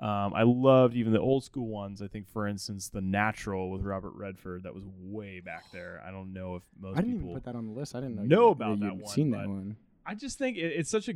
Um, 0.00 0.32
I 0.34 0.44
loved 0.44 0.94
even 0.94 1.12
the 1.12 1.20
old 1.20 1.44
school 1.44 1.68
ones. 1.68 2.00
I 2.00 2.08
think, 2.08 2.26
for 2.26 2.46
instance, 2.48 2.88
The 2.88 3.02
Natural 3.02 3.70
with 3.70 3.82
Robert 3.82 4.12
Redford. 4.14 4.62
That 4.62 4.74
was 4.74 4.84
way 4.98 5.40
back 5.40 5.64
there. 5.72 6.02
I 6.06 6.10
don't 6.10 6.32
know 6.32 6.56
if 6.56 6.62
most 6.80 6.96
I 6.96 7.02
didn't 7.02 7.16
people 7.16 7.30
even 7.30 7.42
put 7.42 7.44
that 7.44 7.54
on 7.54 7.66
the 7.66 7.72
list. 7.72 7.94
I 7.94 8.00
didn't 8.00 8.16
know, 8.16 8.22
know 8.22 8.46
you, 8.46 8.52
about 8.52 8.80
that 8.80 8.96
one, 8.96 9.06
Seen 9.06 9.30
that 9.32 9.46
one? 9.46 9.76
I 10.06 10.14
just 10.14 10.38
think 10.38 10.56
it, 10.56 10.72
it's 10.72 10.88
such 10.90 11.08
a 11.10 11.14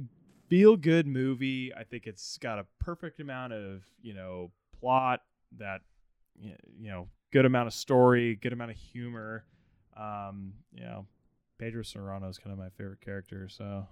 feel 0.48 0.76
good 0.76 1.06
movie. 1.06 1.72
I 1.74 1.84
think 1.84 2.06
it's 2.06 2.36
got 2.38 2.58
a 2.58 2.66
perfect 2.78 3.20
amount 3.20 3.54
of 3.54 3.82
you 4.02 4.12
know 4.12 4.50
plot 4.80 5.22
that 5.58 5.80
you 6.38 6.54
know 6.90 7.08
good 7.32 7.46
amount 7.46 7.68
of 7.68 7.72
story, 7.72 8.36
good 8.36 8.52
amount 8.52 8.70
of 8.70 8.76
humor. 8.76 9.44
Um, 9.96 10.54
you 10.72 10.82
know, 10.82 11.06
Pedro 11.58 11.82
Cerrano 11.82 12.28
is 12.28 12.38
kind 12.38 12.52
of 12.52 12.58
my 12.58 12.68
favorite 12.76 13.00
character. 13.00 13.48
So 13.48 13.86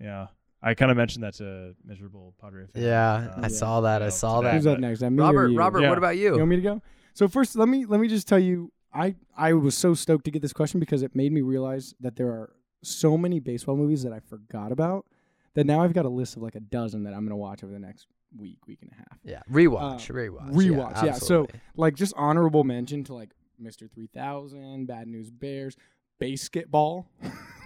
yeah, 0.00 0.28
I 0.62 0.74
kind 0.74 0.90
of 0.90 0.96
mentioned 0.96 1.22
that 1.24 1.34
to 1.34 1.74
miserable 1.84 2.34
Padre. 2.40 2.66
fan, 2.66 2.82
Yeah, 2.82 3.32
um, 3.36 3.44
I 3.44 3.48
saw 3.48 3.80
that. 3.82 4.02
I 4.02 4.06
you 4.06 4.10
know, 4.10 4.16
saw 4.16 4.40
today, 4.40 4.50
that. 4.50 4.54
Who's 4.56 4.66
up 4.66 4.78
next? 4.80 5.00
That 5.00 5.10
me 5.10 5.22
or 5.22 5.26
Robert, 5.26 5.48
you? 5.50 5.58
Robert, 5.58 5.80
Yeah. 5.82 5.88
what 5.88 5.98
about 5.98 6.16
You 6.16 6.32
you? 6.32 6.38
want 6.38 6.48
me 6.48 6.56
to 6.56 6.62
go? 6.62 6.82
So 7.14 7.28
first, 7.28 7.54
let 7.56 7.68
me 7.68 7.84
let 7.86 8.00
me 8.00 8.08
just 8.08 8.26
tell 8.28 8.38
you, 8.38 8.72
I 8.92 9.14
I 9.36 9.52
was 9.52 9.76
so 9.76 9.94
stoked 9.94 10.24
to 10.24 10.30
get 10.30 10.42
this 10.42 10.52
question 10.52 10.80
because 10.80 11.02
it 11.02 11.14
made 11.14 11.32
me 11.32 11.40
realize 11.42 11.94
that 12.00 12.16
there 12.16 12.28
are 12.28 12.52
so 12.82 13.16
many 13.18 13.38
baseball 13.40 13.76
movies 13.76 14.02
that 14.02 14.12
I 14.12 14.20
forgot 14.20 14.72
about 14.72 15.06
that 15.54 15.64
now 15.64 15.80
I've 15.82 15.92
got 15.92 16.04
a 16.04 16.08
list 16.08 16.36
of 16.36 16.42
like 16.42 16.54
a 16.54 16.60
dozen 16.60 17.04
that 17.04 17.14
I'm 17.14 17.24
gonna 17.24 17.36
watch 17.36 17.62
over 17.64 17.72
the 17.72 17.78
next 17.80 18.06
week, 18.36 18.58
week 18.66 18.78
and 18.82 18.90
a 18.92 18.94
half. 18.94 19.18
Yeah, 19.24 19.40
rewatch, 19.50 20.10
Uh, 20.10 20.14
rewatch, 20.14 20.52
rewatch, 20.52 21.04
yeah, 21.04 21.12
so- 21.14 21.46
Like 21.76 21.94
just 21.96 22.14
honorable 22.16 22.62
mention 22.64 23.02
to 23.04 23.14
like 23.14 23.30
Mr. 23.60 23.90
3000, 23.90 24.86
Bad 24.86 25.08
News 25.08 25.30
Bears, 25.30 25.76
Basketball, 26.20 27.08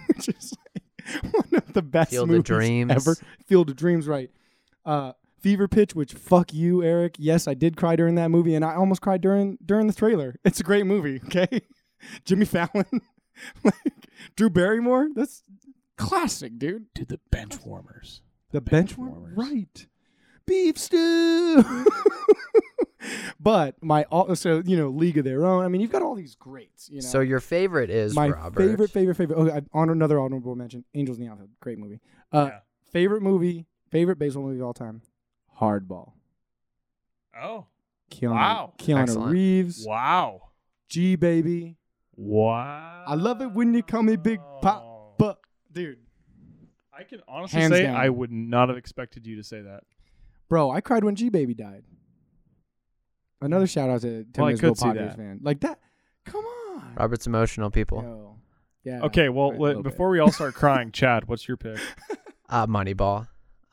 which 0.07 0.29
is 0.29 0.53
like 0.57 0.62
one 1.31 1.45
of 1.53 1.73
the 1.73 1.81
best 1.81 2.11
Field 2.11 2.23
of 2.23 2.29
movies 2.29 2.43
Dreams. 2.43 2.91
ever. 2.91 3.15
Field 3.45 3.69
of 3.69 3.75
Dreams, 3.75 4.07
right? 4.07 4.29
Uh, 4.85 5.13
Fever 5.39 5.67
Pitch, 5.67 5.93
which 5.95 6.13
fuck 6.13 6.53
you, 6.53 6.81
Eric. 6.83 7.15
Yes, 7.19 7.47
I 7.47 7.53
did 7.53 7.75
cry 7.75 7.95
during 7.95 8.15
that 8.15 8.29
movie, 8.31 8.55
and 8.55 8.63
I 8.63 8.75
almost 8.75 9.01
cried 9.01 9.21
during 9.21 9.57
during 9.65 9.87
the 9.87 9.93
trailer. 9.93 10.35
It's 10.45 10.59
a 10.59 10.63
great 10.63 10.85
movie. 10.85 11.21
Okay, 11.25 11.61
Jimmy 12.25 12.45
Fallon, 12.45 12.85
like 13.63 13.73
Drew 14.35 14.49
Barrymore. 14.49 15.09
That's 15.15 15.43
classic, 15.97 16.57
dude. 16.59 16.93
to 16.95 17.05
the 17.05 17.19
bench 17.31 17.59
warmers. 17.65 18.21
The 18.51 18.61
bench 18.61 18.89
bench 18.89 18.97
warmer, 18.97 19.11
warmers. 19.33 19.37
right? 19.37 19.87
Beef 20.45 20.77
stew. 20.77 21.63
But 23.39 23.75
my 23.83 24.05
al- 24.11 24.35
so 24.35 24.61
you 24.65 24.77
know 24.77 24.89
League 24.89 25.17
of 25.17 25.25
Their 25.25 25.45
Own. 25.45 25.63
I 25.63 25.67
mean, 25.67 25.81
you've 25.81 25.91
got 25.91 26.01
all 26.01 26.15
these 26.15 26.35
greats. 26.35 26.89
You 26.89 27.01
know, 27.01 27.07
So 27.07 27.19
your 27.19 27.39
favorite 27.39 27.89
is 27.89 28.15
my 28.15 28.29
Robert. 28.29 28.59
favorite, 28.59 28.91
favorite, 28.91 29.15
favorite. 29.15 29.37
Oh, 29.37 29.49
I 29.49 29.61
honor 29.73 29.91
another 29.93 30.19
honorable 30.19 30.55
mention. 30.55 30.83
Angels 30.93 31.17
in 31.19 31.25
the 31.25 31.31
Outfield, 31.31 31.49
great 31.59 31.77
movie. 31.77 31.99
Uh, 32.31 32.49
Yeah. 32.51 32.59
favorite 32.91 33.21
movie, 33.21 33.65
favorite 33.91 34.17
baseball 34.19 34.43
movie 34.43 34.59
of 34.59 34.65
all 34.65 34.73
time, 34.73 35.01
Hardball. 35.59 36.13
Oh 37.41 37.65
Keanu, 38.11 38.31
Wow. 38.31 38.73
Keanu 38.77 38.99
Excellent. 39.01 39.31
Reeves, 39.31 39.85
wow, 39.87 40.49
G 40.87 41.15
baby. 41.15 41.77
wow! 42.15 43.03
I 43.07 43.15
love 43.15 43.41
it 43.41 43.51
when 43.51 43.73
you 43.73 43.81
call 43.81 44.03
me 44.03 44.15
Big 44.17 44.39
Pop, 44.61 45.17
but 45.17 45.39
dude, 45.71 45.97
I 46.95 47.03
can 47.03 47.21
honestly 47.27 47.59
Hands 47.59 47.73
say 47.73 47.83
down. 47.83 47.95
I 47.95 48.09
would 48.09 48.31
not 48.31 48.69
have 48.69 48.77
expected 48.77 49.25
you 49.25 49.35
to 49.37 49.43
say 49.43 49.61
that. 49.61 49.83
bro, 50.47 50.69
I 50.69 50.79
cried 50.81 51.03
when 51.03 51.15
G 51.15 51.29
baby 51.29 51.55
died. 51.55 51.83
Another 53.43 53.67
shout 53.67 53.89
out 53.89 54.01
to 54.01 54.23
to 54.23 54.41
Well, 54.41 54.49
I 54.49 54.53
could 54.55 54.77
see 54.77 54.85
Padres 54.85 55.09
that. 55.09 55.17
fan. 55.17 55.39
Like 55.41 55.59
that. 55.61 55.79
Come 56.25 56.45
on. 56.45 56.93
Robert's 56.97 57.27
emotional 57.27 57.69
people. 57.69 58.01
Yo. 58.01 58.35
Yeah. 58.83 59.01
Okay, 59.03 59.29
well, 59.29 59.51
right, 59.51 59.59
let, 59.59 59.67
little 59.67 59.83
bit. 59.83 59.91
before 59.91 60.09
we 60.09 60.19
all 60.19 60.31
start 60.31 60.53
crying, 60.61 60.91
Chad, 60.91 61.27
what's 61.27 61.47
your 61.47 61.57
pick? 61.57 61.79
Uh, 62.49 62.67
Moneyball. 62.67 63.27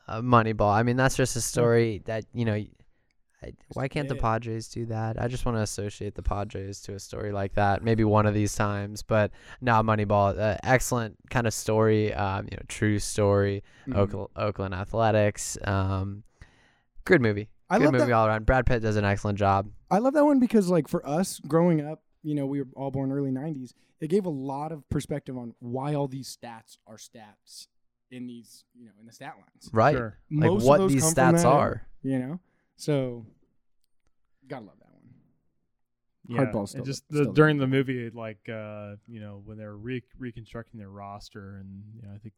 Uh, 0.07 0.21
Moneyball. 0.21 0.73
I 0.73 0.81
mean, 0.81 0.95
that's 0.95 1.15
just 1.15 1.35
a 1.35 1.41
story 1.41 2.01
that 2.05 2.25
you 2.33 2.45
know. 2.45 2.53
I, 2.53 3.53
why 3.73 3.87
can't 3.89 4.07
the. 4.07 4.15
Padres 4.15 4.69
do 4.69 4.85
that? 4.87 5.21
I 5.21 5.27
just 5.27 5.45
want 5.45 5.57
to 5.57 5.61
associate 5.61 6.15
the 6.15 6.23
Padres 6.23 6.81
to 6.83 6.93
a 6.95 6.99
story 6.99 7.31
like 7.31 7.53
that, 7.55 7.83
maybe 7.83 8.03
one 8.03 8.25
of 8.25 8.33
these 8.33 8.55
times. 8.55 9.03
But 9.03 9.31
no, 9.59 9.73
Moneyball, 9.83 10.39
uh, 10.39 10.57
excellent 10.63 11.17
kind 11.29 11.45
of 11.45 11.53
story. 11.53 12.11
Um, 12.13 12.47
you 12.49 12.57
know, 12.57 12.63
true 12.69 12.97
story. 12.97 13.63
Mhm. 13.87 13.97
Oakland, 13.97 14.27
Oakland 14.35 14.73
Athletics. 14.73 15.57
Um, 15.63 16.23
good 17.05 17.21
movie. 17.21 17.49
I 17.71 17.77
good 17.77 17.85
love 17.85 17.93
movie 17.93 18.05
that. 18.07 18.13
all 18.13 18.27
around. 18.27 18.45
Brad 18.45 18.65
Pitt 18.65 18.81
does 18.81 18.95
an 18.95 19.05
excellent 19.05 19.37
job. 19.39 19.69
I 19.89 19.97
love 19.99 20.13
that 20.13 20.25
one 20.25 20.39
because, 20.39 20.69
like, 20.69 20.87
for 20.87 21.07
us 21.07 21.39
growing 21.47 21.81
up, 21.81 22.03
you 22.23 22.35
know, 22.35 22.45
we 22.45 22.61
were 22.61 22.67
all 22.75 22.91
born 22.91 23.11
early 23.11 23.31
'90s. 23.31 23.73
It 23.99 24.09
gave 24.09 24.25
a 24.25 24.29
lot 24.29 24.71
of 24.71 24.87
perspective 24.89 25.37
on 25.37 25.53
why 25.59 25.93
all 25.93 26.07
these 26.07 26.35
stats 26.35 26.77
are 26.87 26.97
stats 26.97 27.67
in 28.09 28.27
these, 28.27 28.65
you 28.77 28.85
know, 28.85 28.91
in 28.99 29.05
the 29.05 29.13
stat 29.13 29.35
lines. 29.37 29.69
Right. 29.71 29.95
Sure. 29.95 30.17
Like 30.31 30.49
Most 30.51 30.65
what 30.65 30.77
those 30.79 30.91
these 30.91 31.03
stats 31.03 31.15
that 31.15 31.45
era, 31.45 31.49
are. 31.53 31.87
you 32.03 32.19
know. 32.19 32.39
So, 32.75 33.25
gotta 34.47 34.65
love 34.65 34.75
that 34.79 34.91
one. 34.91 35.01
Yeah, 36.27 36.45
Hardball's 36.45 36.73
and 36.75 36.83
still 36.83 36.85
just 36.85 37.07
the, 37.09 37.25
the 37.25 37.31
during 37.31 37.57
good 37.57 37.63
the 37.63 37.67
movie, 37.67 38.09
like 38.09 38.47
uh, 38.49 38.95
you 39.07 39.19
know, 39.19 39.41
when 39.45 39.57
they're 39.57 39.75
re- 39.75 40.03
reconstructing 40.17 40.79
their 40.79 40.89
roster, 40.89 41.57
and 41.57 41.83
you 41.95 42.01
know, 42.03 42.13
I 42.13 42.17
think 42.17 42.33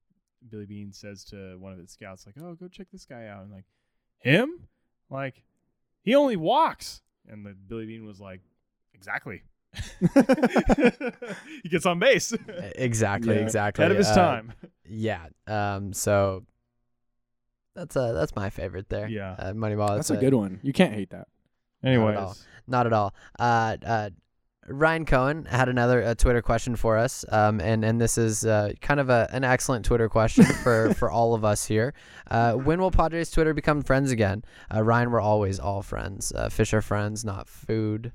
Billy 0.49 0.65
Beane 0.65 0.91
says 0.93 1.23
to 1.25 1.57
one 1.59 1.73
of 1.73 1.79
his 1.79 1.91
scouts, 1.91 2.25
like, 2.25 2.35
"Oh, 2.41 2.55
go 2.55 2.67
check 2.67 2.87
this 2.91 3.05
guy 3.05 3.27
out," 3.27 3.43
and 3.43 3.51
like, 3.51 3.65
him, 4.19 4.67
like, 5.13 5.43
he 6.03 6.15
only 6.15 6.35
walks, 6.35 7.01
and 7.29 7.45
the 7.45 7.51
Billy 7.53 7.85
Beane 7.85 8.05
was 8.05 8.19
like, 8.19 8.41
exactly. 8.93 9.43
he 11.63 11.69
gets 11.69 11.85
on 11.85 11.97
base 11.97 12.31
Exactly. 12.75 13.35
Yeah. 13.35 13.41
Exactly. 13.41 13.83
ahead 13.83 13.91
of 13.91 13.97
his 13.97 14.07
Uh, 14.07 14.15
time. 14.15 14.53
Yeah. 14.87 15.25
Um. 15.47 15.93
So 15.93 16.43
that's 17.75 17.95
uh 17.97 18.11
that's 18.13 18.35
my 18.35 18.49
favorite 18.51 18.89
there. 18.89 19.07
Yeah. 19.07 19.31
Uh, 19.37 19.53
Moneyball. 19.53 19.95
That's 19.95 20.11
a 20.11 20.17
good 20.17 20.33
one. 20.35 20.59
You 20.61 20.73
can't 20.73 20.93
hate 20.93 21.09
that. 21.09 21.27
Anyways, 21.83 22.17
all. 22.17 22.37
Not 22.67 22.85
at 22.85 22.93
all. 22.93 23.13
Uh. 23.39 23.77
Uh. 23.83 24.09
Ryan 24.67 25.05
Cohen 25.05 25.45
had 25.45 25.67
another 25.67 26.15
Twitter 26.15 26.41
question 26.41 26.75
for 26.75 26.97
us, 26.97 27.25
um, 27.29 27.59
and 27.59 27.83
and 27.83 27.99
this 27.99 28.17
is 28.17 28.45
uh, 28.45 28.71
kind 28.81 28.99
of 28.99 29.09
a, 29.09 29.29
an 29.31 29.43
excellent 29.43 29.85
Twitter 29.85 30.07
question 30.07 30.45
for, 30.63 30.93
for 30.93 31.11
all 31.11 31.33
of 31.33 31.43
us 31.43 31.65
here. 31.65 31.93
Uh, 32.29 32.53
when 32.53 32.79
will 32.79 32.91
Padres 32.91 33.29
Twitter 33.29 33.53
become 33.53 33.81
friends 33.81 34.11
again? 34.11 34.43
Uh, 34.73 34.83
Ryan, 34.83 35.11
we're 35.11 35.21
always 35.21 35.59
all 35.59 35.81
friends. 35.81 36.31
Uh, 36.31 36.49
fish 36.49 36.73
are 36.73 36.81
friends, 36.81 37.25
not 37.25 37.47
food. 37.47 38.13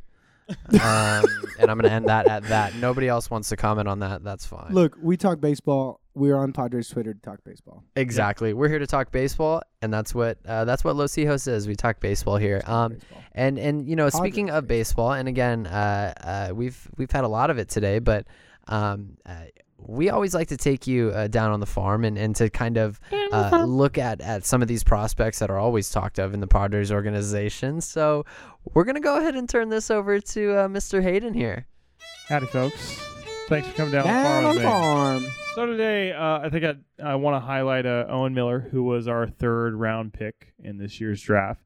Um, 0.49 1.25
and 1.59 1.71
I'm 1.71 1.79
gonna 1.79 1.89
end 1.89 2.07
that 2.07 2.27
at 2.27 2.45
that. 2.45 2.75
Nobody 2.77 3.09
else 3.09 3.31
wants 3.31 3.49
to 3.51 3.57
comment 3.57 3.89
on 3.89 4.01
that. 4.01 4.25
That's 4.25 4.47
fine. 4.47 4.73
Look, 4.73 4.97
we 5.01 5.17
talk 5.17 5.41
baseball. 5.41 6.01
We're 6.15 6.37
on 6.37 6.53
Padres 6.53 6.89
Twitter 6.89 7.15
to 7.15 7.21
talk 7.21 7.39
baseball. 7.45 7.85
Exactly. 7.95 8.53
We're 8.53 8.69
here 8.69 8.81
to 8.81 8.87
talk 8.87 9.13
baseball, 9.13 9.63
and 9.83 9.93
that's 9.93 10.15
what 10.15 10.39
uh, 10.47 10.65
that's 10.65 10.83
what 10.83 10.97
Los 10.97 11.13
Hijos 11.15 11.47
is. 11.47 11.69
We 11.69 11.77
talk 11.77 12.01
baseball 12.01 12.37
here. 12.37 12.63
Um, 12.67 12.95
Baseball. 12.95 13.23
and 13.35 13.59
and 13.59 13.89
you 13.89 13.97
know, 13.97 14.09
speaking 14.09 14.51
of 14.51 14.67
baseball, 14.67 15.13
and 15.13 15.29
again, 15.29 15.67
uh, 15.67 16.15
uh, 16.51 16.55
we've 16.55 16.89
we've 16.97 17.11
had 17.11 17.25
a 17.25 17.29
lot 17.29 17.51
of 17.51 17.59
it 17.59 17.69
today, 17.69 17.99
but 17.99 18.27
um, 18.67 19.17
uh, 19.25 19.45
we 19.89 20.11
always 20.11 20.35
like 20.35 20.49
to 20.49 20.57
take 20.57 20.87
you 20.87 21.09
uh, 21.11 21.27
down 21.29 21.51
on 21.51 21.61
the 21.61 21.67
farm 21.67 22.05
and, 22.05 22.19
and 22.19 22.37
to 22.37 22.51
kind 22.51 22.77
of 22.77 23.01
uh, 23.33 23.65
look 23.67 23.97
at, 23.97 24.21
at 24.21 24.45
some 24.45 24.61
of 24.61 24.69
these 24.69 24.85
prospects 24.85 25.39
that 25.39 25.51
are 25.51 25.59
always 25.59 25.89
talked 25.91 26.19
of 26.19 26.35
in 26.35 26.41
the 26.41 26.47
Padres 26.47 26.93
organization. 26.93 27.81
So 27.81 28.25
we're 28.75 28.85
gonna 28.85 29.01
go 29.01 29.17
ahead 29.19 29.35
and 29.35 29.49
turn 29.49 29.71
this 29.71 29.91
over 29.91 30.21
to 30.21 30.53
uh, 30.57 30.69
Mr. 30.69 31.03
Hayden 31.03 31.33
here. 31.33 31.67
howdy, 32.29 32.47
folks. 32.47 33.03
Thanks 33.49 33.67
for 33.69 33.75
coming 33.77 33.93
down, 33.93 34.05
Down 34.05 34.15
the 34.15 34.29
farm 34.29 34.45
on 34.45 34.55
with 34.55 34.63
me. 34.63 34.69
farm. 34.71 35.25
So 35.55 35.67
today, 35.67 36.13
uh, 36.13 36.41
I 36.41 36.51
think 36.51 36.65
I, 36.67 36.75
I 37.03 37.15
want 37.15 37.35
to 37.37 37.41
highlight 37.41 37.87
uh, 37.87 38.05
Owen 38.11 38.35
Miller, 38.35 38.61
who 38.61 38.83
was 38.83 39.09
our 39.09 39.27
third 39.27 39.75
round 39.75 40.13
pick 40.13 40.53
in 40.63 40.77
this 40.77 41.01
year's 41.01 41.23
draft, 41.23 41.65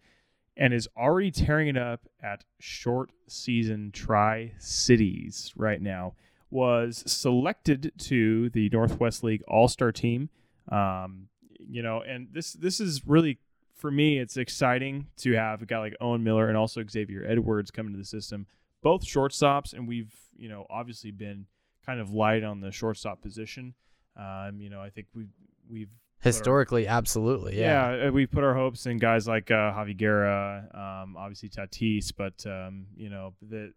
and 0.56 0.72
is 0.72 0.88
already 0.96 1.32
tearing 1.32 1.66
it 1.68 1.76
up 1.76 2.02
at 2.22 2.44
short 2.60 3.10
season 3.26 3.90
Tri 3.92 4.52
Cities 4.58 5.52
right 5.56 5.82
now. 5.82 6.14
Was 6.52 7.02
selected 7.06 7.92
to 7.98 8.50
the 8.50 8.68
Northwest 8.68 9.24
League 9.24 9.42
All 9.48 9.68
Star 9.68 9.90
team. 9.90 10.28
Um, 10.70 11.28
you 11.58 11.82
know, 11.82 12.02
and 12.02 12.28
this 12.30 12.52
this 12.52 12.78
is 12.78 13.06
really 13.06 13.38
for 13.74 13.90
me. 13.90 14.18
It's 14.18 14.36
exciting 14.36 15.06
to 15.18 15.32
have 15.32 15.62
a 15.62 15.66
guy 15.66 15.78
like 15.78 15.96
Owen 15.98 16.22
Miller 16.22 16.48
and 16.48 16.56
also 16.58 16.84
Xavier 16.86 17.24
Edwards 17.26 17.70
come 17.70 17.86
into 17.86 17.98
the 17.98 18.04
system, 18.04 18.46
both 18.82 19.02
shortstops, 19.02 19.72
and 19.72 19.88
we've 19.88 20.12
you 20.36 20.50
know 20.50 20.66
obviously 20.68 21.10
been 21.10 21.46
kind 21.86 22.00
of 22.00 22.10
light 22.12 22.44
on 22.44 22.60
the 22.60 22.70
shortstop 22.70 23.22
position. 23.22 23.74
Um, 24.16 24.60
you 24.60 24.68
know, 24.68 24.82
I 24.82 24.90
think 24.90 25.06
we've 25.14 25.32
we've 25.70 25.90
Historically, 26.22 26.86
absolutely, 26.86 27.58
yeah. 27.58 27.96
yeah, 27.96 28.06
uh, 28.06 28.12
we 28.12 28.26
put 28.26 28.44
our 28.44 28.54
hopes 28.54 28.86
in 28.86 28.98
guys 28.98 29.26
like 29.26 29.50
uh, 29.50 29.72
Javi 29.72 29.96
Guerra, 29.96 30.68
um, 30.72 31.16
obviously 31.16 31.48
Tatis, 31.48 32.12
but 32.16 32.46
um, 32.46 32.86
you 32.96 33.10
know 33.10 33.34
the 33.42 33.72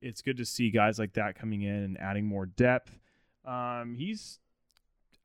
it's 0.00 0.22
good 0.22 0.36
to 0.38 0.44
see 0.44 0.70
guys 0.70 0.98
like 0.98 1.14
that 1.14 1.38
coming 1.38 1.62
in 1.62 1.74
and 1.74 2.00
adding 2.00 2.26
more 2.26 2.46
depth. 2.46 2.98
Um, 3.44 3.94
he's 3.98 4.38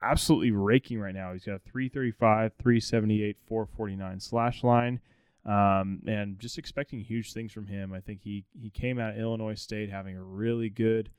absolutely 0.01 0.51
raking 0.51 0.99
right 0.99 1.13
now. 1.13 1.33
He's 1.33 1.45
got 1.45 1.61
335, 1.63 2.53
378, 2.53 3.37
449 3.45 4.19
slash 4.19 4.63
line. 4.63 4.99
Um, 5.45 6.01
and 6.07 6.39
just 6.39 6.57
expecting 6.57 7.01
huge 7.01 7.33
things 7.33 7.53
from 7.53 7.67
him. 7.67 7.93
I 7.93 7.99
think 7.99 8.21
he 8.23 8.45
he 8.59 8.71
came 8.71 8.99
out 8.99 9.11
of 9.11 9.19
Illinois 9.19 9.53
State 9.53 9.91
having 9.91 10.17
a 10.17 10.23
really 10.23 10.69
good 10.69 11.11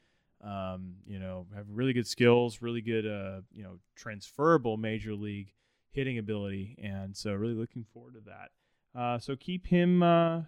um, 0.42 0.96
you 1.06 1.18
know, 1.18 1.46
have 1.54 1.66
really 1.68 1.92
good 1.92 2.06
skills, 2.06 2.62
really 2.62 2.80
good, 2.80 3.06
uh, 3.06 3.40
you 3.54 3.62
know, 3.62 3.78
transferable 3.94 4.76
major 4.76 5.14
league 5.14 5.52
hitting 5.90 6.18
ability, 6.18 6.76
and 6.82 7.16
so 7.16 7.32
really 7.32 7.54
looking 7.54 7.84
forward 7.92 8.14
to 8.14 8.20
that. 8.26 8.98
Uh, 8.98 9.18
so 9.18 9.34
keep 9.34 9.66
him, 9.66 10.02
uh, 10.02 10.42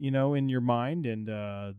you 0.00 0.10
know, 0.10 0.34
in 0.34 0.48
your 0.48 0.60
mind, 0.60 1.06
and 1.06 1.28
uh, 1.30 1.72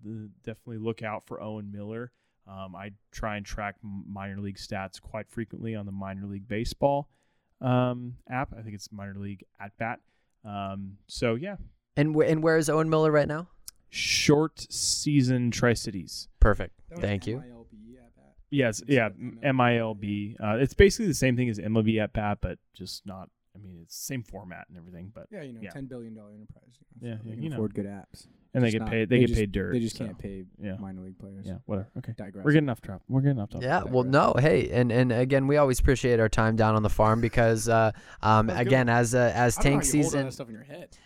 definitely 0.44 0.78
look 0.78 1.02
out 1.04 1.24
for 1.28 1.42
Owen 1.42 1.72
Miller. 1.72 2.12
Um, 2.48 2.76
I 2.76 2.92
try 3.12 3.36
and 3.38 3.46
track 3.46 3.76
minor 3.84 4.40
league 4.40 4.58
stats 4.58 5.02
quite 5.02 5.30
frequently 5.30 5.76
on 5.76 5.86
the 5.86 5.92
minor 5.92 6.26
league 6.26 6.48
baseball 6.48 7.10
um, 7.62 8.16
app. 8.30 8.54
I 8.58 8.62
think 8.62 8.76
it's 8.76 8.92
minor 8.92 9.16
league 9.18 9.44
at 9.60 9.78
bat. 9.78 10.00
Um, 10.46 10.98
so 11.08 11.36
yeah, 11.36 11.58
And 11.98 12.16
wh- 12.16 12.26
and 12.28 12.42
where 12.42 12.58
is 12.58 12.70
Owen 12.70 12.90
Miller 12.90 13.12
right 13.12 13.28
now? 13.28 13.48
short 13.94 14.66
season 14.72 15.52
Tri 15.52 15.74
Cities. 15.74 16.30
Perfect. 16.40 16.80
Thank 16.98 17.28
you. 17.28 17.38
MILB 17.38 17.98
at 18.00 18.16
bat. 18.16 18.36
Yes, 18.50 18.80
Instead 18.80 19.16
yeah, 19.44 19.52
MILB. 19.52 20.36
Uh, 20.42 20.58
it's 20.60 20.74
basically 20.74 21.08
the 21.08 21.14
same 21.14 21.36
thing 21.36 21.50
as 21.50 21.60
MLB 21.60 22.02
at 22.02 22.14
bat, 22.14 22.38
but 22.42 22.58
just 22.74 23.06
not. 23.06 23.30
I 23.56 23.60
mean, 23.60 23.80
it's 23.84 23.96
same 23.96 24.24
format 24.24 24.66
and 24.70 24.78
everything, 24.78 25.12
but 25.14 25.28
Yeah, 25.32 25.42
you 25.42 25.54
know, 25.54 25.60
Yeah. 25.62 25.72
ten 25.72 25.86
billion 25.86 26.16
dollar 26.16 26.32
enterprise. 26.34 26.78
You 27.02 27.08
know, 27.10 27.14
Yeah, 27.14 27.18
so 27.18 27.24
yeah, 27.26 27.30
they 27.30 27.36
can 27.36 27.44
you 27.44 27.50
know. 27.50 27.56
afford 27.58 27.74
good 27.76 27.86
apps. 27.86 28.28
and 28.54 28.64
they 28.66 28.72
get 28.72 28.80
not- 28.82 28.90
paid. 28.90 29.08
They, 29.10 29.20
get 29.20 29.28
just- 29.28 29.40
paid 29.40 29.52
dirt. 29.54 29.72
They 29.74 29.80
just 29.80 29.96
so, 29.96 30.06
can't 30.06 30.18
pay 30.18 30.44
Yeah. 30.62 30.76
minor 30.78 31.02
league 31.02 31.18
players. 31.18 31.46
Yeah, 31.48 31.60
whatever. 31.68 31.88
Okay, 32.00 32.14
Digress. 32.18 32.44
we're 32.44 32.52
getting 32.52 32.68
off 32.70 32.82
track. 32.82 33.00
We're 33.08 33.22
getting 33.22 33.40
off 33.40 33.50
topic. 33.50 33.64
Yeah, 33.66 33.84
well, 33.84 34.04
no, 34.04 34.34
hey, 34.40 34.70
and 34.72 34.92
and 34.92 35.12
again, 35.14 35.48
we 35.48 35.56
always 35.58 35.80
appreciate 35.80 36.20
our 36.20 36.28
time 36.30 36.56
down 36.58 36.76
on 36.76 36.84
the 36.84 36.90
farm 36.90 37.22
because, 37.22 37.70
uh, 37.70 37.92
um, 38.22 38.48
That 38.48 38.54
was 38.54 38.58
good 38.60 38.68
again, 38.68 38.88
one. 38.88 38.96
as 38.98 39.16
uh, 39.16 39.32
as 39.34 39.58
I 39.58 39.62
tank 39.62 39.66
how 39.66 39.70
you 39.70 39.74
hold 39.74 40.04
all 40.04 40.10
season, 40.12 40.26
that 40.26 40.32
stuff 40.34 40.48
in 40.50 40.54
your 40.54 40.64
head. 40.64 40.98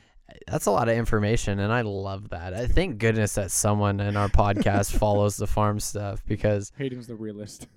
that's 0.48 0.66
a 0.66 0.72
lot 0.72 0.90
of 0.90 0.98
information, 0.98 1.60
and 1.60 1.72
I 1.72 1.82
love 1.82 2.30
that. 2.30 2.56
I 2.56 2.66
thank 2.66 2.98
goodness 2.98 3.36
that 3.36 3.52
someone 3.52 4.00
in 4.00 4.18
our 4.18 4.28
podcast 4.30 4.92
follows 5.00 5.38
the 5.38 5.46
farm 5.48 5.80
stuff 5.80 6.24
because, 6.26 6.72
Hayden's 6.78 7.06
the 7.08 7.16
realist. 7.16 7.68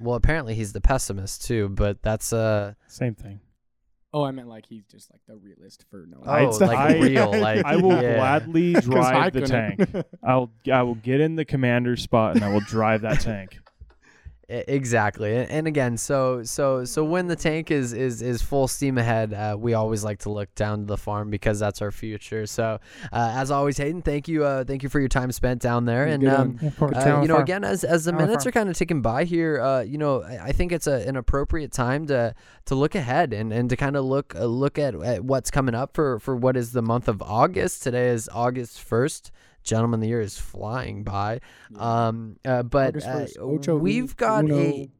Well, 0.00 0.14
apparently 0.16 0.54
he's 0.54 0.72
the 0.72 0.80
pessimist 0.80 1.44
too, 1.46 1.68
but 1.70 2.02
that's 2.02 2.32
uh, 2.32 2.74
Same 2.88 3.14
thing. 3.14 3.40
Oh, 4.12 4.22
I 4.24 4.30
meant 4.30 4.48
like 4.48 4.64
he's 4.66 4.84
just 4.86 5.10
like 5.12 5.20
the 5.28 5.36
realist 5.36 5.84
for 5.90 6.06
no. 6.08 6.22
oh, 6.24 6.30
I'd- 6.30 6.64
like 6.64 6.78
I- 6.78 6.98
real, 6.98 7.30
like 7.38 7.64
I 7.66 7.76
will 7.76 8.00
yeah. 8.02 8.14
gladly 8.16 8.72
'Cause 8.74 8.86
I 8.88 8.90
drive 9.12 9.32
the 9.34 9.40
couldn't. 9.42 9.76
tank. 9.92 10.06
I'll 10.22 10.50
I 10.72 10.82
will 10.82 10.94
get 10.94 11.20
in 11.20 11.36
the 11.36 11.44
commander's 11.44 12.02
spot 12.02 12.34
and 12.36 12.44
I 12.44 12.48
will 12.52 12.60
drive 12.60 13.02
that 13.02 13.20
tank. 13.20 13.58
Exactly, 14.48 15.34
and, 15.34 15.66
again, 15.66 15.96
so 15.96 16.44
so 16.44 16.84
so 16.84 17.02
when 17.02 17.26
the 17.26 17.34
tank 17.34 17.72
is 17.72 17.92
is 17.92 18.22
is 18.22 18.42
full 18.42 18.68
steam 18.68 18.96
ahead, 18.96 19.34
uh, 19.34 19.56
we 19.58 19.74
always 19.74 20.04
like 20.04 20.20
to 20.20 20.30
look 20.30 20.54
down 20.54 20.80
to 20.80 20.84
the 20.84 20.96
farm 20.96 21.30
because 21.30 21.58
that's 21.58 21.82
our 21.82 21.90
future. 21.90 22.46
So, 22.46 22.78
uh, 23.12 23.32
as 23.34 23.50
always, 23.50 23.76
Hayden, 23.78 24.02
thank 24.02 24.28
you, 24.28 24.44
uh, 24.44 24.62
thank 24.62 24.84
you 24.84 24.88
for 24.88 25.00
your 25.00 25.08
time 25.08 25.32
spent 25.32 25.60
down 25.60 25.84
there, 25.84 26.06
and 26.06 26.28
um, 26.28 26.58
one. 26.58 26.68
Of 26.68 26.78
course. 26.78 26.96
uh, 26.96 27.18
you 27.22 27.26
know, 27.26 27.38
again, 27.38 27.64
as 27.64 27.82
as 27.82 28.04
the 28.04 28.12
minutes 28.12 28.46
are 28.46 28.52
kind 28.52 28.68
of 28.68 28.76
ticking 28.76 29.02
by 29.02 29.24
here, 29.24 29.60
uh, 29.60 29.80
you 29.80 29.98
know, 29.98 30.22
I, 30.22 30.44
I 30.44 30.52
think 30.52 30.70
it's 30.70 30.86
a, 30.86 31.08
an 31.08 31.16
appropriate 31.16 31.72
time 31.72 32.06
to 32.06 32.32
to 32.66 32.74
look 32.76 32.94
ahead 32.94 33.32
and, 33.32 33.52
and 33.52 33.68
to 33.70 33.76
kind 33.76 33.96
of 33.96 34.04
look 34.04 34.36
uh, 34.36 34.44
look 34.44 34.78
at, 34.78 34.94
at 34.94 35.24
what's 35.24 35.50
coming 35.50 35.74
up 35.74 35.94
for 35.94 36.20
for 36.20 36.36
what 36.36 36.56
is 36.56 36.70
the 36.70 36.82
month 36.82 37.08
of 37.08 37.20
August. 37.20 37.82
Today 37.82 38.10
is 38.10 38.28
August 38.32 38.80
first. 38.80 39.32
Gentlemen, 39.66 40.00
the 40.00 40.06
year 40.08 40.20
is 40.20 40.38
flying 40.38 41.02
by. 41.02 41.40
Um, 41.76 42.36
uh, 42.44 42.62
but 42.62 43.04
uh, 43.04 43.26
Ocho 43.40 43.76
we've 43.76 44.16
got 44.16 44.44
Uno, 44.44 44.58
a. 44.58 44.90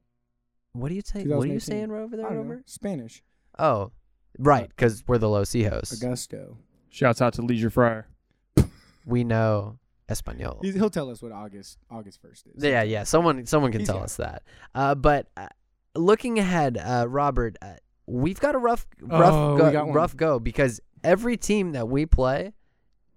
What 0.73 0.91
are 0.91 0.95
you 0.95 1.03
saying? 1.05 1.29
What 1.29 1.49
are 1.49 1.53
you 1.53 1.61
saying 1.61 1.91
over 1.91 2.17
there? 2.17 2.31
I 2.31 2.37
Over? 2.37 2.63
Spanish. 2.67 3.23
Oh, 3.59 3.93
right, 4.39 4.69
because 4.69 5.05
we're 5.07 5.19
the 5.19 5.29
Los 5.29 5.51
Hijos. 5.51 5.95
Augusto. 5.95 6.57
Shouts 6.91 7.23
out 7.23 7.33
to 7.35 7.43
Leisure 7.43 7.71
Fryer. 7.71 8.09
We 9.09 9.23
know 9.23 9.79
Espanol. 10.09 10.59
He's, 10.63 10.75
he'll 10.75 10.91
tell 10.91 11.11
us 11.11 11.23
what 11.23 11.31
August 11.31 11.79
August 11.89 12.21
first 12.21 12.49
is. 12.53 12.65
Yeah, 12.65 12.83
yeah. 12.83 13.05
Someone, 13.05 13.47
someone 13.47 13.71
can 13.71 13.83
He's 13.83 13.89
tell 13.89 13.99
got 13.99 14.05
us 14.07 14.17
that. 14.17 14.43
Uh, 14.75 14.97
but 14.97 15.29
uh, 15.37 15.47
looking 15.95 16.41
ahead, 16.41 16.77
uh, 16.77 17.07
Robert, 17.09 17.57
uh, 17.63 17.75
we've 18.09 18.41
got 18.41 18.57
a 18.57 18.59
rough, 18.59 18.85
rough, 19.01 19.33
Oh, 19.33 19.57
go, 19.57 19.93
rough 19.93 20.17
go 20.17 20.41
because 20.41 20.81
every 21.05 21.37
team 21.37 21.71
that 21.71 21.87
we 21.89 22.05
play 22.05 22.53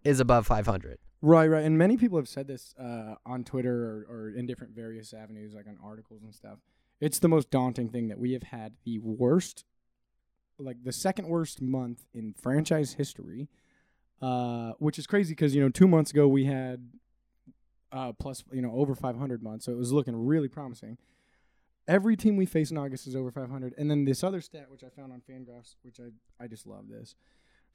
is 0.04 0.20
above 0.20 0.46
500. 0.46 1.00
Right, 1.22 1.48
right. 1.48 1.64
And 1.64 1.78
many 1.78 1.98
people 1.98 2.18
have 2.18 2.30
said 2.30 2.48
this 2.48 2.74
uh, 2.80 3.16
on 3.26 3.44
Twitter 3.44 4.06
or, 4.10 4.16
or 4.16 4.30
in 4.30 4.46
different 4.46 4.74
various 4.74 5.14
avenues, 5.14 5.54
like 5.54 5.68
on 5.68 5.78
articles 5.84 6.24
and 6.24 6.34
stuff. 6.34 6.60
It's 7.02 7.20
the 7.20 7.28
most 7.28 7.50
daunting 7.50 7.90
thing 7.90 8.08
that 8.08 8.20
we 8.20 8.34
have 8.34 8.44
had 8.44 8.74
the 8.86 9.00
worst, 9.00 9.66
like 10.58 10.84
the 10.84 10.94
second 10.94 11.28
worst 11.28 11.62
month 11.62 12.06
in 12.14 12.34
franchise 12.34 12.94
history, 12.94 13.50
uh, 14.22 14.74
which 14.80 14.98
is 14.98 15.08
crazy 15.08 15.34
because, 15.34 15.54
you 15.54 15.62
know, 15.62 15.70
two 15.70 15.88
months 15.88 16.12
ago 16.12 16.28
we 16.28 16.46
had 16.46 16.90
uh, 17.92 18.14
plus, 18.14 18.44
you 18.52 18.62
know, 18.62 18.72
over 18.74 18.96
500 18.96 19.44
months. 19.44 19.66
So 19.66 19.72
it 19.74 19.78
was 19.78 19.92
looking 19.92 20.16
really 20.16 20.48
promising. 20.48 20.98
Every 21.88 22.16
team 22.16 22.38
we 22.38 22.46
face 22.46 22.72
in 22.72 22.78
August 22.78 23.08
is 23.08 23.16
over 23.16 23.32
500. 23.32 23.74
And 23.78 23.90
then 23.90 24.06
this 24.06 24.24
other 24.24 24.42
stat, 24.42 24.68
which 24.70 24.84
I 24.84 24.90
found 24.90 25.12
on 25.12 25.22
Fangraphs, 25.22 25.76
which 25.82 26.00
I, 26.00 26.44
I 26.44 26.48
just 26.48 26.68
love 26.68 26.88
this. 26.88 27.16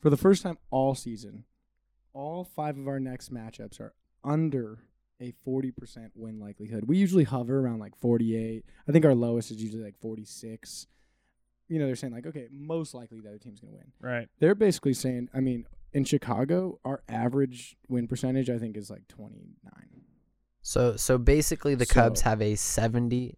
For 0.00 0.08
the 0.08 0.16
first 0.16 0.42
time 0.42 0.58
all 0.70 0.94
season, 0.94 1.44
all 2.14 2.44
five 2.44 2.78
of 2.78 2.88
our 2.88 3.00
next 3.00 3.32
matchups 3.32 3.80
are 3.80 3.92
under 4.22 4.78
a 5.20 5.32
40% 5.46 5.72
win 6.14 6.40
likelihood. 6.40 6.84
We 6.86 6.96
usually 6.96 7.24
hover 7.24 7.60
around 7.60 7.80
like 7.80 7.96
48. 7.96 8.64
I 8.88 8.92
think 8.92 9.04
our 9.04 9.14
lowest 9.14 9.50
is 9.50 9.62
usually 9.62 9.82
like 9.84 9.98
46. 10.00 10.86
You 11.68 11.78
know, 11.78 11.86
they're 11.86 11.96
saying 11.96 12.12
like, 12.12 12.26
okay, 12.26 12.48
most 12.50 12.94
likely 12.94 13.20
the 13.20 13.28
other 13.28 13.38
team's 13.38 13.60
going 13.60 13.72
to 13.72 13.76
win. 13.76 13.92
Right. 14.00 14.28
They're 14.38 14.54
basically 14.54 14.94
saying, 14.94 15.28
I 15.34 15.40
mean, 15.40 15.66
in 15.92 16.04
Chicago, 16.04 16.80
our 16.84 17.02
average 17.08 17.76
win 17.88 18.08
percentage, 18.08 18.50
I 18.50 18.58
think, 18.58 18.76
is 18.76 18.90
like 18.90 19.06
29. 19.08 19.72
So, 20.66 20.96
so 20.96 21.18
basically, 21.18 21.74
the 21.74 21.84
Cubs 21.84 22.22
have 22.22 22.40
a 22.40 22.54
70% 22.54 23.34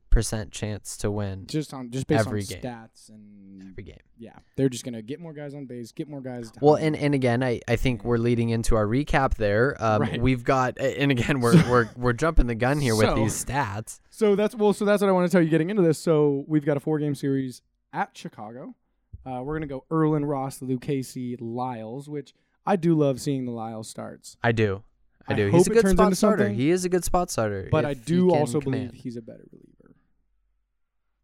chance 0.53 0.97
to 0.99 1.11
win 1.11 1.47
Just 1.49 1.75
on 1.75 1.91
just 1.91 2.07
based 2.07 2.21
Every 2.27 2.41
on 2.43 2.47
game. 2.47 2.61
stats 2.63 3.09
and 3.09 3.63
every 3.69 3.83
game. 3.83 3.99
yeah, 4.17 4.37
they're 4.57 4.69
just 4.69 4.85
going 4.85 4.95
to 4.95 5.03
get 5.03 5.19
more 5.19 5.33
guys 5.33 5.53
on 5.53 5.67
base, 5.67 5.91
get 5.91 6.09
more 6.09 6.21
guys. 6.21 6.53
to 6.53 6.59
Well, 6.63 6.77
and, 6.77 6.95
and 6.95 7.15
again, 7.15 7.43
I, 7.43 7.61
I 7.67 7.75
think 7.75 8.05
we're 8.05 8.19
leading 8.19 8.51
into 8.51 8.77
our 8.77 8.87
recap 8.87 9.35
there. 9.35 9.77
Um, 9.83 10.03
Right. 10.03 10.23
We've 10.23 10.45
got, 10.45 10.79
and 10.79 11.11
again, 11.11 11.41
we're 11.41 11.55
we're 11.71 11.89
we're 11.97 12.13
jumping 12.13 12.47
the 12.47 12.55
gun 12.55 12.79
here 12.81 12.95
with 12.95 13.13
these 13.17 13.45
stats. 13.45 13.99
So 14.11 14.37
that's 14.37 14.55
well. 14.55 14.73
So 14.73 14.85
that's 14.85 15.03
what 15.03 15.09
I 15.09 15.13
want 15.13 15.29
to 15.29 15.33
tell 15.37 15.43
you. 15.43 15.51
Getting 15.51 15.71
into 15.71 15.83
this, 15.83 15.99
so 15.99 16.45
we've 16.47 16.65
got 16.65 16.77
a 16.77 16.81
four-game 16.81 17.17
series 17.17 17.61
at 17.93 18.17
Chicago. 18.17 18.77
Uh, 19.25 19.43
we're 19.43 19.55
gonna 19.57 19.67
go 19.67 19.85
Erlin 19.91 20.25
Ross, 20.25 20.61
Lucchesi, 20.61 21.37
Lyles, 21.41 22.09
which 22.09 22.35
I 22.65 22.77
do 22.77 22.95
love 22.95 23.21
seeing 23.21 23.47
the 23.47 23.53
Lyles 23.53 23.89
starts. 23.89 24.37
I 24.45 24.53
do, 24.53 24.85
I 25.29 25.33
I 25.33 25.37
do. 25.37 25.51
hope 25.51 25.59
He's 25.59 25.67
a 25.67 25.71
good 25.71 25.89
spot 25.89 26.17
starter. 26.17 26.49
He 26.49 26.71
is 26.71 26.85
a 26.85 26.89
good 26.89 27.05
spot 27.05 27.31
starter. 27.31 27.69
But 27.71 27.85
I 27.85 27.95
do 27.95 28.31
also 28.33 28.61
command. 28.61 28.91
believe 28.91 29.03
he's 29.03 29.17
a 29.17 29.23
better 29.23 29.45
reliever. 29.53 29.97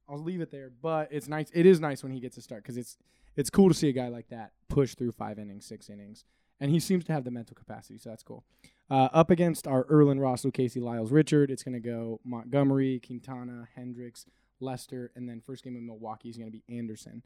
I'll 0.09 0.23
leave 0.23 0.41
it 0.41 0.51
there, 0.51 0.71
but 0.83 1.09
it's 1.11 1.29
nice. 1.29 1.49
It 1.55 1.65
is 1.67 1.81
nice 1.81 2.03
when 2.03 2.13
he 2.13 2.21
gets 2.21 2.37
a 2.37 2.43
start 2.43 2.63
because 2.63 2.77
it's 2.77 2.99
it's 3.37 3.49
cool 3.49 3.69
to 3.69 3.75
see 3.75 3.89
a 3.89 3.93
guy 3.93 4.09
like 4.09 4.29
that 4.29 4.53
push 4.69 4.95
through 4.95 5.13
five 5.13 5.39
innings, 5.39 5.65
six 5.65 5.89
innings, 5.89 6.25
and 6.61 6.71
he 6.71 6.79
seems 6.81 7.05
to 7.05 7.13
have 7.13 7.25
the 7.25 7.31
mental 7.31 7.55
capacity, 7.55 7.99
so 7.99 8.11
that's 8.11 8.23
cool. 8.23 8.45
Uh, 8.91 9.09
up 9.13 9.31
against 9.31 9.67
our 9.67 9.87
Erlin 9.91 10.21
Ross, 10.21 10.45
Casey, 10.53 10.81
Lyles, 10.81 11.11
Richard, 11.13 11.51
it's 11.51 11.63
going 11.63 11.73
to 11.73 11.81
go 11.81 12.21
Montgomery, 12.25 13.01
Quintana, 13.07 13.67
Hendricks, 13.75 14.27
Lester, 14.61 15.11
and 15.17 15.27
then 15.27 15.41
first 15.41 15.65
game 15.65 15.77
of 15.77 15.83
Milwaukee 15.83 16.29
is 16.29 16.37
going 16.37 16.51
to 16.51 16.59
be 16.59 16.63
Anderson. 16.77 17.23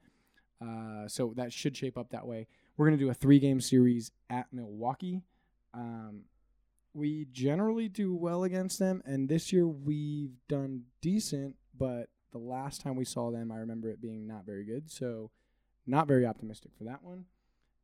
Uh, 0.62 1.08
so 1.08 1.32
that 1.36 1.52
should 1.52 1.76
shape 1.76 1.98
up 1.98 2.10
that 2.10 2.24
way. 2.26 2.46
We're 2.76 2.86
going 2.86 2.98
to 2.98 3.04
do 3.04 3.10
a 3.10 3.14
three 3.14 3.40
game 3.40 3.60
series 3.60 4.12
at 4.30 4.46
Milwaukee. 4.52 5.22
Um, 5.74 6.20
we 6.96 7.26
generally 7.30 7.88
do 7.88 8.14
well 8.14 8.44
against 8.44 8.78
them, 8.78 9.02
and 9.04 9.28
this 9.28 9.52
year 9.52 9.68
we've 9.68 10.34
done 10.48 10.84
decent, 11.02 11.56
but 11.76 12.08
the 12.32 12.38
last 12.38 12.80
time 12.80 12.96
we 12.96 13.04
saw 13.04 13.30
them, 13.30 13.52
I 13.52 13.56
remember 13.56 13.90
it 13.90 14.00
being 14.00 14.26
not 14.26 14.46
very 14.46 14.64
good. 14.64 14.90
So, 14.90 15.30
not 15.86 16.08
very 16.08 16.26
optimistic 16.26 16.72
for 16.76 16.84
that 16.84 17.02
one. 17.02 17.26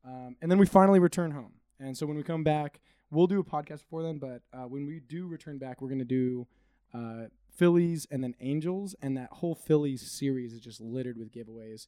Um, 0.04 0.36
and 0.40 0.50
then 0.50 0.58
we 0.58 0.66
finally 0.66 0.98
return 0.98 1.30
home. 1.30 1.52
And 1.78 1.96
so 1.96 2.06
when 2.06 2.16
we 2.16 2.22
come 2.22 2.42
back, 2.42 2.80
we'll 3.10 3.26
do 3.26 3.38
a 3.38 3.44
podcast 3.44 3.80
before 3.80 4.02
then, 4.02 4.18
but 4.18 4.42
uh, 4.52 4.64
when 4.64 4.86
we 4.86 5.00
do 5.00 5.26
return 5.26 5.58
back, 5.58 5.80
we're 5.80 5.88
going 5.88 5.98
to 5.98 6.04
do 6.04 6.46
uh, 6.94 7.26
Phillies 7.54 8.06
and 8.10 8.24
then 8.24 8.34
Angels. 8.40 8.94
And 9.02 9.16
that 9.16 9.28
whole 9.30 9.54
Phillies 9.54 10.02
series 10.10 10.52
is 10.52 10.60
just 10.60 10.80
littered 10.80 11.18
with 11.18 11.32
giveaways. 11.32 11.86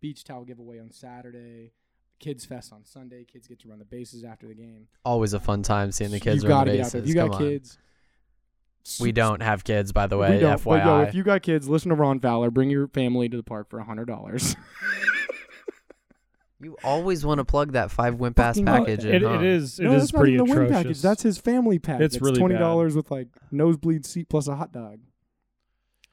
Beach 0.00 0.24
towel 0.24 0.44
giveaway 0.44 0.78
on 0.78 0.90
Saturday, 0.90 1.72
Kids 2.18 2.44
Fest 2.44 2.72
on 2.72 2.84
Sunday. 2.84 3.24
Kids 3.24 3.46
get 3.46 3.60
to 3.60 3.68
run 3.68 3.78
the 3.78 3.84
bases 3.84 4.24
after 4.24 4.46
the 4.48 4.54
game. 4.54 4.88
Always 5.04 5.32
a 5.34 5.40
fun 5.40 5.62
time 5.62 5.92
seeing 5.92 6.10
the 6.10 6.20
kids 6.20 6.42
You've 6.42 6.50
run 6.50 6.60
got 6.60 6.64
the 6.66 6.70
to 6.72 6.76
get 6.78 6.86
out 6.86 6.92
there. 6.92 7.00
bases. 7.02 7.10
If 7.10 7.14
you 7.14 7.20
Come 7.20 7.30
got 7.30 7.36
on. 7.42 7.48
kids. 7.48 7.78
We 9.00 9.10
don't 9.12 9.42
have 9.42 9.64
kids, 9.64 9.92
by 9.92 10.06
the 10.06 10.16
way. 10.16 10.34
we 10.36 10.38
don't. 10.40 10.60
FYI. 10.60 10.64
But 10.64 10.84
yo, 10.86 11.00
if 11.02 11.14
you 11.14 11.24
got 11.24 11.42
kids, 11.42 11.68
listen 11.68 11.88
to 11.88 11.96
Ron 11.96 12.20
Fowler. 12.20 12.50
Bring 12.52 12.70
your 12.70 12.86
family 12.88 13.28
to 13.28 13.36
the 13.36 13.42
park 13.42 13.68
for 13.68 13.80
hundred 13.80 14.06
dollars. 14.06 14.54
You 16.58 16.74
always 16.82 17.24
want 17.24 17.36
to 17.38 17.44
plug 17.44 17.72
that 17.72 17.90
five 17.90 18.14
wimp 18.14 18.38
ass 18.38 18.54
Fucking 18.56 18.64
package 18.64 19.04
It, 19.04 19.22
in. 19.22 19.28
huh? 19.28 19.34
it 19.40 19.42
is. 19.44 19.78
It 19.78 19.84
no, 19.84 19.92
is 19.92 20.10
not 20.10 20.18
pretty 20.20 20.34
even 20.34 20.46
the 20.46 20.50
win 20.54 20.62
atrocious. 20.62 20.82
package. 20.84 21.02
That's 21.02 21.22
his 21.22 21.36
family 21.36 21.78
pack. 21.78 22.00
It's 22.00 22.14
It's 22.16 22.24
really 22.24 22.38
twenty 22.38 22.56
dollars 22.56 22.96
with 22.96 23.10
like 23.10 23.28
nosebleed 23.50 24.06
seat 24.06 24.30
plus 24.30 24.48
a 24.48 24.56
hot 24.56 24.72
dog. 24.72 25.00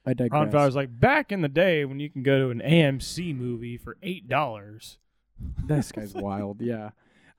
I 0.06 0.14
digress. 0.14 0.38
Ron 0.38 0.52
Fowler's 0.52 0.76
like 0.76 1.00
back 1.00 1.32
in 1.32 1.40
the 1.42 1.48
day 1.48 1.86
when 1.86 2.02
you 2.02 2.10
can 2.10 2.24
go 2.24 2.40
to 2.40 2.50
an 2.50 2.60
AMC 2.60 3.34
movie 3.38 3.78
for 3.78 3.96
eight 4.04 4.28
dollars. 4.28 4.98
this 5.66 5.92
guy's 5.92 6.14
wild. 6.14 6.62
Yeah. 6.62 6.92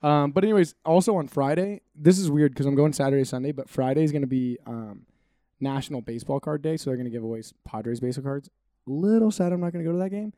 Um, 0.03 0.33
but 0.33 0.45
anyways, 0.45 0.75
also 0.85 1.17
on 1.17 1.29
Friday, 1.29 1.81
this 1.95 2.19
is 2.19 2.31
weird 2.31 2.53
because 2.53 2.67
I'm 2.67 2.75
going 2.75 2.93
Saturday, 2.93 3.25
Sunday, 3.25 3.53
but 3.53 3.69
Friday 3.71 4.05
is 4.05 4.13
going 4.13 4.23
to 4.23 4.29
be 4.29 4.59
um, 4.67 5.07
National 5.61 6.03
Baseball 6.03 6.41
Card 6.41 6.61
Day, 6.61 6.77
so 6.77 6.91
they're 6.91 6.97
going 6.97 7.07
to 7.07 7.11
give 7.11 7.23
away 7.23 7.43
Padres 7.65 8.01
baseball 8.01 8.25
cards. 8.25 8.51
Little 8.87 9.31
sad 9.31 9.53
I'm 9.53 9.61
not 9.61 9.73
going 9.73 9.83
to 9.83 9.91
go 9.91 9.97
to 9.97 10.03
that 10.03 10.11
game, 10.11 10.35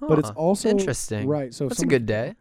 but 0.00 0.20
it's 0.20 0.30
also 0.30 0.68
interesting. 0.68 1.26
right. 1.26 1.52
So 1.52 1.68
That's 1.68 1.82
a 1.82 1.86
good 1.86 2.06
day. 2.06 2.36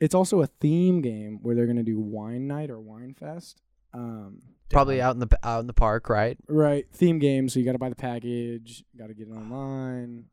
It's 0.00 0.14
also 0.14 0.40
a 0.40 0.46
theme 0.46 1.02
game 1.02 1.38
where 1.42 1.54
they're 1.54 1.66
gonna 1.66 1.82
do 1.82 2.00
wine 2.00 2.48
night 2.48 2.70
or 2.70 2.80
wine 2.80 3.14
fest. 3.14 3.60
Um, 3.92 4.40
Probably 4.70 5.00
out 5.00 5.14
in 5.14 5.20
the 5.20 5.38
out 5.42 5.60
in 5.60 5.66
the 5.66 5.74
park, 5.74 6.08
right? 6.08 6.38
right, 6.48 6.86
theme 6.92 7.18
game. 7.18 7.48
So 7.48 7.58
you 7.58 7.64
got 7.64 7.72
to 7.72 7.78
buy 7.78 7.88
the 7.88 7.96
package. 7.96 8.82
Got 8.96 9.08
to 9.08 9.14
get 9.14 9.28
it 9.28 9.32
online. 9.32 10.24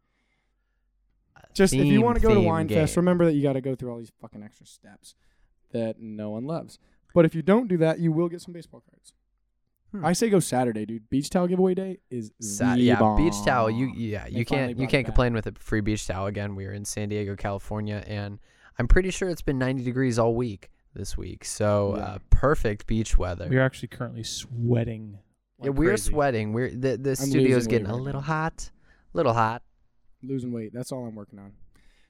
Just 1.58 1.74
if 1.74 1.86
you 1.86 2.02
want 2.02 2.16
to 2.18 2.22
go 2.22 2.30
to 2.30 2.36
theme 2.36 2.46
Wine 2.46 2.68
Fest, 2.70 2.96
game. 2.96 3.02
remember 3.02 3.26
that 3.26 3.34
you 3.34 3.42
got 3.44 3.54
to 3.54 3.62
go 3.62 3.76
through 3.76 3.92
all 3.92 3.98
these 3.98 4.12
fucking 4.22 4.44
extra 4.44 4.66
steps 4.66 5.16
that 5.72 6.00
no 6.00 6.30
one 6.30 6.46
loves. 6.46 6.80
But 7.14 7.26
if 7.26 7.34
you 7.36 7.42
don't 7.42 7.68
do 7.68 7.78
that, 7.78 8.00
you 8.00 8.12
will 8.12 8.30
get 8.30 8.42
some 8.42 8.54
baseball 8.54 8.84
cards. 8.90 9.14
Hmm. 9.92 10.06
I 10.06 10.14
say 10.14 10.30
go 10.30 10.40
Saturday, 10.40 10.86
dude. 10.86 11.10
Beach 11.10 11.30
towel 11.30 11.48
giveaway 11.48 11.74
day 11.74 11.98
is 12.12 12.32
Sa- 12.42 12.76
the 12.76 12.82
yeah, 12.82 13.16
beach 13.18 13.34
towel. 13.46 13.70
You 13.72 13.92
yeah, 13.96 14.26
They 14.26 14.40
you 14.40 14.46
finally 14.46 14.68
can't 14.74 14.80
you 14.80 14.88
can't 14.88 14.92
back. 15.04 15.06
complain 15.06 15.34
with 15.34 15.48
a 15.48 15.54
free 15.58 15.82
beach 15.82 16.06
towel. 16.06 16.28
Again, 16.28 16.56
we 16.56 16.66
were 16.66 16.74
in 16.74 16.84
San 16.86 17.10
Diego, 17.10 17.36
California, 17.36 18.04
and 18.06 18.40
I'm 18.78 18.88
pretty 18.88 19.10
sure 19.12 19.30
it's 19.30 19.42
been 19.42 19.58
90 19.58 19.84
degrees 19.84 20.20
all 20.20 20.36
week 20.36 20.70
this 20.94 21.18
week. 21.18 21.46
So 21.46 21.96
Yeah. 21.96 22.04
uh, 22.04 22.18
perfect 22.30 22.86
beach 22.86 23.18
weather. 23.18 23.48
We're 23.50 23.62
actually 23.64 23.88
currently 23.88 24.24
sweating. 24.24 25.20
yeah, 25.64 25.70
we're 25.70 25.92
crazy. 25.92 26.12
sweating. 26.12 26.54
We're 26.54 26.70
the 26.70 26.98
the 26.98 27.12
I'm 27.12 27.16
studio's 27.16 27.66
getting 27.66 27.88
a 27.88 27.94
right 27.94 28.02
little 28.02 28.22
now. 28.22 28.28
hot, 28.28 28.72
little 29.14 29.34
hot. 29.34 29.64
Losing 30.28 30.52
weight. 30.52 30.72
That's 30.74 30.92
all 30.92 31.06
I'm 31.06 31.16
working 31.16 31.40
on. 31.40 31.54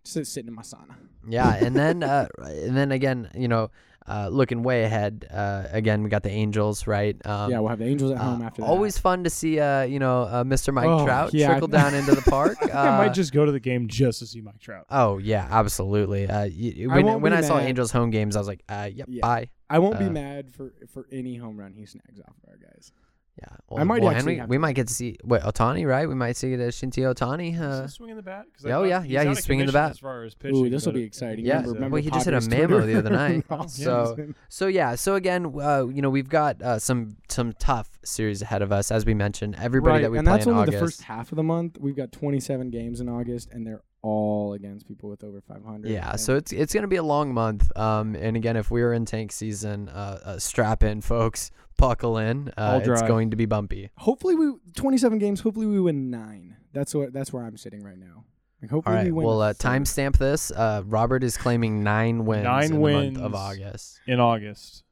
Just 0.04 0.34
sitting 0.34 0.48
in 0.48 0.54
my 0.56 0.62
sauna. 0.62 0.96
Yeah, 1.28 1.54
and 1.56 1.76
then 1.82 2.04
uh, 2.04 2.28
and 2.44 2.76
then 2.78 2.92
again, 2.92 3.30
you 3.36 3.48
know, 3.50 3.72
uh, 4.08 4.30
looking 4.32 4.64
way 4.64 4.84
ahead. 4.84 5.28
Uh, 5.30 5.64
again, 5.70 6.02
we 6.02 6.10
got 6.10 6.24
the 6.24 6.30
Angels, 6.30 6.88
right? 6.88 7.14
Um, 7.26 7.52
yeah, 7.52 7.60
we'll 7.60 7.68
have 7.68 7.80
the 7.80 7.86
Angels 7.88 8.12
at 8.12 8.18
home 8.20 8.42
uh, 8.42 8.46
after 8.46 8.62
that. 8.62 8.68
always 8.70 8.98
fun 8.98 9.26
to 9.26 9.30
see, 9.30 9.60
uh, 9.60 9.82
you 9.82 10.00
know, 10.00 10.22
uh, 10.22 10.44
Mr. 10.46 10.74
Mike 10.74 10.86
Oh, 10.88 11.04
Trout 11.04 11.34
yeah. 11.34 11.48
trickle 11.48 11.68
down 11.68 11.94
into 11.94 12.16
the 12.16 12.22
park. 12.22 12.58
I 12.62 12.66
think 12.68 12.76
uh, 12.76 12.80
I 12.80 12.98
might 13.00 13.14
just 13.14 13.34
go 13.34 13.46
to 13.46 13.52
the 13.52 13.60
game 13.60 13.90
just 13.90 14.20
to 14.20 14.28
see 14.28 14.40
Mike 14.40 14.60
Trout. 14.60 14.86
Oh 14.90 15.18
yeah, 15.18 15.46
absolutely. 15.52 16.26
Uh, 16.28 16.48
y- 16.48 16.86
I 16.90 16.96
when 17.02 17.22
when 17.22 17.34
I 17.34 17.42
saw. 17.42 17.60
Angels 17.60 17.92
home 17.92 18.10
games, 18.12 18.38
I 18.38 18.40
was 18.40 18.48
like, 18.48 18.64
uh, 18.70 18.90
yep, 18.94 19.08
Yeah. 19.10 19.22
bye. 19.22 19.50
I 19.70 19.80
won't 19.80 20.00
be 20.00 20.06
uh, 20.06 20.10
mad 20.12 20.54
for 20.54 20.72
for 20.94 21.06
any 21.12 21.36
home 21.36 21.58
run 21.58 21.74
he 21.74 21.86
snags 21.86 22.22
off 22.22 22.34
of 22.44 22.50
our 22.50 22.56
guys. 22.58 22.94
Yeah, 23.40 23.78
I 23.78 23.84
might 23.84 24.02
well, 24.02 24.10
and 24.10 24.18
actually 24.18 24.40
we, 24.42 24.46
we 24.48 24.58
might 24.58 24.74
get 24.74 24.88
to 24.88 24.94
see 24.94 25.16
what 25.24 25.44
Ohtani, 25.44 25.86
right? 25.88 26.10
We 26.10 26.16
might 26.16 26.36
see 26.38 26.54
it 26.54 26.60
as 26.60 26.76
Shinji 26.76 27.04
Ohtani. 27.14 27.54
Is 27.54 27.62
Uh, 27.62 27.88
swinging 27.88 28.16
the 28.16 28.24
bat? 28.24 28.46
'Cause 28.52 28.66
oh, 28.66 28.70
thought 28.70 28.84
yeah, 28.86 29.04
yeah, 29.04 29.24
he's 29.26 29.44
swinging 29.44 29.68
the 29.68 29.72
bat. 29.74 29.92
As 29.92 30.00
far 30.00 30.24
as 30.24 30.34
pitching, 30.34 30.66
Ooh, 30.66 30.70
this 30.70 30.88
will 30.88 30.94
be 30.94 31.04
exciting. 31.04 31.46
Yeah, 31.46 31.60
he's, 31.60 31.70
uh, 31.70 31.74
remember, 31.76 31.94
well, 31.96 32.02
he 32.04 32.10
just 32.10 32.26
hit 32.26 32.34
a 32.34 32.38
Padres 32.38 32.50
memo 32.50 32.68
Twitter. 32.80 32.86
the 32.88 32.98
other 32.98 33.10
night, 33.12 33.46
so- 33.70 34.16
yeah. 34.18 34.26
so 34.50 34.68
yeah, 34.68 34.96
so 34.96 35.14
again, 35.14 35.54
uh, 35.62 35.86
you 35.88 36.02
know, 36.02 36.10
we've 36.10 36.30
got 36.30 36.60
uh, 36.64 36.80
some 36.80 37.18
some 37.30 37.54
tough 37.60 38.00
series 38.04 38.42
ahead 38.42 38.64
of 38.64 38.72
us, 38.72 38.90
as 38.90 39.06
we 39.06 39.14
mentioned. 39.14 39.56
Everybody 39.60 39.92
right, 39.94 40.02
that 40.02 40.12
we 40.12 40.18
and 40.18 40.26
play 40.26 40.38
that's 40.38 40.48
in 40.48 40.54
only 40.54 40.64
August. 40.64 40.80
the 40.80 40.86
first 40.86 41.02
half 41.04 41.32
of 41.32 41.36
the 41.36 41.44
month. 41.44 41.78
We've 41.80 41.96
got 41.96 42.12
27 42.12 42.72
games 42.72 43.02
in 43.02 43.08
August, 43.08 43.50
and 43.52 43.68
they're 43.68 43.84
all 44.02 44.54
against 44.54 44.88
people 44.88 45.10
with 45.10 45.24
over 45.24 45.42
500. 45.42 45.90
Yeah, 45.92 46.16
so 46.16 46.36
it's 46.36 46.52
it's 46.54 46.74
gonna 46.74 46.88
be 46.88 46.96
a 46.96 47.04
long 47.04 47.34
month. 47.34 47.76
Um, 47.78 48.16
and 48.16 48.36
again, 48.38 48.56
if 48.56 48.72
we're 48.72 48.94
in 48.94 49.06
tank 49.06 49.32
season, 49.32 49.90
uh, 49.90 50.20
uh 50.24 50.40
strap 50.40 50.82
in, 50.84 51.02
folks, 51.02 51.52
buckle 51.78 52.18
in. 52.18 52.50
Uh, 52.58 52.82
All 52.84 52.92
it's 52.92 53.02
going 53.04 53.32
to 53.32 53.36
be 53.36 53.46
bumpy. 53.46 53.90
hopefully 53.98 54.36
we 54.36 54.54
27 54.76 55.20
games. 55.20 55.42
Hopefully 55.42 55.66
we 55.66 55.80
win 55.80 56.10
nine. 56.10 56.58
That's 56.74 56.94
what 56.94 57.14
that's 57.14 57.32
where 57.32 57.44
I'm 57.44 57.58
sitting 57.58 57.84
right 57.84 57.98
now. 57.98 58.26
Like 58.62 58.72
hopefully 58.72 58.96
right, 58.96 59.06
we 59.06 59.12
win. 59.12 59.26
well, 59.28 59.42
uh, 59.42 59.54
timestamp 59.54 60.18
this. 60.18 60.52
Uh, 60.52 60.82
Robert 60.86 61.24
is 61.24 61.38
claiming 61.38 61.84
nine 61.84 62.26
wins 62.26 62.44
Nine 62.44 62.64
in 62.66 62.72
the 62.74 62.80
month 62.80 63.18
of. 63.20 63.36
August. 63.36 64.00
in 64.08 64.20
August. 64.20 64.84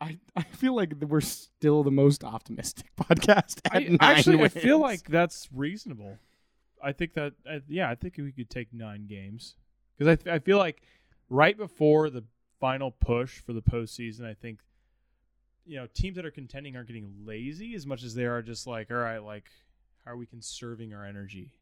I, 0.00 0.18
I 0.34 0.42
feel 0.44 0.74
like 0.74 0.94
we're 1.06 1.20
still 1.20 1.82
the 1.82 1.90
most 1.90 2.24
optimistic 2.24 2.86
podcast. 3.00 3.60
At 3.66 3.76
I, 3.76 3.78
nine 3.80 3.98
actually, 4.00 4.42
I 4.42 4.48
feel 4.48 4.78
like 4.78 5.02
that's 5.06 5.48
reasonable. 5.54 6.16
I 6.82 6.92
think 6.92 7.12
that, 7.14 7.34
uh, 7.46 7.58
yeah, 7.68 7.90
I 7.90 7.94
think 7.94 8.14
we 8.16 8.32
could 8.32 8.48
take 8.48 8.72
nine 8.72 9.06
games 9.06 9.56
because 9.98 10.16
I, 10.26 10.36
I 10.36 10.38
feel 10.38 10.56
like 10.56 10.80
right 11.28 11.56
before 11.56 12.08
the 12.08 12.24
final 12.58 12.90
push 12.90 13.40
for 13.40 13.52
the 13.52 13.60
postseason, 13.60 14.24
I 14.24 14.32
think 14.32 14.60
you 15.70 15.76
know 15.76 15.86
teams 15.94 16.16
that 16.16 16.26
are 16.26 16.32
contending 16.32 16.74
aren't 16.74 16.88
getting 16.88 17.12
lazy 17.24 17.74
as 17.76 17.86
much 17.86 18.02
as 18.02 18.12
they 18.14 18.24
are 18.24 18.42
just 18.42 18.66
like, 18.66 18.90
all 18.90 18.96
right, 18.96 19.22
like 19.22 19.44
how 20.04 20.10
are 20.12 20.16
we 20.16 20.26
conserving 20.26 20.92
our 20.92 21.04
energy? 21.04 21.52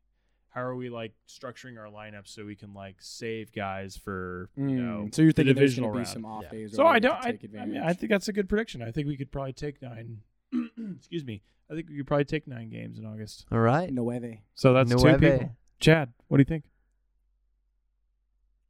How 0.49 0.63
are 0.63 0.75
we 0.75 0.89
like 0.89 1.13
structuring 1.29 1.79
our 1.79 1.91
lineup 1.93 2.27
so 2.27 2.47
we 2.47 2.57
can 2.57 2.73
like 2.73 2.97
save 3.01 3.53
guys 3.53 3.99
for 3.99 4.49
you 4.57 4.65
Mm, 4.65 4.77
know 4.79 5.09
so 5.13 5.21
you're 5.23 5.33
thinking 5.33 5.55
there's 5.55 5.73
divisional 5.75 5.91
going 5.93 6.07
to 6.07 6.11
be 6.21 6.21
round? 6.23 6.25
some 6.25 6.25
off 6.25 6.45
Yeah. 6.45 6.51
days. 6.51 6.75
So 6.75 6.87
I 6.87 6.99
don't. 6.99 7.19
I, 7.23 7.33
take 7.33 7.51
I 7.61 7.67
mean. 7.67 7.83
I 7.83 7.93
think 7.93 8.11
that's 8.11 8.29
a 8.29 8.33
good 8.33 8.49
prediction. 8.49 8.83
I 8.83 8.91
think 8.91 9.07
we 9.07 9.17
could 9.19 9.31
probably 9.31 9.53
take 9.53 9.83
nine. 9.83 10.23
excuse 10.97 11.25
me. 11.25 11.43
I 11.71 11.75
think 11.75 11.91
we 11.91 11.99
could 11.99 12.07
probably 12.07 12.25
take 12.25 12.49
nine 12.49 12.71
games 12.71 12.99
in 12.99 13.05
August. 13.05 13.45
All 13.53 13.59
right, 13.59 13.93
Nueve. 13.93 14.39
So 14.55 14.73
that's 14.73 14.89
two 14.91 14.97
people. 15.19 15.55
Chad, 15.81 16.15
what 16.29 16.39
do 16.39 16.41
you 16.41 16.47
think? 16.47 16.65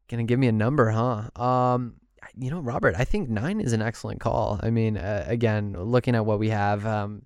gonna 0.09 0.25
give 0.25 0.39
me 0.39 0.49
a 0.49 0.53
number, 0.53 0.91
huh? 0.91 1.29
Um, 1.41 1.98
you 2.37 2.51
know, 2.51 2.61
Robert, 2.61 2.95
I 2.99 3.05
think 3.05 3.29
nine 3.29 3.61
is 3.61 3.73
an 3.73 3.83
excellent 3.83 4.21
call. 4.21 4.59
I 4.63 4.71
mean, 4.71 4.97
uh, 4.97 5.25
again, 5.27 5.73
looking 5.79 6.15
at 6.15 6.25
what 6.27 6.39
we 6.39 6.51
have, 6.51 6.87
um, 6.87 7.23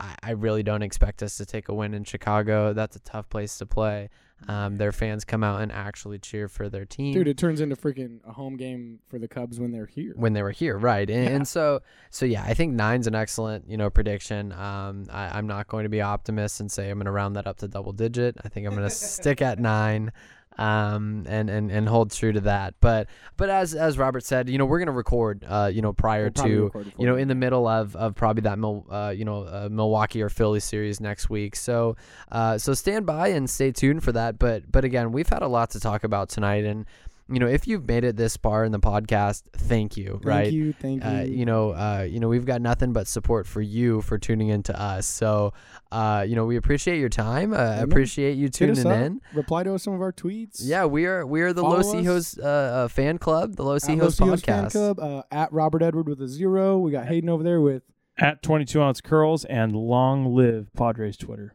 I, 0.00 0.14
I 0.22 0.30
really 0.32 0.62
don't 0.62 0.82
expect 0.82 1.22
us 1.22 1.36
to 1.36 1.46
take 1.46 1.68
a 1.68 1.74
win 1.74 1.94
in 1.94 2.04
Chicago. 2.04 2.72
That's 2.72 2.96
a 2.96 3.00
tough 3.00 3.28
place 3.28 3.58
to 3.58 3.66
play. 3.66 4.10
Um, 4.48 4.76
their 4.76 4.92
fans 4.92 5.24
come 5.24 5.42
out 5.42 5.62
and 5.62 5.72
actually 5.72 6.18
cheer 6.18 6.48
for 6.48 6.68
their 6.68 6.84
team. 6.84 7.14
Dude, 7.14 7.28
it 7.28 7.38
turns 7.38 7.60
into 7.62 7.76
freaking 7.76 8.18
a 8.26 8.32
home 8.32 8.56
game 8.56 8.98
for 9.08 9.18
the 9.18 9.28
Cubs 9.28 9.58
when 9.58 9.70
they're 9.70 9.86
here. 9.86 10.12
when 10.16 10.32
they 10.34 10.42
were 10.42 10.50
here, 10.50 10.76
right? 10.76 11.08
And, 11.08 11.24
Yeah. 11.24 11.30
and 11.36 11.48
so, 11.48 11.80
so 12.10 12.26
yeah, 12.26 12.42
I 12.42 12.52
think 12.52 12.74
nine's 12.74 13.06
an 13.06 13.14
excellent, 13.14 13.70
you 13.70 13.76
know, 13.78 13.88
prediction. 13.88 14.52
Um, 14.52 15.06
I, 15.10 15.38
I'm 15.38 15.46
not 15.46 15.68
going 15.68 15.84
to 15.84 15.88
be 15.88 16.02
optimist 16.02 16.60
and 16.60 16.70
say 16.70 16.90
I'm 16.90 16.98
going 16.98 17.06
to 17.06 17.12
round 17.12 17.36
that 17.36 17.46
up 17.46 17.58
to 17.58 17.68
double 17.68 17.92
digit. 17.92 18.36
I 18.44 18.48
think 18.48 18.66
I'm 18.66 18.74
going 18.74 18.82
to 18.88 18.94
stick 18.94 19.40
at 19.40 19.58
nine, 19.58 20.12
um, 20.58 21.24
and, 21.28 21.50
and 21.50 21.70
and 21.70 21.88
hold 21.88 22.12
true 22.12 22.32
to 22.32 22.40
that. 22.42 22.74
But 22.80 23.08
but 23.36 23.50
as 23.50 23.74
as 23.74 23.98
Robert 23.98 24.24
said, 24.24 24.48
you 24.48 24.58
know, 24.58 24.64
we're 24.64 24.78
going 24.78 24.86
to 24.86 24.92
record, 24.92 25.44
uh, 25.46 25.70
you 25.72 25.82
know, 25.82 25.92
prior 25.92 26.30
We'll 26.34 26.44
to 26.44 26.84
you 26.98 27.06
know, 27.06 27.16
in 27.16 27.28
the 27.28 27.34
middle 27.34 27.66
of, 27.66 27.96
of 27.96 28.14
probably 28.14 28.42
that, 28.42 28.58
Mil, 28.58 28.86
uh, 28.90 29.12
you 29.16 29.24
know, 29.24 29.42
uh, 29.42 29.68
Milwaukee 29.70 30.22
or 30.22 30.28
Philly 30.28 30.60
series 30.60 31.00
next 31.00 31.28
week. 31.28 31.56
So, 31.56 31.96
uh, 32.30 32.58
so 32.58 32.74
stand 32.74 33.06
by 33.06 33.28
and 33.28 33.48
stay 33.48 33.72
tuned 33.72 34.02
for 34.04 34.12
that. 34.12 34.38
But, 34.38 34.70
but 34.70 34.84
again, 34.84 35.12
we've 35.12 35.28
had 35.28 35.42
a 35.42 35.48
lot 35.48 35.70
to 35.70 35.80
talk 35.80 36.04
about 36.04 36.28
tonight, 36.28 36.64
and 36.64 36.86
you 37.28 37.38
know, 37.38 37.46
if 37.46 37.66
you've 37.66 37.86
made 37.86 38.04
it 38.04 38.16
this 38.16 38.36
far 38.36 38.64
in 38.64 38.72
the 38.72 38.78
podcast, 38.78 39.44
thank 39.54 39.96
you. 39.96 40.20
Right. 40.22 40.22
Thank 40.22 40.26
right? 40.26 40.52
you, 40.52 40.72
thank 40.74 41.04
you. 41.04 41.10
Uh, 41.10 41.22
you 41.22 41.46
know, 41.46 41.70
uh, 41.70 42.06
you 42.08 42.20
know, 42.20 42.28
we've 42.28 42.44
got 42.44 42.60
nothing 42.60 42.92
but 42.92 43.06
support 43.06 43.46
for 43.46 43.62
you 43.62 44.02
for 44.02 44.18
tuning 44.18 44.48
in 44.48 44.62
to 44.64 44.78
us. 44.78 45.06
So, 45.06 45.54
uh, 45.90 46.24
you 46.28 46.36
know, 46.36 46.44
we 46.44 46.56
appreciate 46.56 46.98
your 46.98 47.08
time. 47.08 47.54
Uh, 47.54 47.56
man. 47.56 47.82
appreciate 47.82 48.36
you 48.36 48.50
tuning 48.50 48.86
in. 48.86 49.20
Reply 49.32 49.62
to 49.62 49.78
some 49.78 49.94
of 49.94 50.02
our 50.02 50.12
tweets. 50.12 50.60
Yeah, 50.62 50.84
we 50.84 51.06
are 51.06 51.26
we 51.26 51.40
are 51.40 51.52
the 51.52 51.62
Follow 51.62 51.76
Los 51.76 51.94
us. 51.94 51.94
Hijos 51.94 52.38
uh, 52.38 52.46
uh, 52.46 52.88
fan 52.88 53.18
club, 53.18 53.56
the 53.56 53.62
Los 53.62 53.88
At 53.88 53.96
Hijos 53.96 54.00
Los 54.00 54.20
Hijos 54.20 54.42
podcast. 54.42 54.44
Fan 54.44 54.70
Club, 54.70 55.00
uh, 55.00 55.22
at 55.30 55.52
Robert 55.52 55.82
Edward 55.82 56.08
with 56.08 56.20
a 56.20 56.28
zero. 56.28 56.78
We 56.78 56.92
got 56.92 57.06
Hayden 57.06 57.30
over 57.30 57.42
there 57.42 57.60
with 57.60 57.84
At 58.18 58.42
22 58.42 58.82
ounce 58.82 59.00
curls 59.00 59.44
and 59.46 59.74
long 59.74 60.34
live 60.34 60.70
Padres 60.74 61.16
Twitter. 61.16 61.54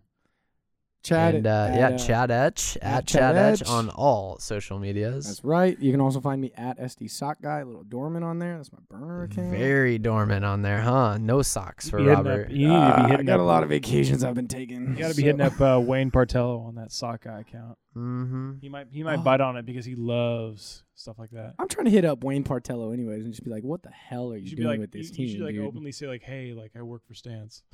Chad. 1.04 1.36
and 1.36 1.48
uh, 1.48 1.68
at, 1.70 1.76
yeah, 1.78 1.88
uh, 1.90 1.98
Chad 1.98 2.32
Etch 2.32 2.78
at 2.82 2.84
at 2.84 3.08
Chad 3.08 3.08
Chad 3.08 3.36
Etch 3.36 3.62
Etch. 3.62 3.68
on 3.70 3.90
all 3.90 4.38
social 4.40 4.80
medias. 4.80 5.26
That's 5.28 5.44
right. 5.44 5.80
You 5.80 5.92
can 5.92 6.02
also 6.02 6.20
find 6.20 6.42
me 6.42 6.52
at 6.56 6.78
SD 6.80 7.10
Sock 7.10 7.42
Guy, 7.42 7.60
a 7.60 7.66
little 7.66 7.84
dormant 7.84 8.26
on 8.26 8.40
there. 8.40 8.58
That's 8.58 8.72
my 8.72 8.80
burner 8.90 9.24
account. 9.24 9.52
Very 9.52 9.98
dormant 9.98 10.44
on 10.44 10.62
there, 10.62 10.82
huh? 10.82 11.18
No 11.20 11.42
socks 11.42 11.90
for 11.90 11.98
Be 11.98 12.04
hitting 12.04 12.18
up- 12.20 12.26
Robert. 12.26 12.52
you 12.52 12.68
need 12.68 12.74
to 12.74 12.80
be 13.08 13.14
Uh, 13.14 13.18
I 13.20 13.24
got 13.24 13.36
up, 13.36 13.40
a 13.40 13.44
lot 13.44 13.64
of 13.64 13.70
vacations 13.70 14.24
I've 14.24 14.36
been 14.36 14.48
taking. 14.48 14.90
You 14.90 14.96
got 14.96 15.10
to 15.12 15.16
be 15.16 15.22
so- 15.22 15.26
hitting 15.28 15.42
up 15.42 15.60
uh, 15.62 15.80
Wayne 15.80 16.12
Partello 16.12 16.66
on 16.68 16.76
that 16.76 16.92
sockeye 16.92 17.40
account. 17.42 17.78
Mm-hmm. 17.96 18.52
He 18.62 18.70
might 18.70 18.88
he 18.92 19.04
might 19.04 19.20
Oh. 19.20 19.24
bite 19.24 19.42
on 19.42 19.58
it 19.58 19.66
because 19.66 19.84
he 19.86 19.96
loves 19.96 20.84
stuff 20.96 21.18
like 21.18 21.32
that. 21.32 21.56
I'm 21.60 21.68
trying 21.68 21.86
to 21.86 21.92
hit 21.92 22.06
up 22.06 22.24
Wayne 22.24 22.44
Partello 22.44 22.94
anyways 22.94 23.24
and 23.24 23.34
just 23.34 23.44
be 23.44 23.50
like, 23.50 23.64
what 23.64 23.82
the 23.84 23.90
hell 23.92 24.32
are 24.32 24.36
you, 24.38 24.44
You 24.44 24.50
should 24.50 24.58
be 24.58 24.64
doing 24.64 24.74
like 24.74 24.80
with 24.82 24.92
this 24.92 25.10
you, 25.10 25.16
team, 25.16 25.26
you 25.28 25.32
should 25.38 25.46
like 25.46 25.56
dude? 25.56 25.66
openly 25.66 25.92
say 25.92 26.08
like, 26.08 26.22
hey, 26.22 26.54
like 26.54 26.72
I 26.78 26.82
work 26.82 27.06
for 27.08 27.14
Stance. 27.14 27.64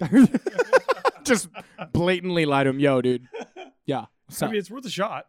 just 1.24 1.48
blatantly 1.92 2.44
lie 2.46 2.64
to 2.64 2.70
him, 2.70 2.78
yo, 2.80 3.00
dude. 3.02 3.26
Yeah. 3.86 4.06
So, 4.28 4.46
I 4.46 4.50
mean, 4.50 4.58
it's 4.58 4.70
worth 4.70 4.84
a 4.84 4.90
shot. 4.90 5.26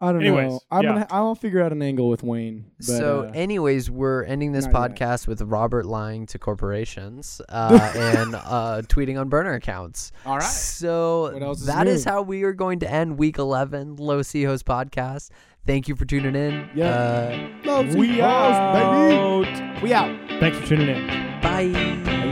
I 0.00 0.10
don't 0.10 0.20
anyways, 0.20 0.50
know. 0.50 0.60
I'm 0.68 0.82
yeah. 0.82 0.88
gonna. 0.94 1.06
I'll 1.12 1.36
figure 1.36 1.62
out 1.62 1.70
an 1.70 1.80
angle 1.80 2.08
with 2.08 2.24
Wayne. 2.24 2.72
But, 2.78 2.86
so, 2.86 3.20
uh, 3.20 3.30
anyways, 3.34 3.88
we're 3.88 4.24
ending 4.24 4.50
this 4.50 4.66
not 4.66 4.90
yet. 4.90 4.98
podcast 4.98 5.28
with 5.28 5.40
Robert 5.42 5.86
lying 5.86 6.26
to 6.26 6.40
corporations 6.40 7.40
uh, 7.48 7.92
and 7.94 8.34
uh, 8.34 8.82
tweeting 8.88 9.20
on 9.20 9.28
burner 9.28 9.52
accounts. 9.52 10.10
all 10.26 10.38
right. 10.38 10.42
So 10.42 11.32
What 11.38 11.52
is 11.52 11.66
that 11.66 11.86
is 11.86 12.04
new? 12.04 12.10
how 12.10 12.22
we 12.22 12.42
are 12.42 12.52
going 12.52 12.80
to 12.80 12.90
end 12.90 13.16
Week 13.16 13.38
11 13.38 13.94
Los 13.94 14.32
Hijos 14.32 14.64
podcast. 14.64 15.30
Thank 15.68 15.86
you 15.86 15.94
for 15.94 16.04
tuning 16.04 16.34
in. 16.34 16.68
Yeah. 16.74 16.88
Uh, 16.90 17.48
Love 17.64 17.94
We 17.94 18.08
baby. 18.08 19.80
We 19.82 19.92
out. 19.92 20.18
Thanks 20.40 20.58
for 20.58 20.66
tuning 20.66 20.88
in. 20.88 21.06
bye. 21.40 22.31